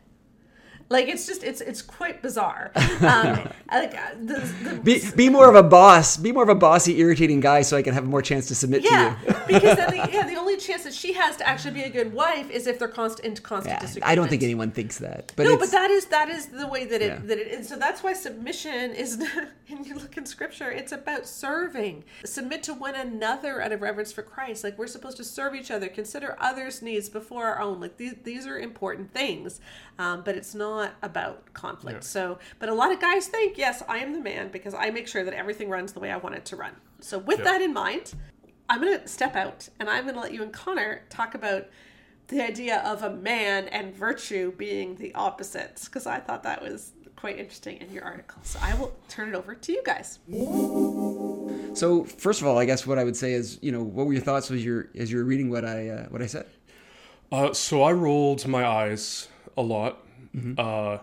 Like 0.88 1.09
it's 1.09 1.27
just 1.27 1.42
it's 1.42 1.61
it's 1.61 1.83
quite 1.83 2.22
bizarre. 2.22 2.72
Um, 3.07 3.49
like 3.70 3.94
uh, 3.94 4.14
the, 4.20 4.55
the, 4.64 4.81
be, 4.83 5.03
be 5.14 5.29
more 5.29 5.49
of 5.49 5.55
a 5.55 5.62
boss. 5.62 6.16
Be 6.16 6.33
more 6.33 6.42
of 6.42 6.49
a 6.49 6.55
bossy, 6.55 6.99
irritating 6.99 7.40
guy, 7.40 7.62
so 7.62 7.77
I 7.77 7.83
can 7.83 7.92
have 7.94 8.05
more 8.05 8.22
chance 8.22 8.46
to 8.49 8.55
submit 8.55 8.83
yeah, 8.83 9.16
to 9.22 9.33
you. 9.33 9.37
because 9.46 9.77
then 9.77 9.90
the, 9.90 9.96
yeah, 10.12 10.27
the 10.27 10.37
only 10.37 10.57
chance 10.57 10.85
that 10.85 10.94
she 10.94 11.12
has 11.12 11.37
to 11.37 11.46
actually 11.46 11.72
be 11.72 11.83
a 11.83 11.90
good 11.90 12.12
wife 12.12 12.51
is 12.51 12.66
if 12.66 12.79
they're 12.79 12.88
constant 12.88 13.27
in 13.27 13.37
constant 13.42 13.75
Yeah, 13.75 13.81
disagreement. 13.81 14.11
I 14.11 14.14
don't 14.14 14.29
think 14.29 14.42
anyone 14.42 14.70
thinks 14.70 14.99
that. 14.99 15.33
But 15.37 15.44
no, 15.44 15.57
but 15.57 15.70
that 15.72 15.90
is 15.90 16.07
that 16.07 16.29
is 16.31 16.46
the 16.46 16.66
way 16.66 16.85
that 16.87 17.03
it 17.03 17.07
Yeah. 17.07 17.18
that 17.25 17.38
it 17.38 17.46
is. 17.49 17.68
So 17.68 17.77
that's 17.77 18.03
why 18.03 18.12
submission 18.14 18.92
is. 18.92 19.22
And 19.68 19.85
you 19.85 19.96
look 19.96 20.16
in 20.16 20.25
scripture, 20.27 20.70
it's 20.70 20.92
about 20.92 21.27
serving. 21.27 22.05
Submit 22.25 22.62
to 22.64 22.72
one 22.75 22.95
another 22.95 23.61
out 23.61 23.72
of 23.72 23.82
reverence 23.82 24.12
for 24.12 24.22
Christ. 24.22 24.62
Like 24.62 24.78
we're 24.78 24.87
supposed 24.87 25.16
to 25.16 25.24
serve 25.24 25.57
each 25.57 25.72
other, 25.72 25.89
consider 25.89 26.37
others' 26.39 26.82
needs 26.82 27.09
before 27.09 27.47
our 27.47 27.61
own. 27.61 27.80
Like 27.80 27.97
these 27.97 28.14
these 28.22 28.47
are 28.47 28.57
important 28.57 29.12
things, 29.12 29.61
um, 29.99 30.22
but 30.24 30.36
it's 30.36 30.55
not 30.55 30.92
about 31.03 31.53
conflict. 31.55 32.05
So, 32.05 32.38
but 32.59 32.68
a 32.68 32.74
lot 32.74 32.92
of 32.92 33.01
guys 33.01 33.26
think, 33.28 33.57
yes, 33.59 33.82
I 33.88 33.99
am 33.99 34.12
the 34.12 34.20
man 34.20 34.49
because 34.51 34.74
I 34.74 34.90
make 34.90 35.09
sure 35.09 35.24
that 35.24 35.34
everything 35.34 35.68
runs 35.70 35.92
the 35.92 36.01
way 36.01 36.11
I 36.11 36.16
want 36.16 36.34
it 36.34 36.44
to 36.47 36.57
run. 36.57 36.72
So 37.01 37.18
with 37.18 37.38
Yeah. 37.38 37.44
that 37.44 37.62
in 37.62 37.72
mind, 37.72 38.14
I'm 38.68 38.80
going 38.80 38.99
to 39.01 39.09
step 39.09 39.36
out 39.36 39.68
and 39.80 39.88
I'm 39.88 40.05
going 40.05 40.14
to 40.14 40.20
let 40.20 40.32
you 40.34 40.42
and 40.42 40.53
Connor 40.53 41.03
talk 41.09 41.34
about 41.34 41.66
the 42.28 42.42
idea 42.42 42.78
of 42.80 43.03
a 43.05 43.11
man 43.11 43.68
and 43.68 43.94
virtue 43.94 44.53
being 44.57 44.97
the 44.97 45.14
opposites 45.14 45.84
because 45.86 46.07
I 46.07 46.18
thought 46.18 46.42
that 46.42 46.61
was 46.61 46.92
quite 47.14 47.38
interesting 47.38 47.78
in 47.78 47.90
your 47.92 48.05
article. 48.05 48.40
So 48.42 48.59
I 48.62 48.74
will 48.74 48.94
turn 49.09 49.28
it 49.30 49.34
over 49.34 49.55
to 49.55 49.72
you 49.72 49.82
guys. 49.84 50.18
So 51.74 52.05
first 52.05 52.40
of 52.40 52.47
all, 52.47 52.59
I 52.59 52.64
guess 52.64 52.86
what 52.86 52.99
I 52.99 53.05
would 53.05 53.16
say 53.16 53.32
is, 53.32 53.59
you 53.62 53.70
know, 53.72 53.82
what 53.82 54.07
were 54.07 54.12
your 54.12 54.22
thoughts 54.22 54.51
as 54.51 54.64
you're 54.64 54.88
as 54.97 55.11
you 55.12 55.18
were 55.18 55.24
reading 55.24 55.49
what 55.51 55.64
I 55.64 55.88
uh, 55.88 56.05
what 56.07 56.20
I 56.22 56.26
said? 56.26 56.47
Uh, 57.30 57.53
so 57.53 57.82
I 57.82 57.92
rolled 57.92 58.47
my 58.47 58.64
eyes 58.66 59.28
a 59.57 59.62
lot. 59.62 59.98
Uh, 60.59 60.98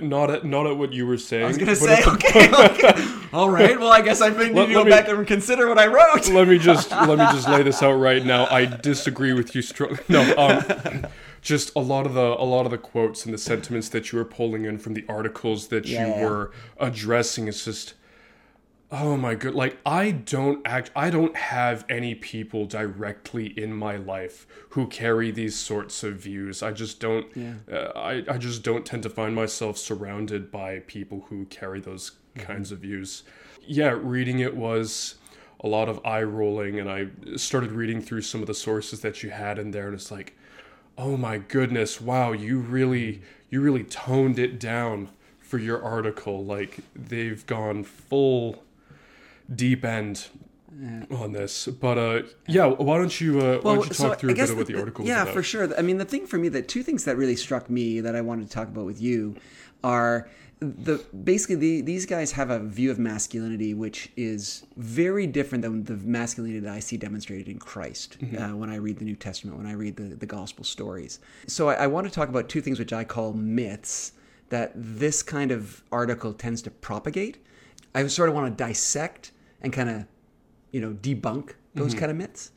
not 0.00 0.30
at 0.30 0.44
not 0.44 0.66
at 0.66 0.76
what 0.76 0.92
you 0.92 1.06
were 1.06 1.16
saying. 1.18 1.44
I 1.44 1.48
was 1.48 1.58
gonna 1.58 1.74
say, 1.74 2.00
the- 2.02 2.10
okay, 2.10 2.48
okay, 2.94 3.04
all 3.32 3.50
right. 3.50 3.78
Well, 3.80 3.90
I 3.90 4.00
guess 4.02 4.20
I 4.20 4.30
think 4.30 4.54
Let- 4.54 4.68
you 4.68 4.74
go 4.74 4.84
me- 4.84 4.90
back 4.90 5.08
and 5.08 5.26
consider 5.26 5.68
what 5.68 5.78
I 5.78 5.86
wrote. 5.86 6.28
let 6.28 6.46
me 6.46 6.58
just 6.58 6.90
let 6.92 7.18
me 7.18 7.24
just 7.32 7.48
lay 7.48 7.62
this 7.64 7.82
out 7.82 7.94
right 7.94 8.24
now. 8.24 8.46
I 8.46 8.66
disagree 8.66 9.32
with 9.32 9.54
you. 9.56 9.62
No, 10.08 10.22
um, 10.36 11.06
just 11.42 11.74
a 11.74 11.80
lot 11.80 12.06
of 12.06 12.14
the 12.14 12.20
a 12.40 12.44
lot 12.44 12.64
of 12.66 12.70
the 12.70 12.78
quotes 12.78 13.24
and 13.24 13.34
the 13.34 13.38
sentiments 13.38 13.88
that 13.88 14.12
you 14.12 14.18
were 14.18 14.24
pulling 14.24 14.64
in 14.66 14.78
from 14.78 14.94
the 14.94 15.04
articles 15.08 15.68
that 15.68 15.86
Yeah, 15.86 16.06
you 16.20 16.24
were 16.24 16.52
addressing 16.78 17.48
is 17.48 17.64
just. 17.64 17.94
Oh 18.92 19.16
my 19.16 19.36
god! 19.36 19.54
Like 19.54 19.78
I 19.86 20.10
don't 20.10 20.66
act. 20.66 20.90
I 20.96 21.10
don't 21.10 21.36
have 21.36 21.84
any 21.88 22.16
people 22.16 22.66
directly 22.66 23.46
in 23.46 23.72
my 23.72 23.96
life 23.96 24.48
who 24.70 24.88
carry 24.88 25.30
these 25.30 25.54
sorts 25.54 26.02
of 26.02 26.16
views. 26.16 26.60
I 26.60 26.72
just 26.72 26.98
don't. 26.98 27.26
Uh, 27.70 27.92
I 27.94 28.24
I 28.28 28.36
just 28.36 28.64
don't 28.64 28.84
tend 28.84 29.04
to 29.04 29.10
find 29.10 29.34
myself 29.34 29.78
surrounded 29.78 30.50
by 30.50 30.80
people 30.80 31.26
who 31.28 31.44
carry 31.46 31.80
those 31.80 32.12
kinds 32.36 32.72
of 32.72 32.80
views. 32.80 33.22
Yeah, 33.64 33.96
reading 34.00 34.40
it 34.40 34.56
was 34.56 35.16
a 35.60 35.68
lot 35.68 35.88
of 35.88 36.04
eye 36.04 36.24
rolling, 36.24 36.80
and 36.80 36.90
I 36.90 37.08
started 37.36 37.70
reading 37.70 38.00
through 38.02 38.22
some 38.22 38.40
of 38.40 38.48
the 38.48 38.54
sources 38.54 39.00
that 39.02 39.22
you 39.22 39.30
had 39.30 39.58
in 39.58 39.70
there, 39.70 39.86
and 39.86 39.94
it's 39.94 40.10
like, 40.10 40.34
oh 40.98 41.16
my 41.16 41.38
goodness, 41.38 42.00
wow, 42.00 42.32
you 42.32 42.58
really 42.58 43.22
you 43.50 43.60
really 43.60 43.84
toned 43.84 44.38
it 44.40 44.58
down 44.58 45.10
for 45.38 45.58
your 45.58 45.80
article. 45.80 46.44
Like 46.44 46.80
they've 46.96 47.46
gone 47.46 47.84
full 47.84 48.64
deep 49.54 49.84
end 49.84 50.28
on 51.10 51.32
this. 51.32 51.66
But 51.66 51.98
uh, 51.98 52.22
yeah, 52.46 52.66
why 52.66 52.98
don't 52.98 53.20
you 53.20 53.40
uh, 53.40 53.58
why 53.60 53.74
don't 53.74 53.88
you 53.88 53.94
talk 53.94 54.18
through 54.18 54.30
a 54.30 54.34
bit 54.34 54.50
of 54.50 54.56
what 54.56 54.66
the 54.66 54.78
article 54.78 55.04
yeah, 55.04 55.22
about? 55.22 55.34
for 55.34 55.42
sure. 55.42 55.76
I 55.78 55.82
mean, 55.82 55.98
the 55.98 56.04
thing 56.04 56.26
for 56.26 56.38
me, 56.38 56.48
the 56.48 56.62
two 56.62 56.82
things 56.82 57.04
that 57.04 57.16
really 57.16 57.36
struck 57.36 57.68
me 57.68 58.00
that 58.00 58.14
I 58.14 58.20
wanted 58.20 58.46
to 58.48 58.52
talk 58.52 58.68
about 58.68 58.86
with 58.86 59.00
you 59.00 59.36
are 59.82 60.28
the 60.60 61.02
basically 61.24 61.56
the, 61.56 61.80
these 61.80 62.04
guys 62.04 62.32
have 62.32 62.50
a 62.50 62.58
view 62.58 62.90
of 62.90 62.98
masculinity 62.98 63.72
which 63.72 64.10
is 64.16 64.66
very 64.76 65.26
different 65.26 65.62
than 65.62 65.84
the 65.84 65.96
masculinity 65.96 66.60
that 66.60 66.72
I 66.72 66.80
see 66.80 66.98
demonstrated 66.98 67.48
in 67.48 67.58
Christ 67.58 68.18
uh, 68.38 68.48
when 68.48 68.68
I 68.68 68.76
read 68.76 68.98
the 68.98 69.06
New 69.06 69.16
Testament, 69.16 69.56
when 69.56 69.66
I 69.66 69.72
read 69.72 69.96
the, 69.96 70.14
the 70.14 70.26
gospel 70.26 70.64
stories. 70.64 71.18
So 71.46 71.70
I, 71.70 71.74
I 71.74 71.86
want 71.86 72.06
to 72.06 72.12
talk 72.12 72.28
about 72.28 72.50
two 72.50 72.60
things 72.60 72.78
which 72.78 72.92
I 72.92 73.04
call 73.04 73.32
myths 73.32 74.12
that 74.50 74.72
this 74.74 75.22
kind 75.22 75.50
of 75.50 75.82
article 75.90 76.34
tends 76.34 76.60
to 76.62 76.70
propagate. 76.70 77.38
I 77.94 78.06
sort 78.08 78.28
of 78.28 78.34
want 78.34 78.56
to 78.56 78.64
dissect 78.64 79.32
and 79.62 79.72
kind 79.72 79.88
of, 79.88 80.06
you 80.70 80.80
know, 80.80 80.92
debunk 80.92 81.54
those 81.74 81.94
kind 81.94 82.10
of 82.10 82.16
myths. 82.16 82.52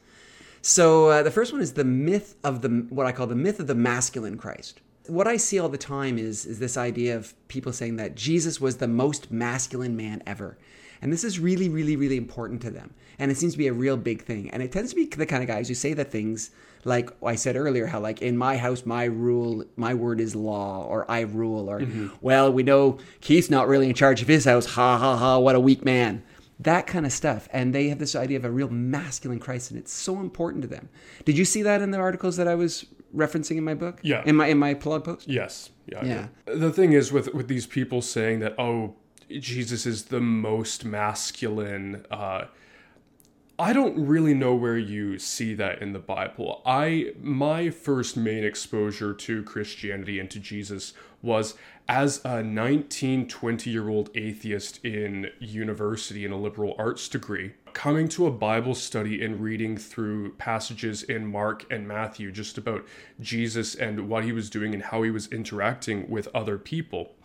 So 0.61 1.09
uh, 1.09 1.23
the 1.23 1.31
first 1.31 1.51
one 1.51 1.61
is 1.61 1.73
the 1.73 1.83
myth 1.83 2.35
of 2.43 2.61
the 2.61 2.69
what 2.89 3.05
I 3.05 3.11
call 3.11 3.27
the 3.27 3.35
myth 3.35 3.59
of 3.59 3.67
the 3.67 3.75
masculine 3.75 4.37
Christ. 4.37 4.79
What 5.07 5.27
I 5.27 5.35
see 5.35 5.59
all 5.59 5.69
the 5.69 5.77
time 5.77 6.17
is 6.17 6.45
is 6.45 6.59
this 6.59 6.77
idea 6.77 7.17
of 7.17 7.33
people 7.47 7.73
saying 7.73 7.97
that 7.97 8.15
Jesus 8.15 8.61
was 8.61 8.77
the 8.77 8.87
most 8.87 9.31
masculine 9.31 9.97
man 9.97 10.23
ever. 10.25 10.57
And 11.01 11.11
this 11.11 11.25
is 11.25 11.37
really, 11.37 11.67
really, 11.67 11.97
really 11.97 12.15
important 12.15 12.61
to 12.61 12.69
them. 12.71 12.93
And 13.19 13.29
it 13.29 13.35
seems 13.35 13.51
to 13.51 13.57
be 13.57 13.67
a 13.67 13.73
real 13.73 13.97
big 13.97 14.23
thing. 14.23 14.49
And 14.51 14.63
it 14.63 14.71
tends 14.71 14.91
to 14.91 14.95
be 14.95 15.05
the 15.05 15.25
kind 15.25 15.43
of 15.43 15.47
guys 15.47 15.67
who 15.67 15.73
say 15.73 15.93
the 15.93 16.05
things 16.05 16.51
like 16.85 17.09
I 17.23 17.35
said 17.35 17.55
earlier, 17.55 17.87
how 17.87 17.99
like 17.99 18.21
in 18.21 18.37
my 18.37 18.57
house, 18.57 18.85
my 18.85 19.05
rule, 19.05 19.65
my 19.75 19.93
word 19.93 20.19
is 20.19 20.35
law, 20.35 20.85
or 20.85 21.09
I 21.09 21.21
rule, 21.21 21.69
or 21.69 21.81
well, 22.21 22.51
we 22.51 22.63
know 22.63 22.99
Keith's 23.21 23.49
not 23.49 23.67
really 23.67 23.87
in 23.89 23.95
charge 23.95 24.21
of 24.21 24.27
his 24.27 24.45
house. 24.45 24.65
Ha 24.65 24.97
ha 24.97 25.17
ha! 25.17 25.37
What 25.37 25.55
a 25.55 25.59
weak 25.59 25.83
man 25.83 26.23
that 26.59 26.85
kind 26.87 27.05
of 27.05 27.11
stuff 27.11 27.47
and 27.51 27.73
they 27.73 27.89
have 27.89 27.99
this 27.99 28.15
idea 28.15 28.37
of 28.37 28.45
a 28.45 28.51
real 28.51 28.69
masculine 28.69 29.39
christ 29.39 29.71
and 29.71 29.79
it's 29.79 29.91
so 29.93 30.19
important 30.19 30.61
to 30.61 30.67
them 30.67 30.87
did 31.25 31.37
you 31.37 31.45
see 31.45 31.61
that 31.63 31.81
in 31.81 31.91
the 31.91 31.97
articles 31.97 32.37
that 32.37 32.47
i 32.47 32.55
was 32.55 32.85
referencing 33.15 33.57
in 33.57 33.63
my 33.63 33.73
book 33.73 33.99
Yeah. 34.03 34.23
in 34.25 34.35
my 34.35 34.47
in 34.47 34.57
my 34.57 34.73
blog 34.73 35.03
post 35.03 35.27
Yes. 35.27 35.69
Yeah. 35.85 36.05
Yeah. 36.05 36.27
The 36.45 36.71
thing 36.71 36.93
is 36.93 37.11
with 37.11 37.33
with 37.33 37.47
these 37.47 37.67
people 37.67 38.01
saying 38.01 38.39
that 38.39 38.55
oh 38.59 38.95
Jesus 39.29 39.85
is 39.85 40.05
the 40.05 40.21
most 40.21 40.85
masculine 40.85 42.05
uh 42.09 42.45
I 43.59 43.71
don't 43.71 44.07
really 44.07 44.33
know 44.33 44.55
where 44.55 44.77
you 44.79 45.19
see 45.19 45.53
that 45.55 45.79
in 45.81 45.93
the 45.93 45.99
Bible. 45.99 46.61
I 46.65 47.13
my 47.21 47.69
first 47.69 48.17
main 48.17 48.43
exposure 48.43 49.13
to 49.13 49.43
Christianity 49.43 50.19
and 50.19 50.29
to 50.31 50.39
Jesus 50.39 50.93
was 51.23 51.55
as 51.89 52.23
a 52.23 52.43
19, 52.43 53.27
20 53.27 53.69
year 53.69 53.89
old 53.89 54.09
atheist 54.15 54.83
in 54.85 55.29
university 55.39 56.23
in 56.25 56.31
a 56.31 56.37
liberal 56.37 56.75
arts 56.77 57.07
degree, 57.07 57.53
coming 57.73 58.07
to 58.09 58.27
a 58.27 58.31
Bible 58.31 58.75
study 58.75 59.23
and 59.23 59.39
reading 59.39 59.75
through 59.75 60.33
passages 60.33 61.01
in 61.01 61.25
Mark 61.25 61.65
and 61.71 61.87
Matthew 61.87 62.31
just 62.31 62.57
about 62.57 62.85
Jesus 63.19 63.73
and 63.73 64.07
what 64.07 64.23
he 64.23 64.31
was 64.31 64.49
doing 64.49 64.73
and 64.73 64.83
how 64.83 65.01
he 65.01 65.09
was 65.09 65.27
interacting 65.27 66.07
with 66.09 66.27
other 66.35 66.57
people. 66.57 67.15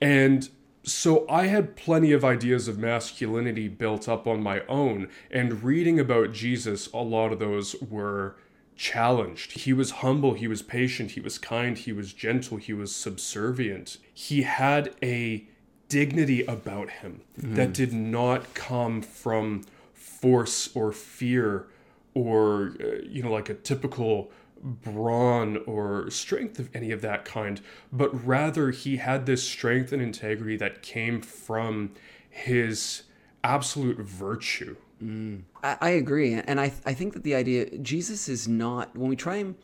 And 0.00 0.48
so 0.82 1.28
I 1.28 1.46
had 1.46 1.76
plenty 1.76 2.12
of 2.12 2.24
ideas 2.24 2.66
of 2.66 2.78
masculinity 2.78 3.68
built 3.68 4.08
up 4.08 4.26
on 4.26 4.42
my 4.42 4.62
own, 4.66 5.08
and 5.30 5.62
reading 5.62 6.00
about 6.00 6.32
Jesus, 6.32 6.90
a 6.92 6.98
lot 6.98 7.32
of 7.32 7.38
those 7.38 7.76
were 7.82 8.36
challenged. 8.80 9.52
He 9.52 9.74
was 9.74 9.90
humble, 9.90 10.32
he 10.32 10.48
was 10.48 10.62
patient, 10.62 11.10
he 11.10 11.20
was 11.20 11.36
kind, 11.36 11.76
he 11.76 11.92
was 11.92 12.14
gentle, 12.14 12.56
he 12.56 12.72
was 12.72 12.96
subservient. 12.96 13.98
He 14.14 14.40
had 14.42 14.94
a 15.02 15.46
dignity 15.88 16.44
about 16.44 16.88
him 16.88 17.20
that 17.36 17.74
did 17.74 17.92
not 17.92 18.54
come 18.54 19.02
from 19.02 19.64
force 19.92 20.74
or 20.74 20.92
fear 20.92 21.66
or 22.14 22.74
uh, 22.80 23.02
you 23.06 23.22
know 23.22 23.30
like 23.30 23.50
a 23.50 23.54
typical 23.54 24.30
brawn 24.62 25.58
or 25.66 26.10
strength 26.10 26.58
of 26.58 26.68
any 26.74 26.92
of 26.92 27.00
that 27.00 27.24
kind 27.24 27.60
but 27.92 28.10
rather 28.26 28.70
he 28.70 28.98
had 28.98 29.26
this 29.26 29.42
strength 29.42 29.92
and 29.92 30.02
integrity 30.02 30.56
that 30.56 30.82
came 30.82 31.20
from 31.20 31.90
his 32.28 33.02
absolute 33.42 33.98
virtue 33.98 34.76
Mm. 35.02 35.42
I, 35.62 35.76
I 35.80 35.90
agree, 35.90 36.34
and 36.34 36.60
I 36.60 36.72
I 36.84 36.94
think 36.94 37.14
that 37.14 37.22
the 37.22 37.34
idea 37.34 37.78
Jesus 37.78 38.28
is 38.28 38.46
not 38.46 38.94
when 38.96 39.08
we 39.08 39.16
try 39.16 39.36
and 39.36 39.54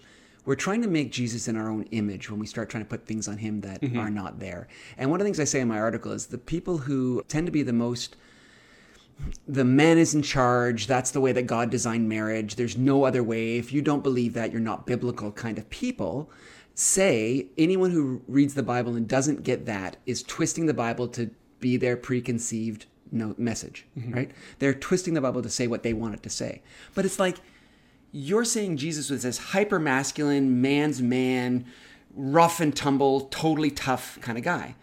we're 0.47 0.55
trying 0.55 0.80
to 0.82 0.89
make 0.89 1.11
Jesus 1.11 1.49
in 1.49 1.57
our 1.57 1.68
own 1.68 1.82
image 1.91 2.30
when 2.30 2.39
we 2.39 2.47
start 2.47 2.70
trying 2.70 2.84
to 2.84 2.89
put 2.89 3.05
things 3.05 3.26
on 3.26 3.37
him 3.39 3.61
that 3.62 3.82
mm-hmm. 3.82 3.99
are 3.99 4.11
not 4.11 4.39
there. 4.39 4.68
And 4.97 5.11
one 5.11 5.20
of 5.20 5.24
the 5.24 5.26
things 5.26 5.41
I 5.41 5.45
say 5.45 5.61
in 5.61 5.68
my 5.68 5.78
article 5.78 6.12
is 6.12 6.26
the 6.28 6.39
people 6.39 6.78
who 6.78 7.24
tend 7.26 7.47
to 7.47 7.53
be 7.53 7.64
the 7.64 7.72
most 7.72 8.16
the 9.49 9.64
man 9.64 9.99
is 9.99 10.14
in 10.14 10.22
charge. 10.22 10.87
That's 10.87 11.11
the 11.11 11.20
way 11.20 11.32
that 11.32 11.47
God 11.47 11.70
designed 11.70 12.09
marriage. 12.09 12.57
There's 12.57 12.76
no 12.76 13.05
other 13.05 13.22
way. 13.22 13.57
If 13.57 13.72
you 13.72 13.82
don't 13.82 14.03
believe 14.03 14.34
that, 14.34 14.53
you're 14.53 14.61
not 14.61 14.87
biblical 14.87 15.32
kind 15.32 15.59
of 15.59 15.68
people. 15.70 16.30
Say 16.74 17.47
anyone 17.57 17.91
who 17.91 18.20
reads 18.28 18.55
the 18.55 18.62
Bible 18.62 18.95
and 18.95 19.09
doesn't 19.09 19.43
get 19.43 19.64
that 19.66 19.97
is 20.05 20.22
twisting 20.22 20.66
the 20.66 20.74
Bible 20.74 21.09
to 21.09 21.30
be 21.61 21.76
their 21.76 21.97
preconceived 21.97 22.87
no 23.12 23.34
message, 23.38 23.86
mm-hmm. 23.98 24.12
right? 24.12 24.30
They're 24.59 24.74
twisting 24.74 25.14
the 25.14 25.20
Bible 25.20 25.42
to 25.42 25.50
say 25.50 25.66
what 25.66 25.82
they 25.82 25.92
want 25.92 26.14
it 26.14 26.22
to 26.24 26.30
say. 26.30 26.62
But 26.94 27.04
it's 27.04 27.18
like 27.18 27.36
you're 28.12 28.44
saying 28.44 28.78
Jesus 28.78 29.11
was 29.11 29.22
this 29.22 29.38
hyper 29.38 29.78
masculine, 29.78 30.61
man's 30.61 31.02
man, 31.02 31.66
rough 32.14 32.61
and 32.61 32.74
tumble, 32.74 33.22
totally 33.22 33.70
tough 33.70 34.18
kind 34.20 34.38
of 34.38 34.44
guy. 34.44 34.74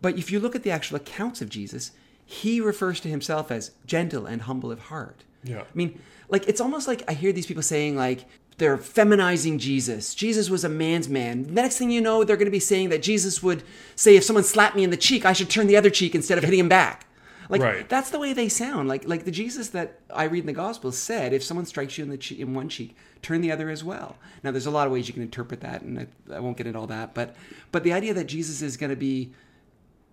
But 0.00 0.16
if 0.16 0.32
you 0.32 0.40
look 0.40 0.56
at 0.56 0.62
the 0.62 0.70
actual 0.70 0.96
accounts 0.96 1.42
of 1.42 1.48
Jesus, 1.48 1.92
he 2.24 2.60
refers 2.60 3.00
to 3.00 3.08
himself 3.08 3.50
as 3.50 3.72
gentle 3.86 4.26
and 4.26 4.42
humble 4.42 4.72
of 4.72 4.78
heart. 4.84 5.24
Yeah. 5.42 5.62
I 5.62 5.74
mean, 5.74 6.00
like 6.28 6.48
it's 6.48 6.60
almost 6.60 6.88
like 6.88 7.02
I 7.08 7.12
hear 7.12 7.32
these 7.32 7.46
people 7.46 7.62
saying 7.62 7.96
like 7.96 8.24
they're 8.58 8.78
feminizing 8.78 9.58
Jesus. 9.58 10.14
Jesus 10.14 10.50
was 10.50 10.64
a 10.64 10.68
man's 10.68 11.08
man. 11.08 11.44
The 11.44 11.52
next 11.52 11.78
thing 11.78 11.90
you 11.90 12.00
know, 12.00 12.24
they're 12.24 12.36
going 12.36 12.46
to 12.46 12.50
be 12.50 12.60
saying 12.60 12.90
that 12.90 13.02
Jesus 13.02 13.42
would 13.42 13.62
say 13.96 14.16
if 14.16 14.24
someone 14.24 14.44
slapped 14.44 14.76
me 14.76 14.84
in 14.84 14.90
the 14.90 14.96
cheek, 14.96 15.24
I 15.24 15.32
should 15.32 15.50
turn 15.50 15.66
the 15.66 15.76
other 15.76 15.90
cheek 15.90 16.14
instead 16.14 16.38
of 16.38 16.44
hitting 16.44 16.60
him 16.60 16.68
back. 16.68 17.06
Like 17.50 17.60
Right. 17.60 17.88
that's 17.88 18.10
the 18.10 18.18
way 18.18 18.32
they 18.32 18.48
sound. 18.48 18.88
Like 18.88 19.06
like 19.06 19.24
the 19.24 19.30
Jesus 19.30 19.68
that 19.70 20.00
I 20.14 20.24
read 20.24 20.40
in 20.40 20.46
the 20.46 20.52
Gospels 20.52 20.96
said, 20.96 21.32
if 21.32 21.42
someone 21.42 21.66
strikes 21.66 21.98
you 21.98 22.04
in 22.04 22.10
the 22.10 22.16
che- 22.16 22.40
in 22.40 22.54
one 22.54 22.68
cheek, 22.68 22.96
turn 23.22 23.40
the 23.40 23.50
other 23.52 23.68
as 23.68 23.82
well. 23.84 24.16
Now 24.42 24.50
there's 24.52 24.66
a 24.66 24.70
lot 24.70 24.86
of 24.86 24.92
ways 24.92 25.08
you 25.08 25.14
can 25.14 25.22
interpret 25.22 25.60
that, 25.60 25.82
and 25.82 25.98
I, 25.98 26.06
I 26.36 26.40
won't 26.40 26.56
get 26.56 26.66
into 26.66 26.78
all 26.78 26.86
that. 26.86 27.12
But 27.12 27.34
but 27.72 27.82
the 27.82 27.92
idea 27.92 28.14
that 28.14 28.24
Jesus 28.24 28.62
is 28.62 28.76
going 28.76 28.90
to 28.90 28.96
be 28.96 29.32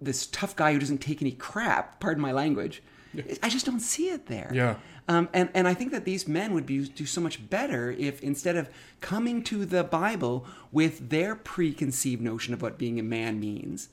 this 0.02 0.28
tough 0.28 0.56
guy 0.56 0.74
who 0.74 0.80
doesn't 0.80 1.00
take 1.00 1.22
any 1.22 1.32
crap, 1.32 2.00
pardon 2.00 2.22
my 2.22 2.32
language, 2.32 2.82
I 3.42 3.50
just 3.50 3.66
don't 3.66 3.80
see 3.80 4.10
it 4.10 4.28
there. 4.28 4.52
Yeah. 4.54 4.76
Um, 5.08 5.30
and, 5.34 5.50
and 5.54 5.68
I 5.68 5.74
think 5.74 5.92
that 5.92 6.04
these 6.06 6.28
men 6.28 6.54
would 6.54 6.66
be, 6.66 6.86
do 6.88 7.06
so 7.06 7.22
much 7.22 7.50
better 7.50 7.92
if 7.92 8.22
instead 8.22 8.58
of 8.58 8.70
coming 9.00 9.42
to 9.44 9.66
the 9.66 9.84
Bible 9.84 10.46
with 10.72 11.10
their 11.10 11.34
preconceived 11.34 12.22
notion 12.22 12.54
of 12.54 12.62
what 12.62 12.78
being 12.78 13.00
a 13.00 13.04
man 13.04 13.40
means, 13.40 13.88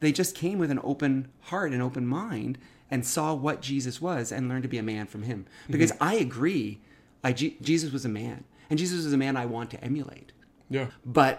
they 0.00 0.12
just 0.12 0.34
came 0.36 0.58
with 0.58 0.70
an 0.70 0.80
open 0.84 1.28
heart 1.42 1.72
and 1.72 1.82
open 1.82 2.06
mind 2.06 2.58
and 2.92 3.04
saw 3.04 3.34
what 3.34 3.60
Jesus 3.62 4.00
was 4.00 4.30
and 4.30 4.48
learned 4.48 4.62
to 4.62 4.68
be 4.68 4.78
a 4.78 4.82
man 4.82 5.06
from 5.06 5.22
him. 5.24 5.46
Mm-hmm. 5.62 5.72
Because 5.72 5.92
I 6.00 6.14
agree, 6.14 6.80
I, 7.24 7.32
Jesus 7.32 7.90
was 7.92 8.04
a 8.04 8.08
man, 8.08 8.44
and 8.70 8.78
Jesus 8.78 9.04
was 9.04 9.12
a 9.12 9.16
man 9.16 9.36
I 9.36 9.46
want 9.46 9.70
to 9.70 9.82
emulate 9.82 10.32
yeah 10.70 10.86
but 11.04 11.34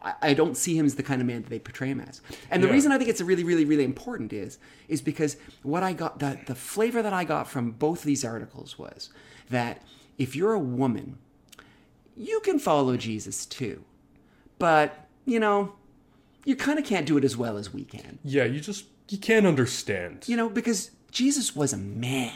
I, 0.00 0.14
I 0.22 0.34
don't 0.34 0.56
see 0.56 0.74
him 0.78 0.86
as 0.86 0.94
the 0.94 1.02
kind 1.02 1.20
of 1.20 1.26
man 1.26 1.42
that 1.42 1.50
they 1.50 1.58
portray 1.58 1.88
him 1.88 2.00
as. 2.00 2.20
And 2.50 2.62
the 2.62 2.68
Yeah. 2.68 2.72
reason 2.72 2.92
I 2.92 2.98
think 2.98 3.10
it's 3.10 3.20
really, 3.20 3.44
really, 3.44 3.64
really 3.64 3.84
important 3.84 4.32
is 4.32 4.58
is 4.88 5.00
because 5.02 5.36
what 5.62 5.82
I 5.82 5.92
got 5.92 6.20
the 6.20 6.38
the 6.46 6.54
flavor 6.54 7.02
that 7.02 7.12
I 7.12 7.24
got 7.24 7.48
from 7.48 7.72
both 7.72 8.02
these 8.04 8.24
articles 8.24 8.78
was 8.78 9.10
that 9.50 9.82
if 10.16 10.36
you're 10.36 10.54
a 10.54 10.58
woman, 10.82 11.18
you 12.16 12.40
can 12.40 12.58
follow 12.58 12.96
Jesus 12.96 13.44
too, 13.46 13.84
but 14.58 15.06
you 15.24 15.40
know, 15.40 15.74
you 16.44 16.56
kind 16.56 16.78
of 16.78 16.84
can't 16.84 17.06
do 17.06 17.16
it 17.18 17.24
as 17.24 17.36
well 17.36 17.56
as 17.58 17.74
we 17.74 17.84
can. 17.84 18.18
Yeah, 18.24 18.44
you 18.44 18.60
just 18.60 18.84
you 19.10 19.18
can't 19.18 19.46
understand. 19.46 20.24
You 20.28 20.36
know, 20.36 20.48
because 20.48 20.92
Jesus 21.10 21.56
was 21.56 21.72
a 21.72 21.78
man. 21.78 22.34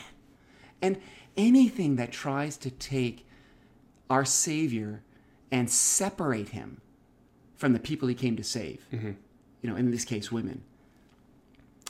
And 0.81 0.99
anything 1.37 1.95
that 1.95 2.11
tries 2.11 2.57
to 2.57 2.69
take 2.69 3.25
our 4.09 4.25
Savior 4.25 5.01
and 5.51 5.69
separate 5.69 6.49
him 6.49 6.81
from 7.55 7.73
the 7.73 7.79
people 7.79 8.07
he 8.07 8.15
came 8.15 8.35
to 8.35 8.43
save, 8.43 8.85
mm-hmm. 8.91 9.11
you 9.61 9.69
know, 9.69 9.75
in 9.75 9.91
this 9.91 10.05
case, 10.05 10.31
women, 10.31 10.63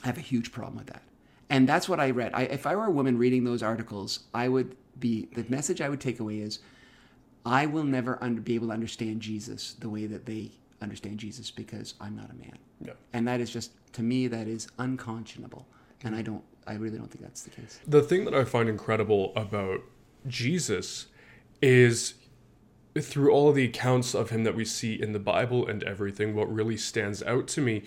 I 0.04 0.08
have 0.08 0.18
a 0.18 0.22
huge 0.22 0.52
problem 0.52 0.78
with 0.78 0.88
that. 0.88 1.04
And 1.50 1.68
that's 1.68 1.88
what 1.88 2.00
I 2.00 2.12
read. 2.12 2.32
I, 2.34 2.44
if 2.44 2.66
I 2.66 2.76
were 2.76 2.86
a 2.86 2.92
woman 2.92 3.18
reading 3.18 3.44
those 3.44 3.64
articles, 3.64 4.22
I 4.34 4.48
would 4.48 4.76
be, 5.00 5.30
the 5.34 5.46
message 5.50 5.82
I 5.82 5.90
would 5.90 6.02
take 6.02 6.20
away 6.20 6.40
is 6.40 6.60
I 7.46 7.66
will 7.66 7.84
never 7.84 8.18
under, 8.22 8.42
be 8.42 8.56
able 8.56 8.68
to 8.68 8.74
understand 8.74 9.22
Jesus 9.22 9.74
the 9.74 9.90
way 9.90 10.06
that 10.08 10.26
they 10.26 10.52
understand 10.82 11.20
Jesus 11.20 11.52
because 11.52 11.96
I'm 12.00 12.16
not 12.16 12.30
a 12.30 12.36
man. 12.36 12.58
Yeah. 12.82 12.94
And 13.14 13.28
that 13.28 13.40
is 13.40 13.50
just, 13.50 13.72
to 13.94 14.02
me, 14.02 14.28
that 14.28 14.48
is 14.48 14.68
unconscionable. 14.78 15.68
And 16.04 16.16
I 16.16 16.22
don't, 16.22 16.44
I 16.66 16.74
really 16.74 16.98
don't 16.98 17.10
think 17.10 17.24
that's 17.24 17.44
the 17.44 17.50
case. 17.50 17.80
The 17.88 18.02
thing 18.02 18.26
that 18.26 18.34
I 18.34 18.44
find 18.44 18.70
incredible 18.70 19.34
about 19.36 19.82
Jesus 20.28 21.08
is 21.62 22.16
through 23.00 23.32
all 23.32 23.52
the 23.52 23.66
accounts 23.66 24.14
of 24.14 24.30
him 24.30 24.44
that 24.44 24.56
we 24.56 24.66
see 24.66 25.02
in 25.02 25.14
the 25.14 25.20
Bible 25.20 25.68
and 25.68 25.84
everything, 25.84 26.36
what 26.36 26.54
really 26.54 26.78
stands 26.78 27.24
out 27.24 27.48
to 27.50 27.62
me 27.62 27.84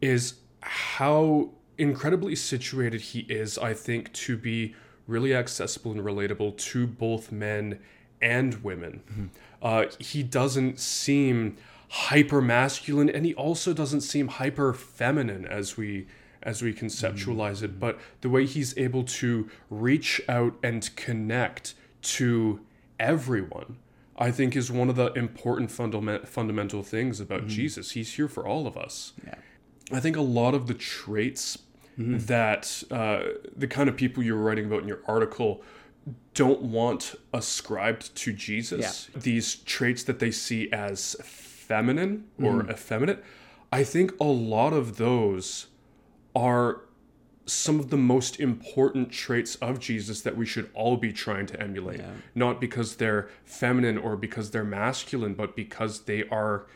is 0.00 0.34
how 0.60 1.50
incredibly 1.78 2.34
situated 2.34 3.00
he 3.00 3.20
is, 3.20 3.58
I 3.58 3.74
think, 3.74 4.12
to 4.14 4.36
be 4.36 4.74
really 5.06 5.34
accessible 5.34 5.92
and 5.92 6.00
relatable 6.00 6.56
to 6.56 6.86
both 6.86 7.30
men 7.30 7.78
and 8.20 8.62
women. 8.64 9.30
Uh, 9.62 9.86
he 9.98 10.22
doesn't 10.22 10.80
seem 10.80 11.56
hyper 11.88 12.40
masculine 12.40 13.08
and 13.08 13.24
he 13.24 13.34
also 13.34 13.72
doesn't 13.72 14.00
seem 14.00 14.28
hyper 14.28 14.72
feminine 14.72 15.46
as 15.46 15.76
we 15.76 16.06
as 16.46 16.62
we 16.62 16.72
conceptualize 16.72 17.62
it 17.62 17.72
mm. 17.72 17.80
but 17.80 17.98
the 18.22 18.30
way 18.30 18.46
he's 18.46 18.76
able 18.78 19.04
to 19.04 19.50
reach 19.68 20.20
out 20.28 20.54
and 20.62 20.94
connect 20.96 21.74
to 22.00 22.60
everyone 22.98 23.76
i 24.16 24.30
think 24.30 24.56
is 24.56 24.70
one 24.70 24.88
of 24.88 24.96
the 24.96 25.12
important 25.12 25.70
fundament, 25.70 26.26
fundamental 26.26 26.82
things 26.82 27.20
about 27.20 27.40
mm-hmm. 27.40 27.48
jesus 27.48 27.90
he's 27.90 28.14
here 28.14 28.28
for 28.28 28.46
all 28.46 28.66
of 28.66 28.76
us 28.76 29.12
Yeah. 29.26 29.34
I 29.92 30.00
think 30.00 30.16
a 30.16 30.22
lot 30.22 30.54
of 30.54 30.66
the 30.66 30.74
traits 30.74 31.58
mm-hmm. 31.98 32.18
that 32.18 32.82
uh, 32.90 33.38
the 33.56 33.68
kind 33.68 33.88
of 33.88 33.96
people 33.96 34.22
you're 34.22 34.36
writing 34.36 34.66
about 34.66 34.82
in 34.82 34.88
your 34.88 35.02
article 35.06 35.62
don't 36.34 36.62
want 36.62 37.14
ascribed 37.32 38.14
to 38.16 38.32
Jesus. 38.32 38.80
These 39.14 39.56
traits 39.56 40.04
that 40.04 40.18
they 40.18 40.30
see 40.30 40.70
as 40.72 41.16
feminine 41.22 42.26
or 42.40 42.62
mm-hmm. 42.62 42.70
effeminate. 42.70 43.24
I 43.72 43.82
think 43.84 44.18
a 44.20 44.24
lot 44.24 44.72
of 44.72 44.96
those 44.96 45.66
are 46.36 46.82
some 47.46 47.80
of 47.80 47.90
the 47.90 47.96
most 47.96 48.38
important 48.40 49.10
traits 49.10 49.54
of 49.56 49.78
Jesus 49.78 50.20
that 50.22 50.36
we 50.36 50.44
should 50.44 50.68
all 50.74 50.96
be 50.96 51.12
trying 51.12 51.46
to 51.46 51.60
emulate. 51.60 52.00
Not 52.34 52.60
because 52.60 52.96
they're 52.96 53.28
feminine 53.44 53.96
or 53.96 54.16
because 54.16 54.50
they're 54.50 54.64
masculine, 54.64 55.34
but 55.34 55.56
because 55.56 56.00
they 56.00 56.24
are 56.28 56.66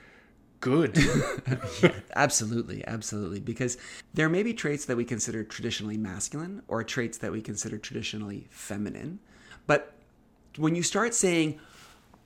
good. 0.60 0.96
Absolutely, 2.14 2.86
absolutely. 2.86 3.40
Because 3.40 3.78
there 4.12 4.28
may 4.28 4.42
be 4.42 4.52
traits 4.52 4.84
that 4.84 4.96
we 4.96 5.04
consider 5.04 5.42
traditionally 5.42 5.96
masculine 5.96 6.62
or 6.68 6.84
traits 6.84 7.18
that 7.18 7.32
we 7.32 7.40
consider 7.40 7.78
traditionally 7.78 8.46
feminine. 8.50 9.20
But 9.66 9.94
when 10.56 10.74
you 10.74 10.82
start 10.82 11.14
saying 11.14 11.58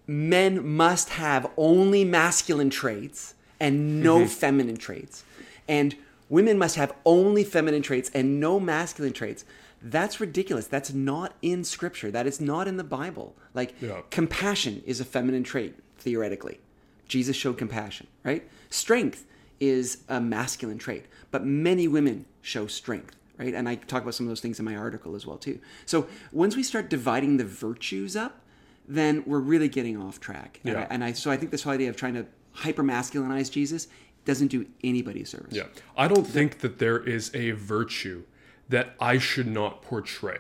men 0.07 0.67
must 0.67 1.11
have 1.11 1.51
only 1.57 2.05
masculine 2.05 2.71
traits 2.71 3.35
and 3.61 4.03
no 4.03 4.21
mm-hmm. 4.21 4.27
feminine 4.27 4.77
traits, 4.77 5.25
and 5.69 5.95
women 6.35 6.59
must 6.59 6.75
have 6.75 6.93
only 7.05 7.45
feminine 7.45 7.81
traits 7.81 8.11
and 8.13 8.41
no 8.41 8.59
masculine 8.59 9.13
traits, 9.13 9.45
that's 9.81 10.19
ridiculous. 10.21 10.67
That's 10.67 10.93
not 10.93 11.35
in 11.43 11.63
scripture. 11.63 12.11
That 12.11 12.27
is 12.27 12.41
not 12.41 12.67
in 12.67 12.77
the 12.77 12.85
Bible. 12.85 13.37
Like, 13.55 13.75
Yeah. 13.81 14.01
compassion 14.11 14.83
is 14.85 14.99
a 14.99 15.05
feminine 15.05 15.45
trait, 15.45 15.77
theoretically. 15.99 16.59
Jesus 17.07 17.37
showed 17.37 17.57
compassion, 17.57 18.09
right? 18.25 18.43
Strength 18.69 19.27
is 19.61 19.99
a 20.09 20.21
masculine 20.21 20.79
trait, 20.79 21.05
but 21.31 21.45
many 21.47 21.87
women 21.87 22.25
show 22.43 22.67
strength, 22.67 23.15
right? 23.39 23.55
And 23.55 23.69
I 23.69 23.77
talk 23.77 24.03
about 24.03 24.15
some 24.17 24.27
of 24.27 24.31
those 24.31 24.41
things 24.41 24.59
in 24.59 24.65
my 24.65 24.77
article 24.77 25.15
as 25.15 25.25
well 25.25 25.39
too. 25.39 25.61
So 25.87 26.09
once 26.33 26.57
we 26.57 26.65
start 26.65 26.91
dividing 26.91 27.37
the 27.37 27.45
virtues 27.45 28.17
up, 28.17 28.41
then 28.89 29.23
we're 29.25 29.39
really 29.39 29.69
getting 29.69 29.97
off 29.97 30.19
track. 30.19 30.61
And, 30.65 30.77
I, 30.77 30.87
and 30.91 31.05
I 31.05 31.13
so 31.13 31.31
I 31.31 31.37
think 31.37 31.53
this 31.53 31.63
whole 31.63 31.73
idea 31.73 31.91
of 31.91 31.97
trying 31.97 32.15
to 32.15 32.27
hyper 32.53 32.83
masculinize 32.83 33.51
Jesus 33.51 33.89
doesn't 34.25 34.49
do 34.49 34.67
anybody 34.83 35.23
a 35.23 35.27
service. 35.27 35.55
Yeah. 35.55 35.65
I 35.97 36.09
don't 36.09 36.27
think 36.27 36.61
that 36.61 36.79
there 36.79 36.99
is 36.99 37.31
a 37.35 37.53
virtue 37.53 38.25
that 38.69 38.95
I 39.01 39.19
should 39.19 39.47
not 39.47 39.83
portray 39.83 40.39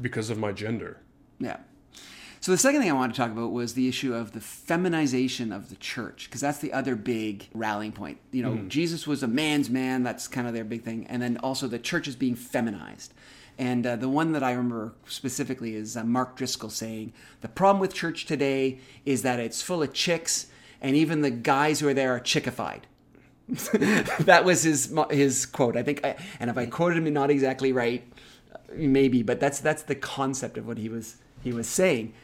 because 0.00 0.30
of 0.30 0.38
my 0.38 0.52
gender. 0.52 1.00
Yeah. 1.38 1.56
So 2.40 2.50
the 2.50 2.58
second 2.58 2.80
thing 2.80 2.90
I 2.90 2.94
wanted 2.94 3.14
to 3.14 3.18
talk 3.18 3.30
about 3.30 3.52
was 3.52 3.74
the 3.74 3.88
issue 3.88 4.12
of 4.14 4.32
the 4.32 4.40
feminization 4.40 5.52
of 5.52 5.70
the 5.70 5.76
church, 5.76 6.24
because 6.24 6.40
that's 6.40 6.58
the 6.58 6.72
other 6.72 6.96
big 6.96 7.48
rallying 7.54 7.92
point. 7.92 8.18
You 8.32 8.42
know, 8.42 8.56
Jesus 8.66 9.06
was 9.06 9.22
a 9.22 9.28
man's 9.28 9.70
man. 9.70 10.02
That's 10.02 10.26
kind 10.26 10.48
of 10.48 10.52
their 10.52 10.64
big 10.64 10.82
thing, 10.82 11.06
and 11.08 11.22
then 11.22 11.36
also 11.38 11.68
the 11.68 11.78
church 11.78 12.08
is 12.08 12.16
being 12.16 12.34
feminized. 12.34 13.14
And 13.58 13.86
uh, 13.86 13.96
the 13.96 14.08
one 14.08 14.32
that 14.32 14.42
I 14.42 14.50
remember 14.50 14.94
specifically 15.06 15.76
is 15.76 15.96
uh, 15.96 16.02
Mark 16.04 16.36
Driscoll 16.36 16.70
saying 16.70 17.12
the 17.42 17.48
problem 17.48 17.80
with 17.80 17.94
church 17.94 18.26
today 18.26 18.80
is 19.04 19.22
that 19.22 19.38
it's 19.38 19.62
full 19.62 19.82
of 19.82 19.92
chicks, 19.92 20.48
and 20.80 20.96
even 20.96 21.20
the 21.20 21.30
guys 21.30 21.78
who 21.78 21.86
are 21.88 21.94
there 21.94 22.16
are 22.16 22.20
chickified. 22.20 22.82
that 24.20 24.44
was 24.44 24.62
his 24.62 24.94
his 25.10 25.44
quote. 25.44 25.76
I 25.76 25.82
think, 25.82 26.04
I, 26.04 26.16
and 26.40 26.48
if 26.48 26.56
I 26.56 26.64
quoted 26.66 26.98
him 26.98 27.12
not 27.12 27.30
exactly 27.30 27.70
right, 27.72 28.02
maybe, 28.74 29.22
but 29.22 29.40
that's 29.40 29.60
that's 29.60 29.82
the 29.82 29.94
concept 29.94 30.56
of 30.56 30.66
what 30.66 30.78
he 30.78 30.88
was 30.88 31.16
he 31.42 31.52
was 31.52 31.68
saying. 31.68 32.14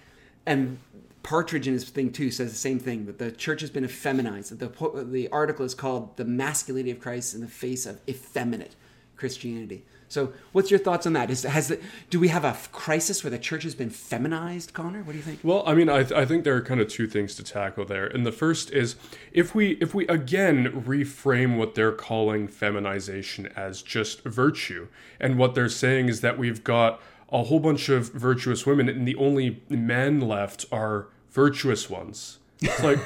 And 0.47 0.79
Partridge 1.23 1.67
in 1.67 1.75
his 1.75 1.85
thing 1.85 2.13
too 2.13 2.31
says 2.31 2.51
the 2.51 2.57
same 2.57 2.79
thing 2.79 3.05
that 3.05 3.19
the 3.19 3.31
church 3.31 3.61
has 3.61 3.69
been 3.69 3.85
effeminized. 3.85 4.59
That 4.59 4.59
the 4.59 5.05
the 5.05 5.29
article 5.29 5.67
is 5.67 5.75
called 5.75 6.17
"The 6.17 6.25
Masculinity 6.25 6.93
of 6.93 7.01
Christ 7.01 7.35
in 7.35 7.43
the 7.43 7.47
Face 7.47 7.85
of 7.85 8.01
Effeminate 8.09 8.75
Christianity." 9.19 9.85
So, 10.09 10.33
what's 10.53 10.71
your 10.71 10.81
thoughts 10.81 11.07
on 11.07 11.13
that? 11.13 11.31
Is 11.31 11.43
has 11.43 11.69
the, 11.69 11.79
do 12.09 12.19
we 12.19 12.29
have 12.29 12.45
a 12.45 12.57
crisis 12.73 13.23
where 13.23 13.31
the 13.31 13.39
church 13.39 13.63
has 13.65 13.75
been 13.75 13.91
feminized, 13.91 14.73
Connor? 14.73 15.03
What 15.03 15.13
do 15.13 15.19
you 15.19 15.25
think? 15.25 15.41
Well, 15.43 15.63
I 15.67 15.75
mean, 15.75 15.91
I, 15.91 16.03
th- 16.03 16.13
I 16.13 16.25
think 16.25 16.45
there 16.45 16.57
are 16.57 16.63
kind 16.63 16.81
of 16.81 16.89
two 16.89 17.07
things 17.07 17.35
to 17.37 17.45
tackle 17.45 17.85
there. 17.85 18.07
And 18.07 18.25
the 18.25 18.33
first 18.33 18.71
is 18.71 18.97
if 19.33 19.55
we 19.55 19.73
if 19.83 19.95
we 19.95 20.07
again 20.09 20.83
reframe 20.87 21.59
what 21.59 21.75
they're 21.75 21.93
calling 21.93 22.49
feminization 22.49 23.49
as 23.55 23.83
just 23.83 24.25
virtue, 24.25 24.89
and 25.21 25.39
what 25.39 25.55
they're 25.55 25.69
saying 25.69 26.09
is 26.09 26.23
that 26.23 26.39
we've 26.39 26.65
got 26.65 27.01
a 27.31 27.45
whole 27.45 27.61
bunch 27.61 27.91
of 27.91 28.11
virtuous 28.13 28.65
women, 28.65 28.89
and 28.89 29.07
the 29.07 29.17
only 29.17 29.63
men 29.69 30.21
left 30.21 30.65
are 30.73 31.09
virtuous 31.31 31.91
ones. 31.91 32.39
It's 32.61 32.83
like, 32.83 32.99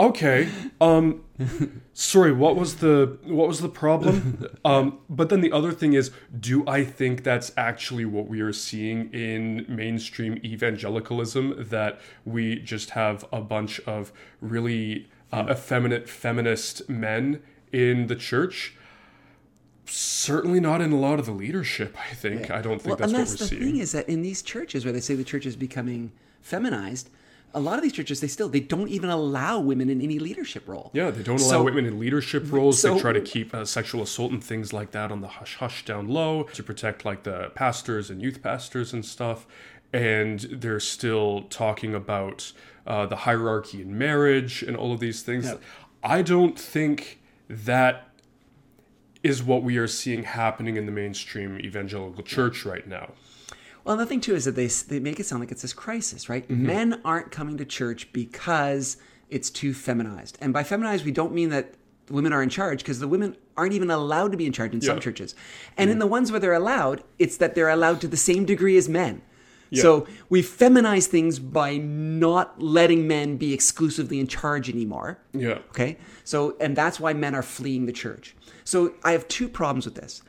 okay, 0.00 0.48
um, 0.80 1.24
sorry, 1.94 2.32
what 2.32 2.54
was 2.54 2.76
the 2.76 3.18
what 3.24 3.48
was 3.48 3.60
the 3.60 3.68
problem? 3.68 4.46
Um, 4.64 4.98
but 5.08 5.30
then 5.30 5.40
the 5.40 5.50
other 5.50 5.72
thing 5.72 5.94
is, 5.94 6.10
do 6.38 6.66
I 6.66 6.84
think 6.84 7.22
that's 7.24 7.52
actually 7.56 8.04
what 8.04 8.28
we 8.28 8.40
are 8.40 8.52
seeing 8.52 9.12
in 9.12 9.64
mainstream 9.68 10.38
evangelicalism? 10.44 11.66
That 11.70 12.00
we 12.24 12.56
just 12.56 12.90
have 12.90 13.24
a 13.32 13.40
bunch 13.40 13.80
of 13.80 14.12
really 14.40 15.08
uh, 15.32 15.46
effeminate 15.50 16.08
feminist 16.08 16.88
men 16.88 17.42
in 17.72 18.06
the 18.06 18.16
church? 18.16 18.76
Certainly 19.86 20.60
not 20.60 20.80
in 20.80 20.92
a 20.92 20.98
lot 20.98 21.18
of 21.18 21.26
the 21.26 21.32
leadership. 21.32 21.96
I 22.10 22.14
think 22.14 22.50
I 22.50 22.60
don't 22.60 22.80
think 22.80 23.00
well, 23.00 23.08
that's, 23.08 23.12
what 23.12 23.18
we're 23.20 23.24
the 23.24 23.46
seeing. 23.46 23.62
thing 23.62 23.76
is 23.78 23.92
that 23.92 24.08
in 24.08 24.22
these 24.22 24.42
churches 24.42 24.84
where 24.84 24.92
they 24.92 25.00
say 25.00 25.14
the 25.14 25.24
church 25.24 25.46
is 25.46 25.56
becoming 25.56 26.12
feminized, 26.42 27.08
a 27.54 27.60
lot 27.60 27.76
of 27.78 27.82
these 27.82 27.92
churches 27.92 28.20
they 28.20 28.26
still 28.28 28.48
they 28.48 28.60
don't 28.60 28.88
even 28.88 29.10
allow 29.10 29.58
women 29.58 29.88
in 29.90 30.00
any 30.00 30.18
leadership 30.18 30.68
role. 30.68 30.90
Yeah, 30.92 31.10
they 31.10 31.22
don't 31.22 31.40
allow 31.40 31.48
So- 31.50 31.62
women 31.64 31.86
in 31.86 31.98
leadership 31.98 32.44
roles. 32.52 32.80
so- 32.80 32.94
they 32.94 33.00
try 33.00 33.12
to 33.12 33.20
keep 33.20 33.54
uh, 33.54 33.64
sexual 33.64 34.02
assault 34.02 34.32
and 34.32 34.42
things 34.44 34.72
like 34.72 34.90
that 34.92 35.10
on 35.10 35.20
the 35.20 35.28
hush 35.28 35.56
hush 35.56 35.84
down 35.84 36.08
low 36.08 36.42
to 36.54 36.62
protect 36.62 37.04
like 37.04 37.22
the 37.22 37.50
pastors 37.54 38.10
and 38.10 38.20
youth 38.22 38.42
pastors 38.42 38.92
and 38.92 39.04
stuff. 39.04 39.46
And 39.92 40.40
they're 40.40 40.80
still 40.80 41.42
talking 41.48 41.94
about 41.94 42.52
uh, 42.86 43.06
the 43.06 43.16
hierarchy 43.16 43.80
in 43.80 43.96
marriage 43.96 44.62
and 44.62 44.76
all 44.76 44.92
of 44.92 45.00
these 45.00 45.22
things. 45.22 45.50
I 46.02 46.20
don't 46.22 46.58
think 46.58 47.20
that 47.48 48.08
is 49.22 49.42
what 49.42 49.62
we 49.62 49.78
are 49.78 49.86
seeing 49.88 50.22
happening 50.22 50.76
in 50.76 50.86
the 50.86 50.92
mainstream 50.92 51.58
evangelical 51.58 52.22
church 52.22 52.64
right 52.64 52.86
now. 52.86 53.14
Well, 53.88 53.96
the 53.96 54.04
thing 54.04 54.20
too 54.20 54.34
is 54.34 54.44
that 54.44 54.54
they 54.54 54.66
they 54.66 55.00
make 55.00 55.18
it 55.18 55.24
sound 55.24 55.40
like 55.40 55.50
it's 55.50 55.62
this 55.62 55.72
crisis, 55.72 56.28
right? 56.28 56.46
Mm-hmm. 56.46 56.66
Men 56.66 57.00
aren't 57.06 57.30
coming 57.30 57.56
to 57.56 57.64
church 57.64 58.12
because 58.12 58.98
it's 59.30 59.48
too 59.48 59.72
feminized. 59.72 60.36
And 60.42 60.52
by 60.52 60.62
feminized, 60.62 61.06
we 61.06 61.10
don't 61.10 61.32
mean 61.32 61.48
that 61.48 61.72
women 62.10 62.34
are 62.34 62.42
in 62.42 62.50
charge 62.50 62.80
because 62.80 63.00
the 63.00 63.08
women 63.08 63.34
aren't 63.56 63.72
even 63.72 63.90
allowed 63.90 64.32
to 64.32 64.36
be 64.36 64.44
in 64.44 64.52
charge 64.52 64.74
in 64.74 64.82
some 64.82 65.00
churches. 65.00 65.34
And 65.78 65.88
in 65.88 66.00
the 66.00 66.06
ones 66.06 66.30
where 66.30 66.38
they're 66.38 66.52
allowed, 66.52 67.02
it's 67.18 67.38
that 67.38 67.54
they're 67.54 67.70
allowed 67.70 68.02
to 68.02 68.08
the 68.08 68.18
same 68.18 68.44
degree 68.44 68.76
as 68.76 68.90
men. 68.90 69.22
Yeah. 69.70 69.82
So 69.82 70.06
we 70.28 70.42
feminize 70.42 71.06
things 71.06 71.38
by 71.38 71.78
not 71.78 72.60
letting 72.60 73.08
men 73.08 73.38
be 73.38 73.54
exclusively 73.54 74.20
in 74.20 74.26
charge 74.26 74.68
anymore. 74.68 75.18
Yeah. 75.32 75.60
Okay. 75.70 75.96
So, 76.24 76.58
and 76.60 76.76
that's 76.76 77.00
why 77.00 77.14
men 77.14 77.34
are 77.34 77.42
fleeing 77.42 77.86
the 77.86 77.92
church. 77.92 78.36
So 78.64 78.94
I 79.02 79.12
have 79.12 79.26
two 79.28 79.48
problems 79.48 79.86
with 79.86 79.94
this. 79.94 80.20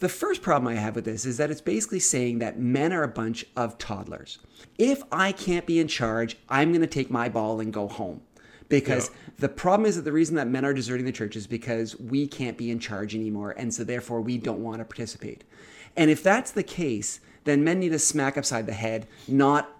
The 0.00 0.08
first 0.08 0.42
problem 0.42 0.72
I 0.76 0.80
have 0.80 0.96
with 0.96 1.04
this 1.04 1.24
is 1.24 1.36
that 1.36 1.50
it's 1.50 1.60
basically 1.60 2.00
saying 2.00 2.38
that 2.40 2.58
men 2.58 2.92
are 2.92 3.02
a 3.02 3.08
bunch 3.08 3.46
of 3.56 3.78
toddlers. 3.78 4.38
If 4.78 5.02
I 5.12 5.32
can't 5.32 5.66
be 5.66 5.78
in 5.78 5.88
charge, 5.88 6.36
I'm 6.48 6.70
going 6.70 6.80
to 6.80 6.86
take 6.86 7.10
my 7.10 7.28
ball 7.28 7.60
and 7.60 7.72
go 7.72 7.88
home. 7.88 8.20
Because 8.68 9.08
Yeah. 9.08 9.32
the 9.38 9.48
problem 9.48 9.86
is 9.86 9.96
that 9.96 10.02
the 10.02 10.12
reason 10.12 10.36
that 10.36 10.48
men 10.48 10.64
are 10.64 10.74
deserting 10.74 11.06
the 11.06 11.12
church 11.12 11.36
is 11.36 11.46
because 11.46 11.98
we 11.98 12.26
can't 12.26 12.56
be 12.58 12.70
in 12.70 12.78
charge 12.80 13.14
anymore. 13.14 13.54
And 13.56 13.72
so 13.72 13.84
therefore 13.84 14.20
we 14.20 14.38
don't 14.38 14.62
want 14.62 14.78
to 14.78 14.84
participate. 14.84 15.44
And 15.96 16.10
if 16.10 16.22
that's 16.22 16.50
the 16.50 16.62
case, 16.62 17.20
then 17.44 17.62
men 17.62 17.78
need 17.78 17.92
a 17.92 17.98
smack 17.98 18.36
upside 18.36 18.66
the 18.66 18.72
head, 18.72 19.06
not 19.28 19.70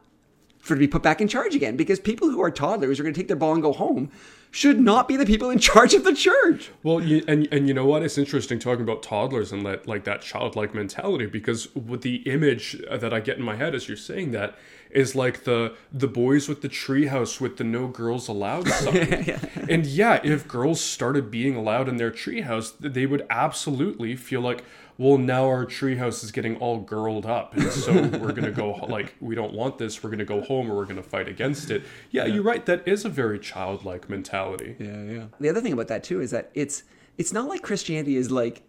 for 0.58 0.74
to 0.74 0.78
be 0.78 0.86
put 0.86 1.02
back 1.02 1.20
in 1.20 1.28
charge 1.28 1.54
again 1.54 1.76
because 1.76 1.98
people 1.98 2.30
who 2.30 2.42
are 2.42 2.50
toddlers 2.50 2.98
are 3.00 3.02
going 3.02 3.14
to 3.14 3.20
take 3.20 3.28
their 3.28 3.36
ball 3.36 3.52
and 3.52 3.62
go 3.62 3.72
home 3.72 4.10
should 4.54 4.78
not 4.78 5.08
be 5.08 5.16
the 5.16 5.26
people 5.26 5.50
in 5.50 5.58
charge 5.58 5.94
of 5.94 6.04
the 6.04 6.14
church. 6.14 6.70
Well, 6.84 7.02
you, 7.02 7.24
and 7.26 7.48
and 7.50 7.66
you 7.66 7.74
know 7.74 7.86
what? 7.86 8.04
It's 8.04 8.16
interesting 8.16 8.60
talking 8.60 8.82
about 8.82 9.02
toddlers 9.02 9.50
and 9.50 9.66
that 9.66 9.88
like 9.88 10.04
that 10.04 10.22
childlike 10.22 10.72
mentality 10.72 11.26
because 11.26 11.74
with 11.74 12.02
the 12.02 12.16
image 12.30 12.80
that 12.88 13.12
I 13.12 13.18
get 13.18 13.36
in 13.36 13.42
my 13.42 13.56
head 13.56 13.74
as 13.74 13.88
you're 13.88 13.96
saying 13.96 14.30
that 14.30 14.56
is 14.90 15.16
like 15.16 15.42
the 15.42 15.74
the 15.92 16.06
boys 16.06 16.48
with 16.48 16.62
the 16.62 16.68
treehouse 16.68 17.40
with 17.40 17.56
the 17.56 17.64
no 17.64 17.88
girls 17.88 18.28
allowed 18.28 18.68
sign. 18.84 19.40
And 19.68 19.84
yeah, 19.86 20.20
if 20.22 20.46
girls 20.46 20.80
started 20.80 21.32
being 21.32 21.56
allowed 21.56 21.88
in 21.88 21.96
their 21.96 22.12
treehouse, 22.12 22.74
they 22.78 23.06
would 23.06 23.26
absolutely 23.28 24.14
feel 24.14 24.40
like, 24.40 24.62
well, 24.96 25.18
now 25.18 25.46
our 25.46 25.66
treehouse 25.66 26.22
is 26.22 26.30
getting 26.30 26.56
all 26.56 26.78
girled 26.78 27.26
up, 27.26 27.56
and 27.56 27.70
so 27.70 27.92
we're 28.18 28.32
gonna 28.32 28.50
go 28.50 28.72
like 28.88 29.14
we 29.20 29.34
don't 29.34 29.52
want 29.52 29.78
this. 29.78 30.02
We're 30.02 30.10
gonna 30.10 30.24
go 30.24 30.40
home, 30.40 30.70
or 30.70 30.76
we're 30.76 30.84
gonna 30.84 31.02
fight 31.02 31.28
against 31.28 31.70
it. 31.70 31.82
Yeah, 32.10 32.26
you're 32.26 32.42
right. 32.42 32.64
That 32.66 32.86
is 32.86 33.04
a 33.04 33.08
very 33.08 33.38
childlike 33.38 34.08
mentality. 34.08 34.76
Yeah, 34.78 35.02
yeah. 35.02 35.24
The 35.40 35.48
other 35.48 35.60
thing 35.60 35.72
about 35.72 35.88
that 35.88 36.04
too 36.04 36.20
is 36.20 36.30
that 36.30 36.50
it's 36.54 36.84
it's 37.18 37.32
not 37.32 37.48
like 37.48 37.62
Christianity 37.62 38.16
is 38.16 38.30
like 38.30 38.62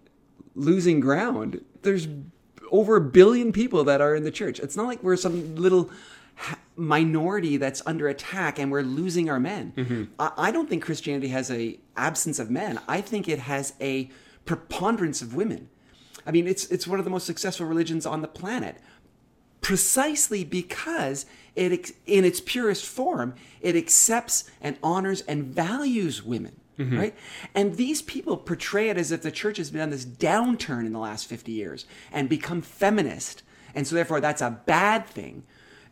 losing 0.55 0.99
ground. 0.99 1.63
There's 1.83 2.07
over 2.71 2.95
a 2.95 3.01
billion 3.01 3.51
people 3.51 3.83
that 3.83 4.01
are 4.01 4.15
in 4.15 4.23
the 4.23 4.31
church. 4.31 4.59
It's 4.59 4.75
not 4.75 4.87
like 4.87 5.03
we're 5.03 5.17
some 5.17 5.55
little 5.55 5.91
minority 6.75 7.57
that's 7.57 7.81
under 7.85 8.07
attack 8.07 8.59
and 8.59 8.71
we're 8.71 8.81
losing 8.81 9.29
our 9.29 9.39
men. 9.39 9.73
Mm-hmm. 9.75 10.03
I, 10.19 10.31
I 10.37 10.51
don't 10.51 10.69
think 10.69 10.83
Christianity 10.83 11.29
has 11.29 11.49
a 11.49 11.79
absence 11.95 12.39
of 12.39 12.49
men. 12.49 12.79
I 12.87 13.01
think 13.01 13.27
it 13.27 13.39
has 13.39 13.73
a 13.79 14.09
preponderance 14.45 15.21
of 15.21 15.35
women. 15.35 15.69
I 16.25 16.31
mean, 16.31 16.47
it's 16.47 16.65
it's 16.67 16.87
one 16.87 16.99
of 16.99 17.05
the 17.05 17.11
most 17.11 17.25
successful 17.25 17.65
religions 17.65 18.05
on 18.05 18.21
the 18.21 18.27
planet 18.27 18.77
precisely 19.61 20.43
because 20.43 21.25
it 21.55 21.91
in 22.05 22.23
its 22.23 22.39
purest 22.39 22.85
form 22.85 23.33
it 23.61 23.75
accepts 23.75 24.43
and 24.61 24.77
honors 24.83 25.21
and 25.21 25.45
values 25.45 26.21
women 26.21 26.55
mm-hmm. 26.77 26.97
right? 26.97 27.15
And 27.53 27.75
these 27.75 28.01
people 28.01 28.37
portray 28.37 28.89
it 28.89 28.97
as 28.97 29.11
if 29.11 29.21
the 29.21 29.31
church 29.31 29.57
has 29.57 29.71
been 29.71 29.81
on 29.81 29.89
this 29.89 30.05
downturn 30.05 30.85
in 30.85 30.93
the 30.93 30.99
last 30.99 31.27
50 31.27 31.51
years 31.51 31.85
and 32.11 32.29
become 32.29 32.61
feminist 32.61 33.43
and 33.73 33.85
so 33.85 33.95
therefore 33.95 34.21
that's 34.21 34.41
a 34.41 34.61
bad 34.65 35.05
thing 35.05 35.43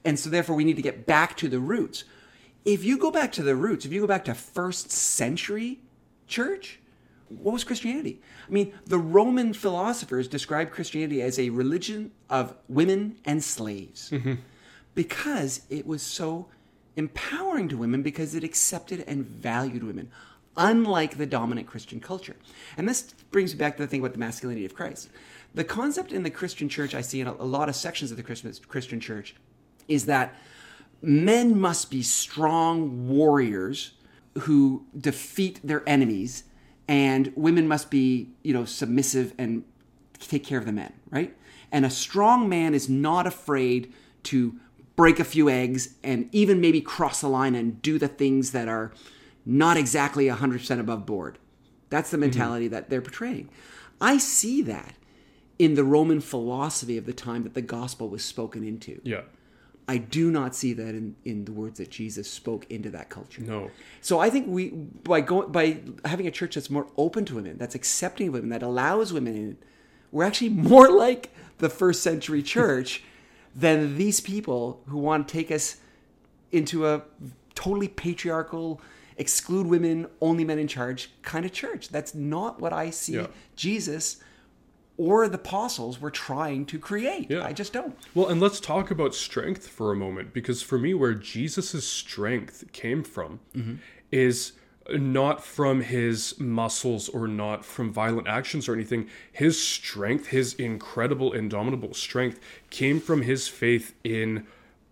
and 0.05 0.19
so 0.19 0.29
therefore 0.29 0.55
we 0.55 0.63
need 0.63 0.75
to 0.75 0.81
get 0.81 1.05
back 1.05 1.36
to 1.38 1.47
the 1.47 1.59
roots. 1.59 2.03
If 2.65 2.84
you 2.84 2.97
go 2.97 3.11
back 3.11 3.31
to 3.34 3.43
the 3.43 3.55
roots 3.55 3.86
if 3.86 3.91
you 3.91 4.01
go 4.01 4.07
back 4.07 4.25
to 4.25 4.34
first 4.34 4.91
century 4.91 5.79
church 6.27 6.79
what 7.30 7.53
was 7.53 7.63
Christianity? 7.63 8.21
I 8.47 8.51
mean, 8.51 8.74
the 8.86 8.97
Roman 8.97 9.53
philosophers 9.53 10.28
described 10.28 10.71
Christianity 10.71 11.21
as 11.21 11.39
a 11.39 11.49
religion 11.49 12.11
of 12.30 12.55
women 12.67 13.17
and 13.26 13.43
slaves 13.43 14.09
mm-hmm. 14.09 14.36
because 14.95 15.61
it 15.69 15.88
was 15.88 16.01
so 16.01 16.47
empowering 16.95 17.67
to 17.69 17.78
women 17.78 18.03
because 18.03 18.36
it 18.36 18.43
accepted 18.43 19.03
and 19.07 19.26
valued 19.26 19.84
women, 19.84 20.11
unlike 20.57 21.17
the 21.17 21.26
dominant 21.26 21.67
Christian 21.67 21.99
culture. 21.99 22.36
And 22.78 22.88
this 22.88 23.13
brings 23.32 23.53
me 23.53 23.59
back 23.59 23.78
to 23.78 23.84
the 23.84 23.88
thing 23.88 24.01
about 24.01 24.13
the 24.13 24.19
masculinity 24.19 24.65
of 24.65 24.76
Christ. 24.76 25.09
The 25.55 25.63
concept 25.63 26.11
in 26.11 26.24
the 26.24 26.30
Christian 26.30 26.69
church 26.69 26.95
I 26.95 27.01
see 27.01 27.21
in 27.21 27.28
a 27.28 27.34
a 27.34 27.45
lot 27.45 27.69
of 27.69 27.76
sections 27.76 28.11
of 28.11 28.17
the 28.17 28.24
Christian 28.24 28.53
Christian 28.67 28.99
church 28.99 29.36
is 29.88 30.05
that 30.05 30.36
men 31.01 31.59
must 31.59 31.91
be 31.91 32.01
strong 32.01 33.07
warriors 33.07 33.93
who 34.39 34.86
defeat 34.97 35.59
their 35.63 35.88
enemies 35.88 36.43
and 36.88 37.31
women 37.36 37.67
must 37.67 37.89
be 37.89 38.29
you 38.43 38.53
know 38.53 38.65
submissive 38.65 39.34
and 39.38 39.63
take 40.19 40.43
care 40.43 40.57
of 40.57 40.65
the 40.65 40.71
men 40.71 40.93
right? 41.13 41.36
And 41.71 41.86
a 41.86 41.89
strong 41.89 42.49
man 42.49 42.73
is 42.73 42.89
not 42.89 43.25
afraid 43.27 43.93
to 44.23 44.59
break 44.95 45.19
a 45.19 45.23
few 45.23 45.49
eggs 45.49 45.95
and 46.03 46.27
even 46.31 46.59
maybe 46.59 46.81
cross 46.81 47.21
the 47.21 47.29
line 47.29 47.55
and 47.55 47.81
do 47.81 47.97
the 47.97 48.07
things 48.07 48.51
that 48.51 48.67
are 48.67 48.91
not 49.45 49.77
exactly 49.77 50.27
100% 50.27 50.79
above 50.79 51.05
board. 51.05 51.38
That's 51.89 52.11
the 52.11 52.17
mm-hmm. 52.17 52.21
mentality 52.21 52.67
that 52.69 52.89
they're 52.89 53.01
portraying. 53.01 53.49
I 54.01 54.17
see 54.17 54.61
that 54.63 54.95
in 55.59 55.75
the 55.75 55.84
roman 55.84 56.19
philosophy 56.19 56.97
of 56.97 57.05
the 57.05 57.13
time 57.13 57.43
that 57.43 57.53
the 57.53 57.61
gospel 57.61 58.09
was 58.09 58.23
spoken 58.23 58.63
into. 58.63 58.99
Yeah. 59.03 59.21
I 59.88 59.97
do 59.97 60.31
not 60.31 60.55
see 60.55 60.73
that 60.73 60.89
in, 60.89 61.15
in 61.25 61.45
the 61.45 61.51
words 61.51 61.77
that 61.79 61.89
Jesus 61.89 62.29
spoke 62.29 62.65
into 62.69 62.89
that 62.91 63.09
culture. 63.09 63.41
No. 63.41 63.69
So 64.01 64.19
I 64.19 64.29
think 64.29 64.47
we 64.47 64.69
by 64.69 65.21
going 65.21 65.51
by 65.51 65.79
having 66.05 66.25
a 66.25 66.31
church 66.31 66.55
that's 66.55 66.69
more 66.69 66.88
open 66.97 67.25
to 67.25 67.36
women, 67.36 67.57
that's 67.57 67.75
accepting 67.75 68.29
of 68.29 68.34
women, 68.34 68.49
that 68.49 68.63
allows 68.63 69.11
women 69.11 69.36
in, 69.36 69.57
we're 70.11 70.23
actually 70.23 70.49
more 70.71 70.89
like 70.89 71.31
the 71.57 71.69
first 71.69 72.01
century 72.01 72.41
church 72.41 73.03
than 73.55 73.97
these 73.97 74.19
people 74.19 74.81
who 74.88 74.97
want 74.97 75.27
to 75.27 75.31
take 75.31 75.51
us 75.51 75.77
into 76.51 76.88
a 76.88 77.01
totally 77.55 77.88
patriarchal, 77.88 78.79
exclude 79.17 79.67
women, 79.67 80.07
only 80.21 80.45
men 80.45 80.59
in 80.59 80.67
charge 80.67 81.11
kind 81.23 81.45
of 81.45 81.51
church. 81.51 81.89
That's 81.89 82.15
not 82.15 82.59
what 82.61 82.71
I 82.71 82.89
see 82.89 83.13
Yeah. 83.13 83.27
Jesus 83.55 84.17
or 84.98 85.28
the 85.28 85.36
apostles 85.36 86.00
were 86.00 86.12
trying 86.12 86.66
to 86.68 86.78
create. 86.80 87.30
Yeah. 87.30 87.44
I 87.44 87.54
just 87.54 87.74
don't. 87.74 87.96
Well, 88.14 88.28
and 88.28 88.39
let's 88.39 88.60
talk 88.60 88.91
about 88.91 89.16
strength 89.16 89.68
for 89.68 89.91
a 89.91 89.96
moment, 89.96 90.34
because 90.34 90.62
for 90.62 90.78
me, 90.78 90.94
where 90.94 91.14
Jesus' 91.14 91.88
strength 91.88 92.72
came 92.74 93.04
from 93.04 93.39
mm-hmm. 93.56 93.76
is 94.12 94.54
not 94.91 95.44
from 95.44 95.82
his 95.82 96.38
muscles 96.39 97.08
or 97.10 97.28
not 97.28 97.64
from 97.64 97.91
violent 97.91 98.28
actions 98.28 98.68
or 98.68 98.74
anything. 98.74 99.08
His 99.32 99.62
strength, 99.62 100.28
his 100.28 100.54
incredible, 100.56 101.32
indomitable 101.34 101.94
strength, 101.94 102.39
came 102.70 103.00
from 103.00 103.22
his 103.22 103.48
faith 103.48 103.96
in 104.04 104.46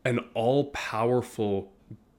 an 0.06 0.20
all 0.34 0.66
powerful 0.72 1.72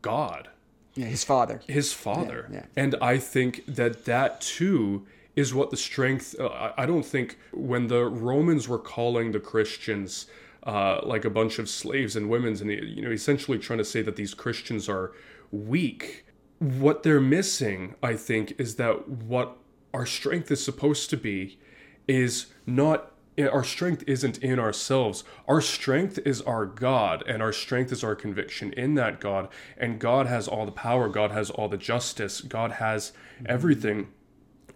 God 0.02 0.48
Yeah, 0.94 1.06
his 1.06 1.24
father. 1.24 1.62
his 1.66 1.92
father 1.92 2.46
Yeah, 2.50 2.56
yeah. 2.56 2.64
and 2.76 2.94
i 3.00 3.18
think 3.18 3.64
that 3.66 4.04
that 4.04 4.40
too 4.40 5.06
is 5.34 5.54
what 5.54 5.70
the 5.70 5.76
strength 5.76 6.38
uh, 6.38 6.72
I- 6.76 6.86
don't 6.86 7.04
think 7.04 7.38
when 7.52 7.86
the 7.86 8.04
romans 8.04 8.68
were 8.68 8.78
calling 8.78 9.32
the 9.32 9.40
christians 9.40 10.26
uh, 10.64 11.00
like 11.02 11.24
a 11.24 11.30
bunch 11.30 11.58
of 11.58 11.68
slaves 11.68 12.14
and 12.14 12.30
women's 12.30 12.60
and 12.60 12.70
you 12.70 13.02
know 13.02 13.10
essentially 13.10 13.58
trying 13.58 13.78
to 13.78 13.84
say 13.84 14.02
that 14.02 14.16
these 14.16 14.34
christians 14.34 14.88
are 14.88 15.12
weak 15.50 16.24
what 16.58 17.02
they're 17.02 17.20
missing 17.20 17.94
i 18.02 18.14
think 18.14 18.54
is 18.58 18.76
that 18.76 19.08
what 19.08 19.56
our 19.92 20.06
strength 20.06 20.50
is 20.50 20.62
supposed 20.64 21.10
to 21.10 21.16
be 21.16 21.58
is 22.08 22.46
not 22.66 23.12
our 23.38 23.64
strength 23.64 24.04
isn't 24.06 24.38
in 24.38 24.58
ourselves. 24.58 25.24
Our 25.48 25.60
strength 25.62 26.18
is 26.24 26.42
our 26.42 26.66
God, 26.66 27.24
and 27.26 27.42
our 27.42 27.52
strength 27.52 27.90
is 27.90 28.04
our 28.04 28.14
conviction 28.14 28.72
in 28.74 28.94
that 28.96 29.20
God. 29.20 29.48
And 29.76 29.98
God 29.98 30.26
has 30.26 30.46
all 30.46 30.66
the 30.66 30.72
power, 30.72 31.08
God 31.08 31.30
has 31.30 31.50
all 31.50 31.68
the 31.68 31.78
justice, 31.78 32.42
God 32.42 32.72
has 32.72 33.12
everything. 33.46 34.08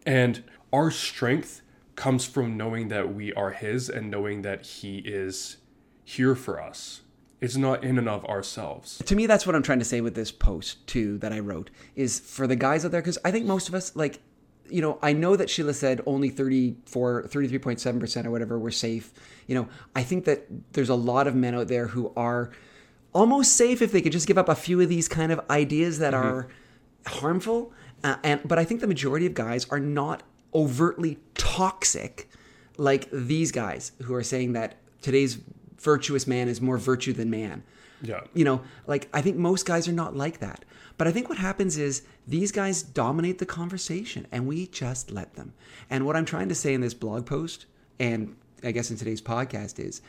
And 0.06 0.44
our 0.72 0.90
strength 0.90 1.62
comes 1.96 2.24
from 2.24 2.56
knowing 2.56 2.88
that 2.88 3.12
we 3.12 3.32
are 3.34 3.50
His 3.50 3.90
and 3.90 4.10
knowing 4.10 4.42
that 4.42 4.64
He 4.64 4.98
is 4.98 5.56
here 6.04 6.34
for 6.34 6.62
us. 6.62 7.02
It's 7.40 7.56
not 7.56 7.84
in 7.84 7.98
and 7.98 8.08
of 8.08 8.24
ourselves. 8.24 9.02
to 9.04 9.14
me 9.14 9.26
that's 9.26 9.46
what 9.46 9.54
i'm 9.54 9.62
trying 9.62 9.78
to 9.78 9.84
say 9.84 10.00
with 10.00 10.14
this 10.14 10.32
post 10.32 10.86
too 10.86 11.18
that 11.18 11.32
i 11.32 11.38
wrote 11.38 11.68
is 11.94 12.18
for 12.18 12.46
the 12.46 12.56
guys 12.56 12.82
out 12.84 12.92
there 12.92 13.02
because 13.02 13.18
i 13.26 13.30
think 13.30 13.44
most 13.44 13.68
of 13.68 13.74
us 13.74 13.94
like 13.94 14.20
you 14.70 14.80
know 14.80 14.98
i 15.02 15.12
know 15.12 15.36
that 15.36 15.50
sheila 15.50 15.74
said 15.74 16.00
only 16.06 16.30
34 16.30 17.24
33.7% 17.24 18.24
or 18.24 18.30
whatever 18.30 18.58
were 18.58 18.70
safe 18.70 19.12
you 19.46 19.54
know 19.54 19.68
i 19.94 20.02
think 20.02 20.24
that 20.24 20.46
there's 20.72 20.88
a 20.88 20.94
lot 20.94 21.26
of 21.26 21.34
men 21.34 21.54
out 21.54 21.68
there 21.68 21.88
who 21.88 22.10
are 22.16 22.50
almost 23.12 23.54
safe 23.54 23.82
if 23.82 23.92
they 23.92 24.00
could 24.00 24.12
just 24.12 24.26
give 24.26 24.38
up 24.38 24.48
a 24.48 24.54
few 24.54 24.80
of 24.80 24.88
these 24.88 25.06
kind 25.06 25.30
of 25.30 25.40
ideas 25.50 25.98
that 25.98 26.14
mm-hmm. 26.14 26.26
are 26.26 26.48
harmful 27.06 27.72
uh, 28.04 28.16
and 28.22 28.40
but 28.44 28.58
i 28.58 28.64
think 28.64 28.80
the 28.80 28.86
majority 28.86 29.26
of 29.26 29.34
guys 29.34 29.66
are 29.70 29.80
not 29.80 30.22
overtly 30.54 31.18
toxic 31.34 32.28
like 32.76 33.08
these 33.10 33.52
guys 33.52 33.92
who 34.04 34.14
are 34.14 34.22
saying 34.22 34.52
that 34.52 34.76
today's 35.02 35.38
virtuous 35.78 36.26
man 36.26 36.48
is 36.48 36.60
more 36.60 36.78
virtue 36.78 37.12
than 37.12 37.30
man 37.30 37.62
Yeah. 38.02 38.20
You 38.34 38.44
know, 38.44 38.60
like 38.86 39.08
I 39.12 39.22
think 39.22 39.36
most 39.36 39.64
guys 39.66 39.88
are 39.88 39.92
not 39.92 40.14
like 40.14 40.40
that. 40.40 40.64
But 40.98 41.06
I 41.08 41.12
think 41.12 41.28
what 41.28 41.38
happens 41.38 41.78
is 41.78 42.02
these 42.26 42.52
guys 42.52 42.82
dominate 42.82 43.38
the 43.38 43.46
conversation 43.46 44.26
and 44.30 44.46
we 44.46 44.66
just 44.66 45.10
let 45.10 45.34
them. 45.34 45.54
And 45.88 46.04
what 46.04 46.16
I'm 46.16 46.24
trying 46.26 46.48
to 46.50 46.54
say 46.54 46.74
in 46.74 46.80
this 46.82 46.94
blog 46.94 47.24
post 47.24 47.66
and 47.98 48.36
I 48.62 48.72
guess 48.72 48.90
in 48.90 48.96
today's 48.96 49.22
podcast 49.22 49.78
is 49.78 50.02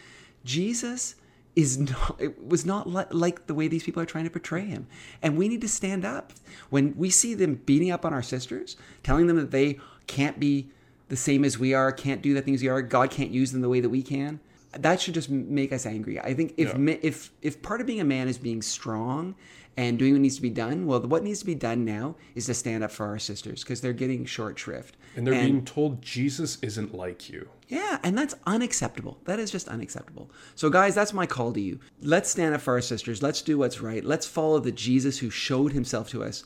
Jesus 0.43 1.15
is 1.57 1.79
not 1.79 2.15
it 2.19 2.47
was 2.47 2.67
not 2.67 2.87
li- 2.87 3.03
like 3.09 3.47
the 3.47 3.53
way 3.55 3.67
these 3.67 3.83
people 3.83 4.01
are 4.01 4.05
trying 4.05 4.25
to 4.25 4.29
portray 4.29 4.63
him. 4.63 4.85
And 5.23 5.35
we 5.35 5.49
need 5.49 5.61
to 5.61 5.67
stand 5.67 6.05
up. 6.05 6.31
When 6.69 6.95
we 6.95 7.09
see 7.09 7.33
them 7.33 7.55
beating 7.65 7.89
up 7.89 8.05
on 8.05 8.13
our 8.13 8.21
sisters, 8.21 8.77
telling 9.01 9.25
them 9.25 9.37
that 9.37 9.49
they 9.49 9.79
can't 10.05 10.39
be 10.39 10.69
the 11.09 11.15
same 11.15 11.43
as 11.43 11.57
we 11.57 11.73
are, 11.73 11.91
can't 11.91 12.21
do 12.21 12.35
the 12.35 12.43
things 12.43 12.61
we 12.61 12.67
are, 12.67 12.83
God 12.83 13.09
can't 13.09 13.31
use 13.31 13.51
them 13.51 13.61
the 13.61 13.69
way 13.69 13.79
that 13.79 13.89
we 13.89 14.03
can. 14.03 14.39
That 14.73 14.99
should 15.01 15.13
just 15.13 15.29
make 15.29 15.71
us 15.71 15.85
angry. 15.85 16.19
I 16.19 16.33
think 16.33 16.53
if 16.57 16.77
Yeah. 16.77 16.95
if 17.01 17.31
if 17.41 17.61
part 17.61 17.81
of 17.81 17.87
being 17.87 18.01
a 18.01 18.05
man 18.05 18.27
is 18.27 18.37
being 18.37 18.61
strong 18.61 19.35
and 19.77 19.97
doing 19.99 20.13
what 20.13 20.21
needs 20.21 20.35
to 20.35 20.41
be 20.41 20.49
done, 20.49 20.85
well, 20.87 20.99
what 21.01 21.23
needs 21.23 21.39
to 21.39 21.45
be 21.45 21.55
done 21.55 21.85
now 21.85 22.15
is 22.35 22.47
to 22.47 22.53
stand 22.53 22.83
up 22.83 22.91
for 22.91 23.05
our 23.05 23.19
sisters 23.19 23.63
because 23.63 23.79
they're 23.81 23.93
getting 23.93 24.25
short 24.25 24.57
shrift. 24.59 24.97
And 25.15 25.25
they're 25.25 25.33
being 25.33 25.63
told 25.65 26.01
Jesus 26.01 26.57
isn't 26.61 26.93
like 26.95 27.29
you. 27.29 27.47
Yeah, 27.67 27.99
and 28.03 28.17
that's 28.17 28.33
unacceptable. 28.45 29.19
That 29.25 29.39
is 29.39 29.51
just 29.51 29.67
unacceptable. 29.67 30.31
So, 30.55 30.69
guys, 30.69 30.95
that's 30.95 31.13
my 31.13 31.25
call 31.25 31.53
to 31.53 31.61
you. 31.61 31.79
Let's 32.01 32.29
stand 32.29 32.55
up 32.55 32.61
for 32.61 32.73
our 32.73 32.81
sisters. 32.81 33.21
Let's 33.21 33.41
do 33.41 33.57
what's 33.57 33.81
right. 33.81 34.03
Let's 34.03 34.25
follow 34.25 34.59
the 34.59 34.71
Jesus 34.71 35.19
who 35.19 35.29
showed 35.29 35.73
himself 35.73 36.09
to 36.09 36.23
us 36.23 36.43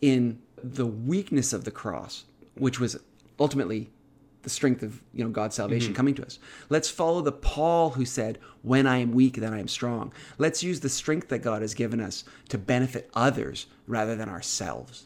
in 0.00 0.38
the 0.62 0.86
weakness 0.86 1.52
of 1.52 1.64
the 1.64 1.70
cross, 1.70 2.24
which 2.54 2.78
was 2.80 2.96
ultimately 3.40 3.90
the 4.42 4.50
strength 4.50 4.82
of 4.82 5.00
you 5.12 5.24
know 5.24 5.30
God's 5.30 5.56
salvation 5.56 5.88
mm-hmm. 5.88 5.96
coming 5.96 6.14
to 6.16 6.24
us. 6.24 6.38
Let's 6.68 6.90
follow 6.90 7.20
the 7.20 7.32
Paul 7.32 7.90
who 7.90 8.04
said, 8.04 8.38
"When 8.62 8.86
I 8.86 8.98
am 8.98 9.12
weak, 9.12 9.36
then 9.36 9.52
I 9.52 9.60
am 9.60 9.68
strong." 9.68 10.12
Let's 10.38 10.62
use 10.62 10.80
the 10.80 10.88
strength 10.88 11.28
that 11.28 11.40
God 11.40 11.62
has 11.62 11.74
given 11.74 12.00
us 12.00 12.24
to 12.48 12.58
benefit 12.58 13.10
others 13.14 13.66
rather 13.86 14.16
than 14.16 14.28
ourselves. 14.28 15.04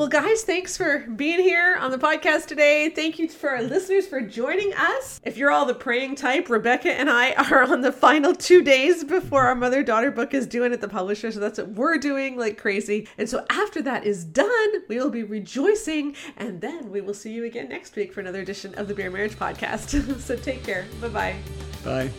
Well, 0.00 0.08
guys, 0.08 0.44
thanks 0.44 0.78
for 0.78 1.00
being 1.00 1.40
here 1.40 1.76
on 1.76 1.90
the 1.90 1.98
podcast 1.98 2.46
today. 2.46 2.88
Thank 2.88 3.18
you 3.18 3.28
for 3.28 3.50
our 3.50 3.62
listeners 3.62 4.06
for 4.06 4.22
joining 4.22 4.72
us. 4.72 5.20
If 5.26 5.36
you're 5.36 5.50
all 5.50 5.66
the 5.66 5.74
praying 5.74 6.14
type, 6.14 6.48
Rebecca 6.48 6.90
and 6.90 7.10
I 7.10 7.32
are 7.34 7.64
on 7.64 7.82
the 7.82 7.92
final 7.92 8.34
two 8.34 8.62
days 8.62 9.04
before 9.04 9.42
our 9.42 9.54
mother 9.54 9.82
daughter 9.82 10.10
book 10.10 10.32
is 10.32 10.46
due 10.46 10.64
at 10.64 10.80
the 10.80 10.88
publisher. 10.88 11.30
So 11.30 11.38
that's 11.38 11.58
what 11.58 11.72
we're 11.72 11.98
doing 11.98 12.38
like 12.38 12.56
crazy. 12.56 13.08
And 13.18 13.28
so 13.28 13.44
after 13.50 13.82
that 13.82 14.06
is 14.06 14.24
done, 14.24 14.72
we 14.88 14.96
will 14.96 15.10
be 15.10 15.22
rejoicing. 15.22 16.16
And 16.38 16.62
then 16.62 16.90
we 16.90 17.02
will 17.02 17.12
see 17.12 17.32
you 17.34 17.44
again 17.44 17.68
next 17.68 17.94
week 17.94 18.14
for 18.14 18.20
another 18.20 18.40
edition 18.40 18.74
of 18.76 18.88
the 18.88 18.94
Bare 18.94 19.10
Marriage 19.10 19.38
Podcast. 19.38 20.18
so 20.20 20.34
take 20.34 20.64
care. 20.64 20.86
Bye 21.02 21.08
bye. 21.08 21.36
Bye. 21.84 22.10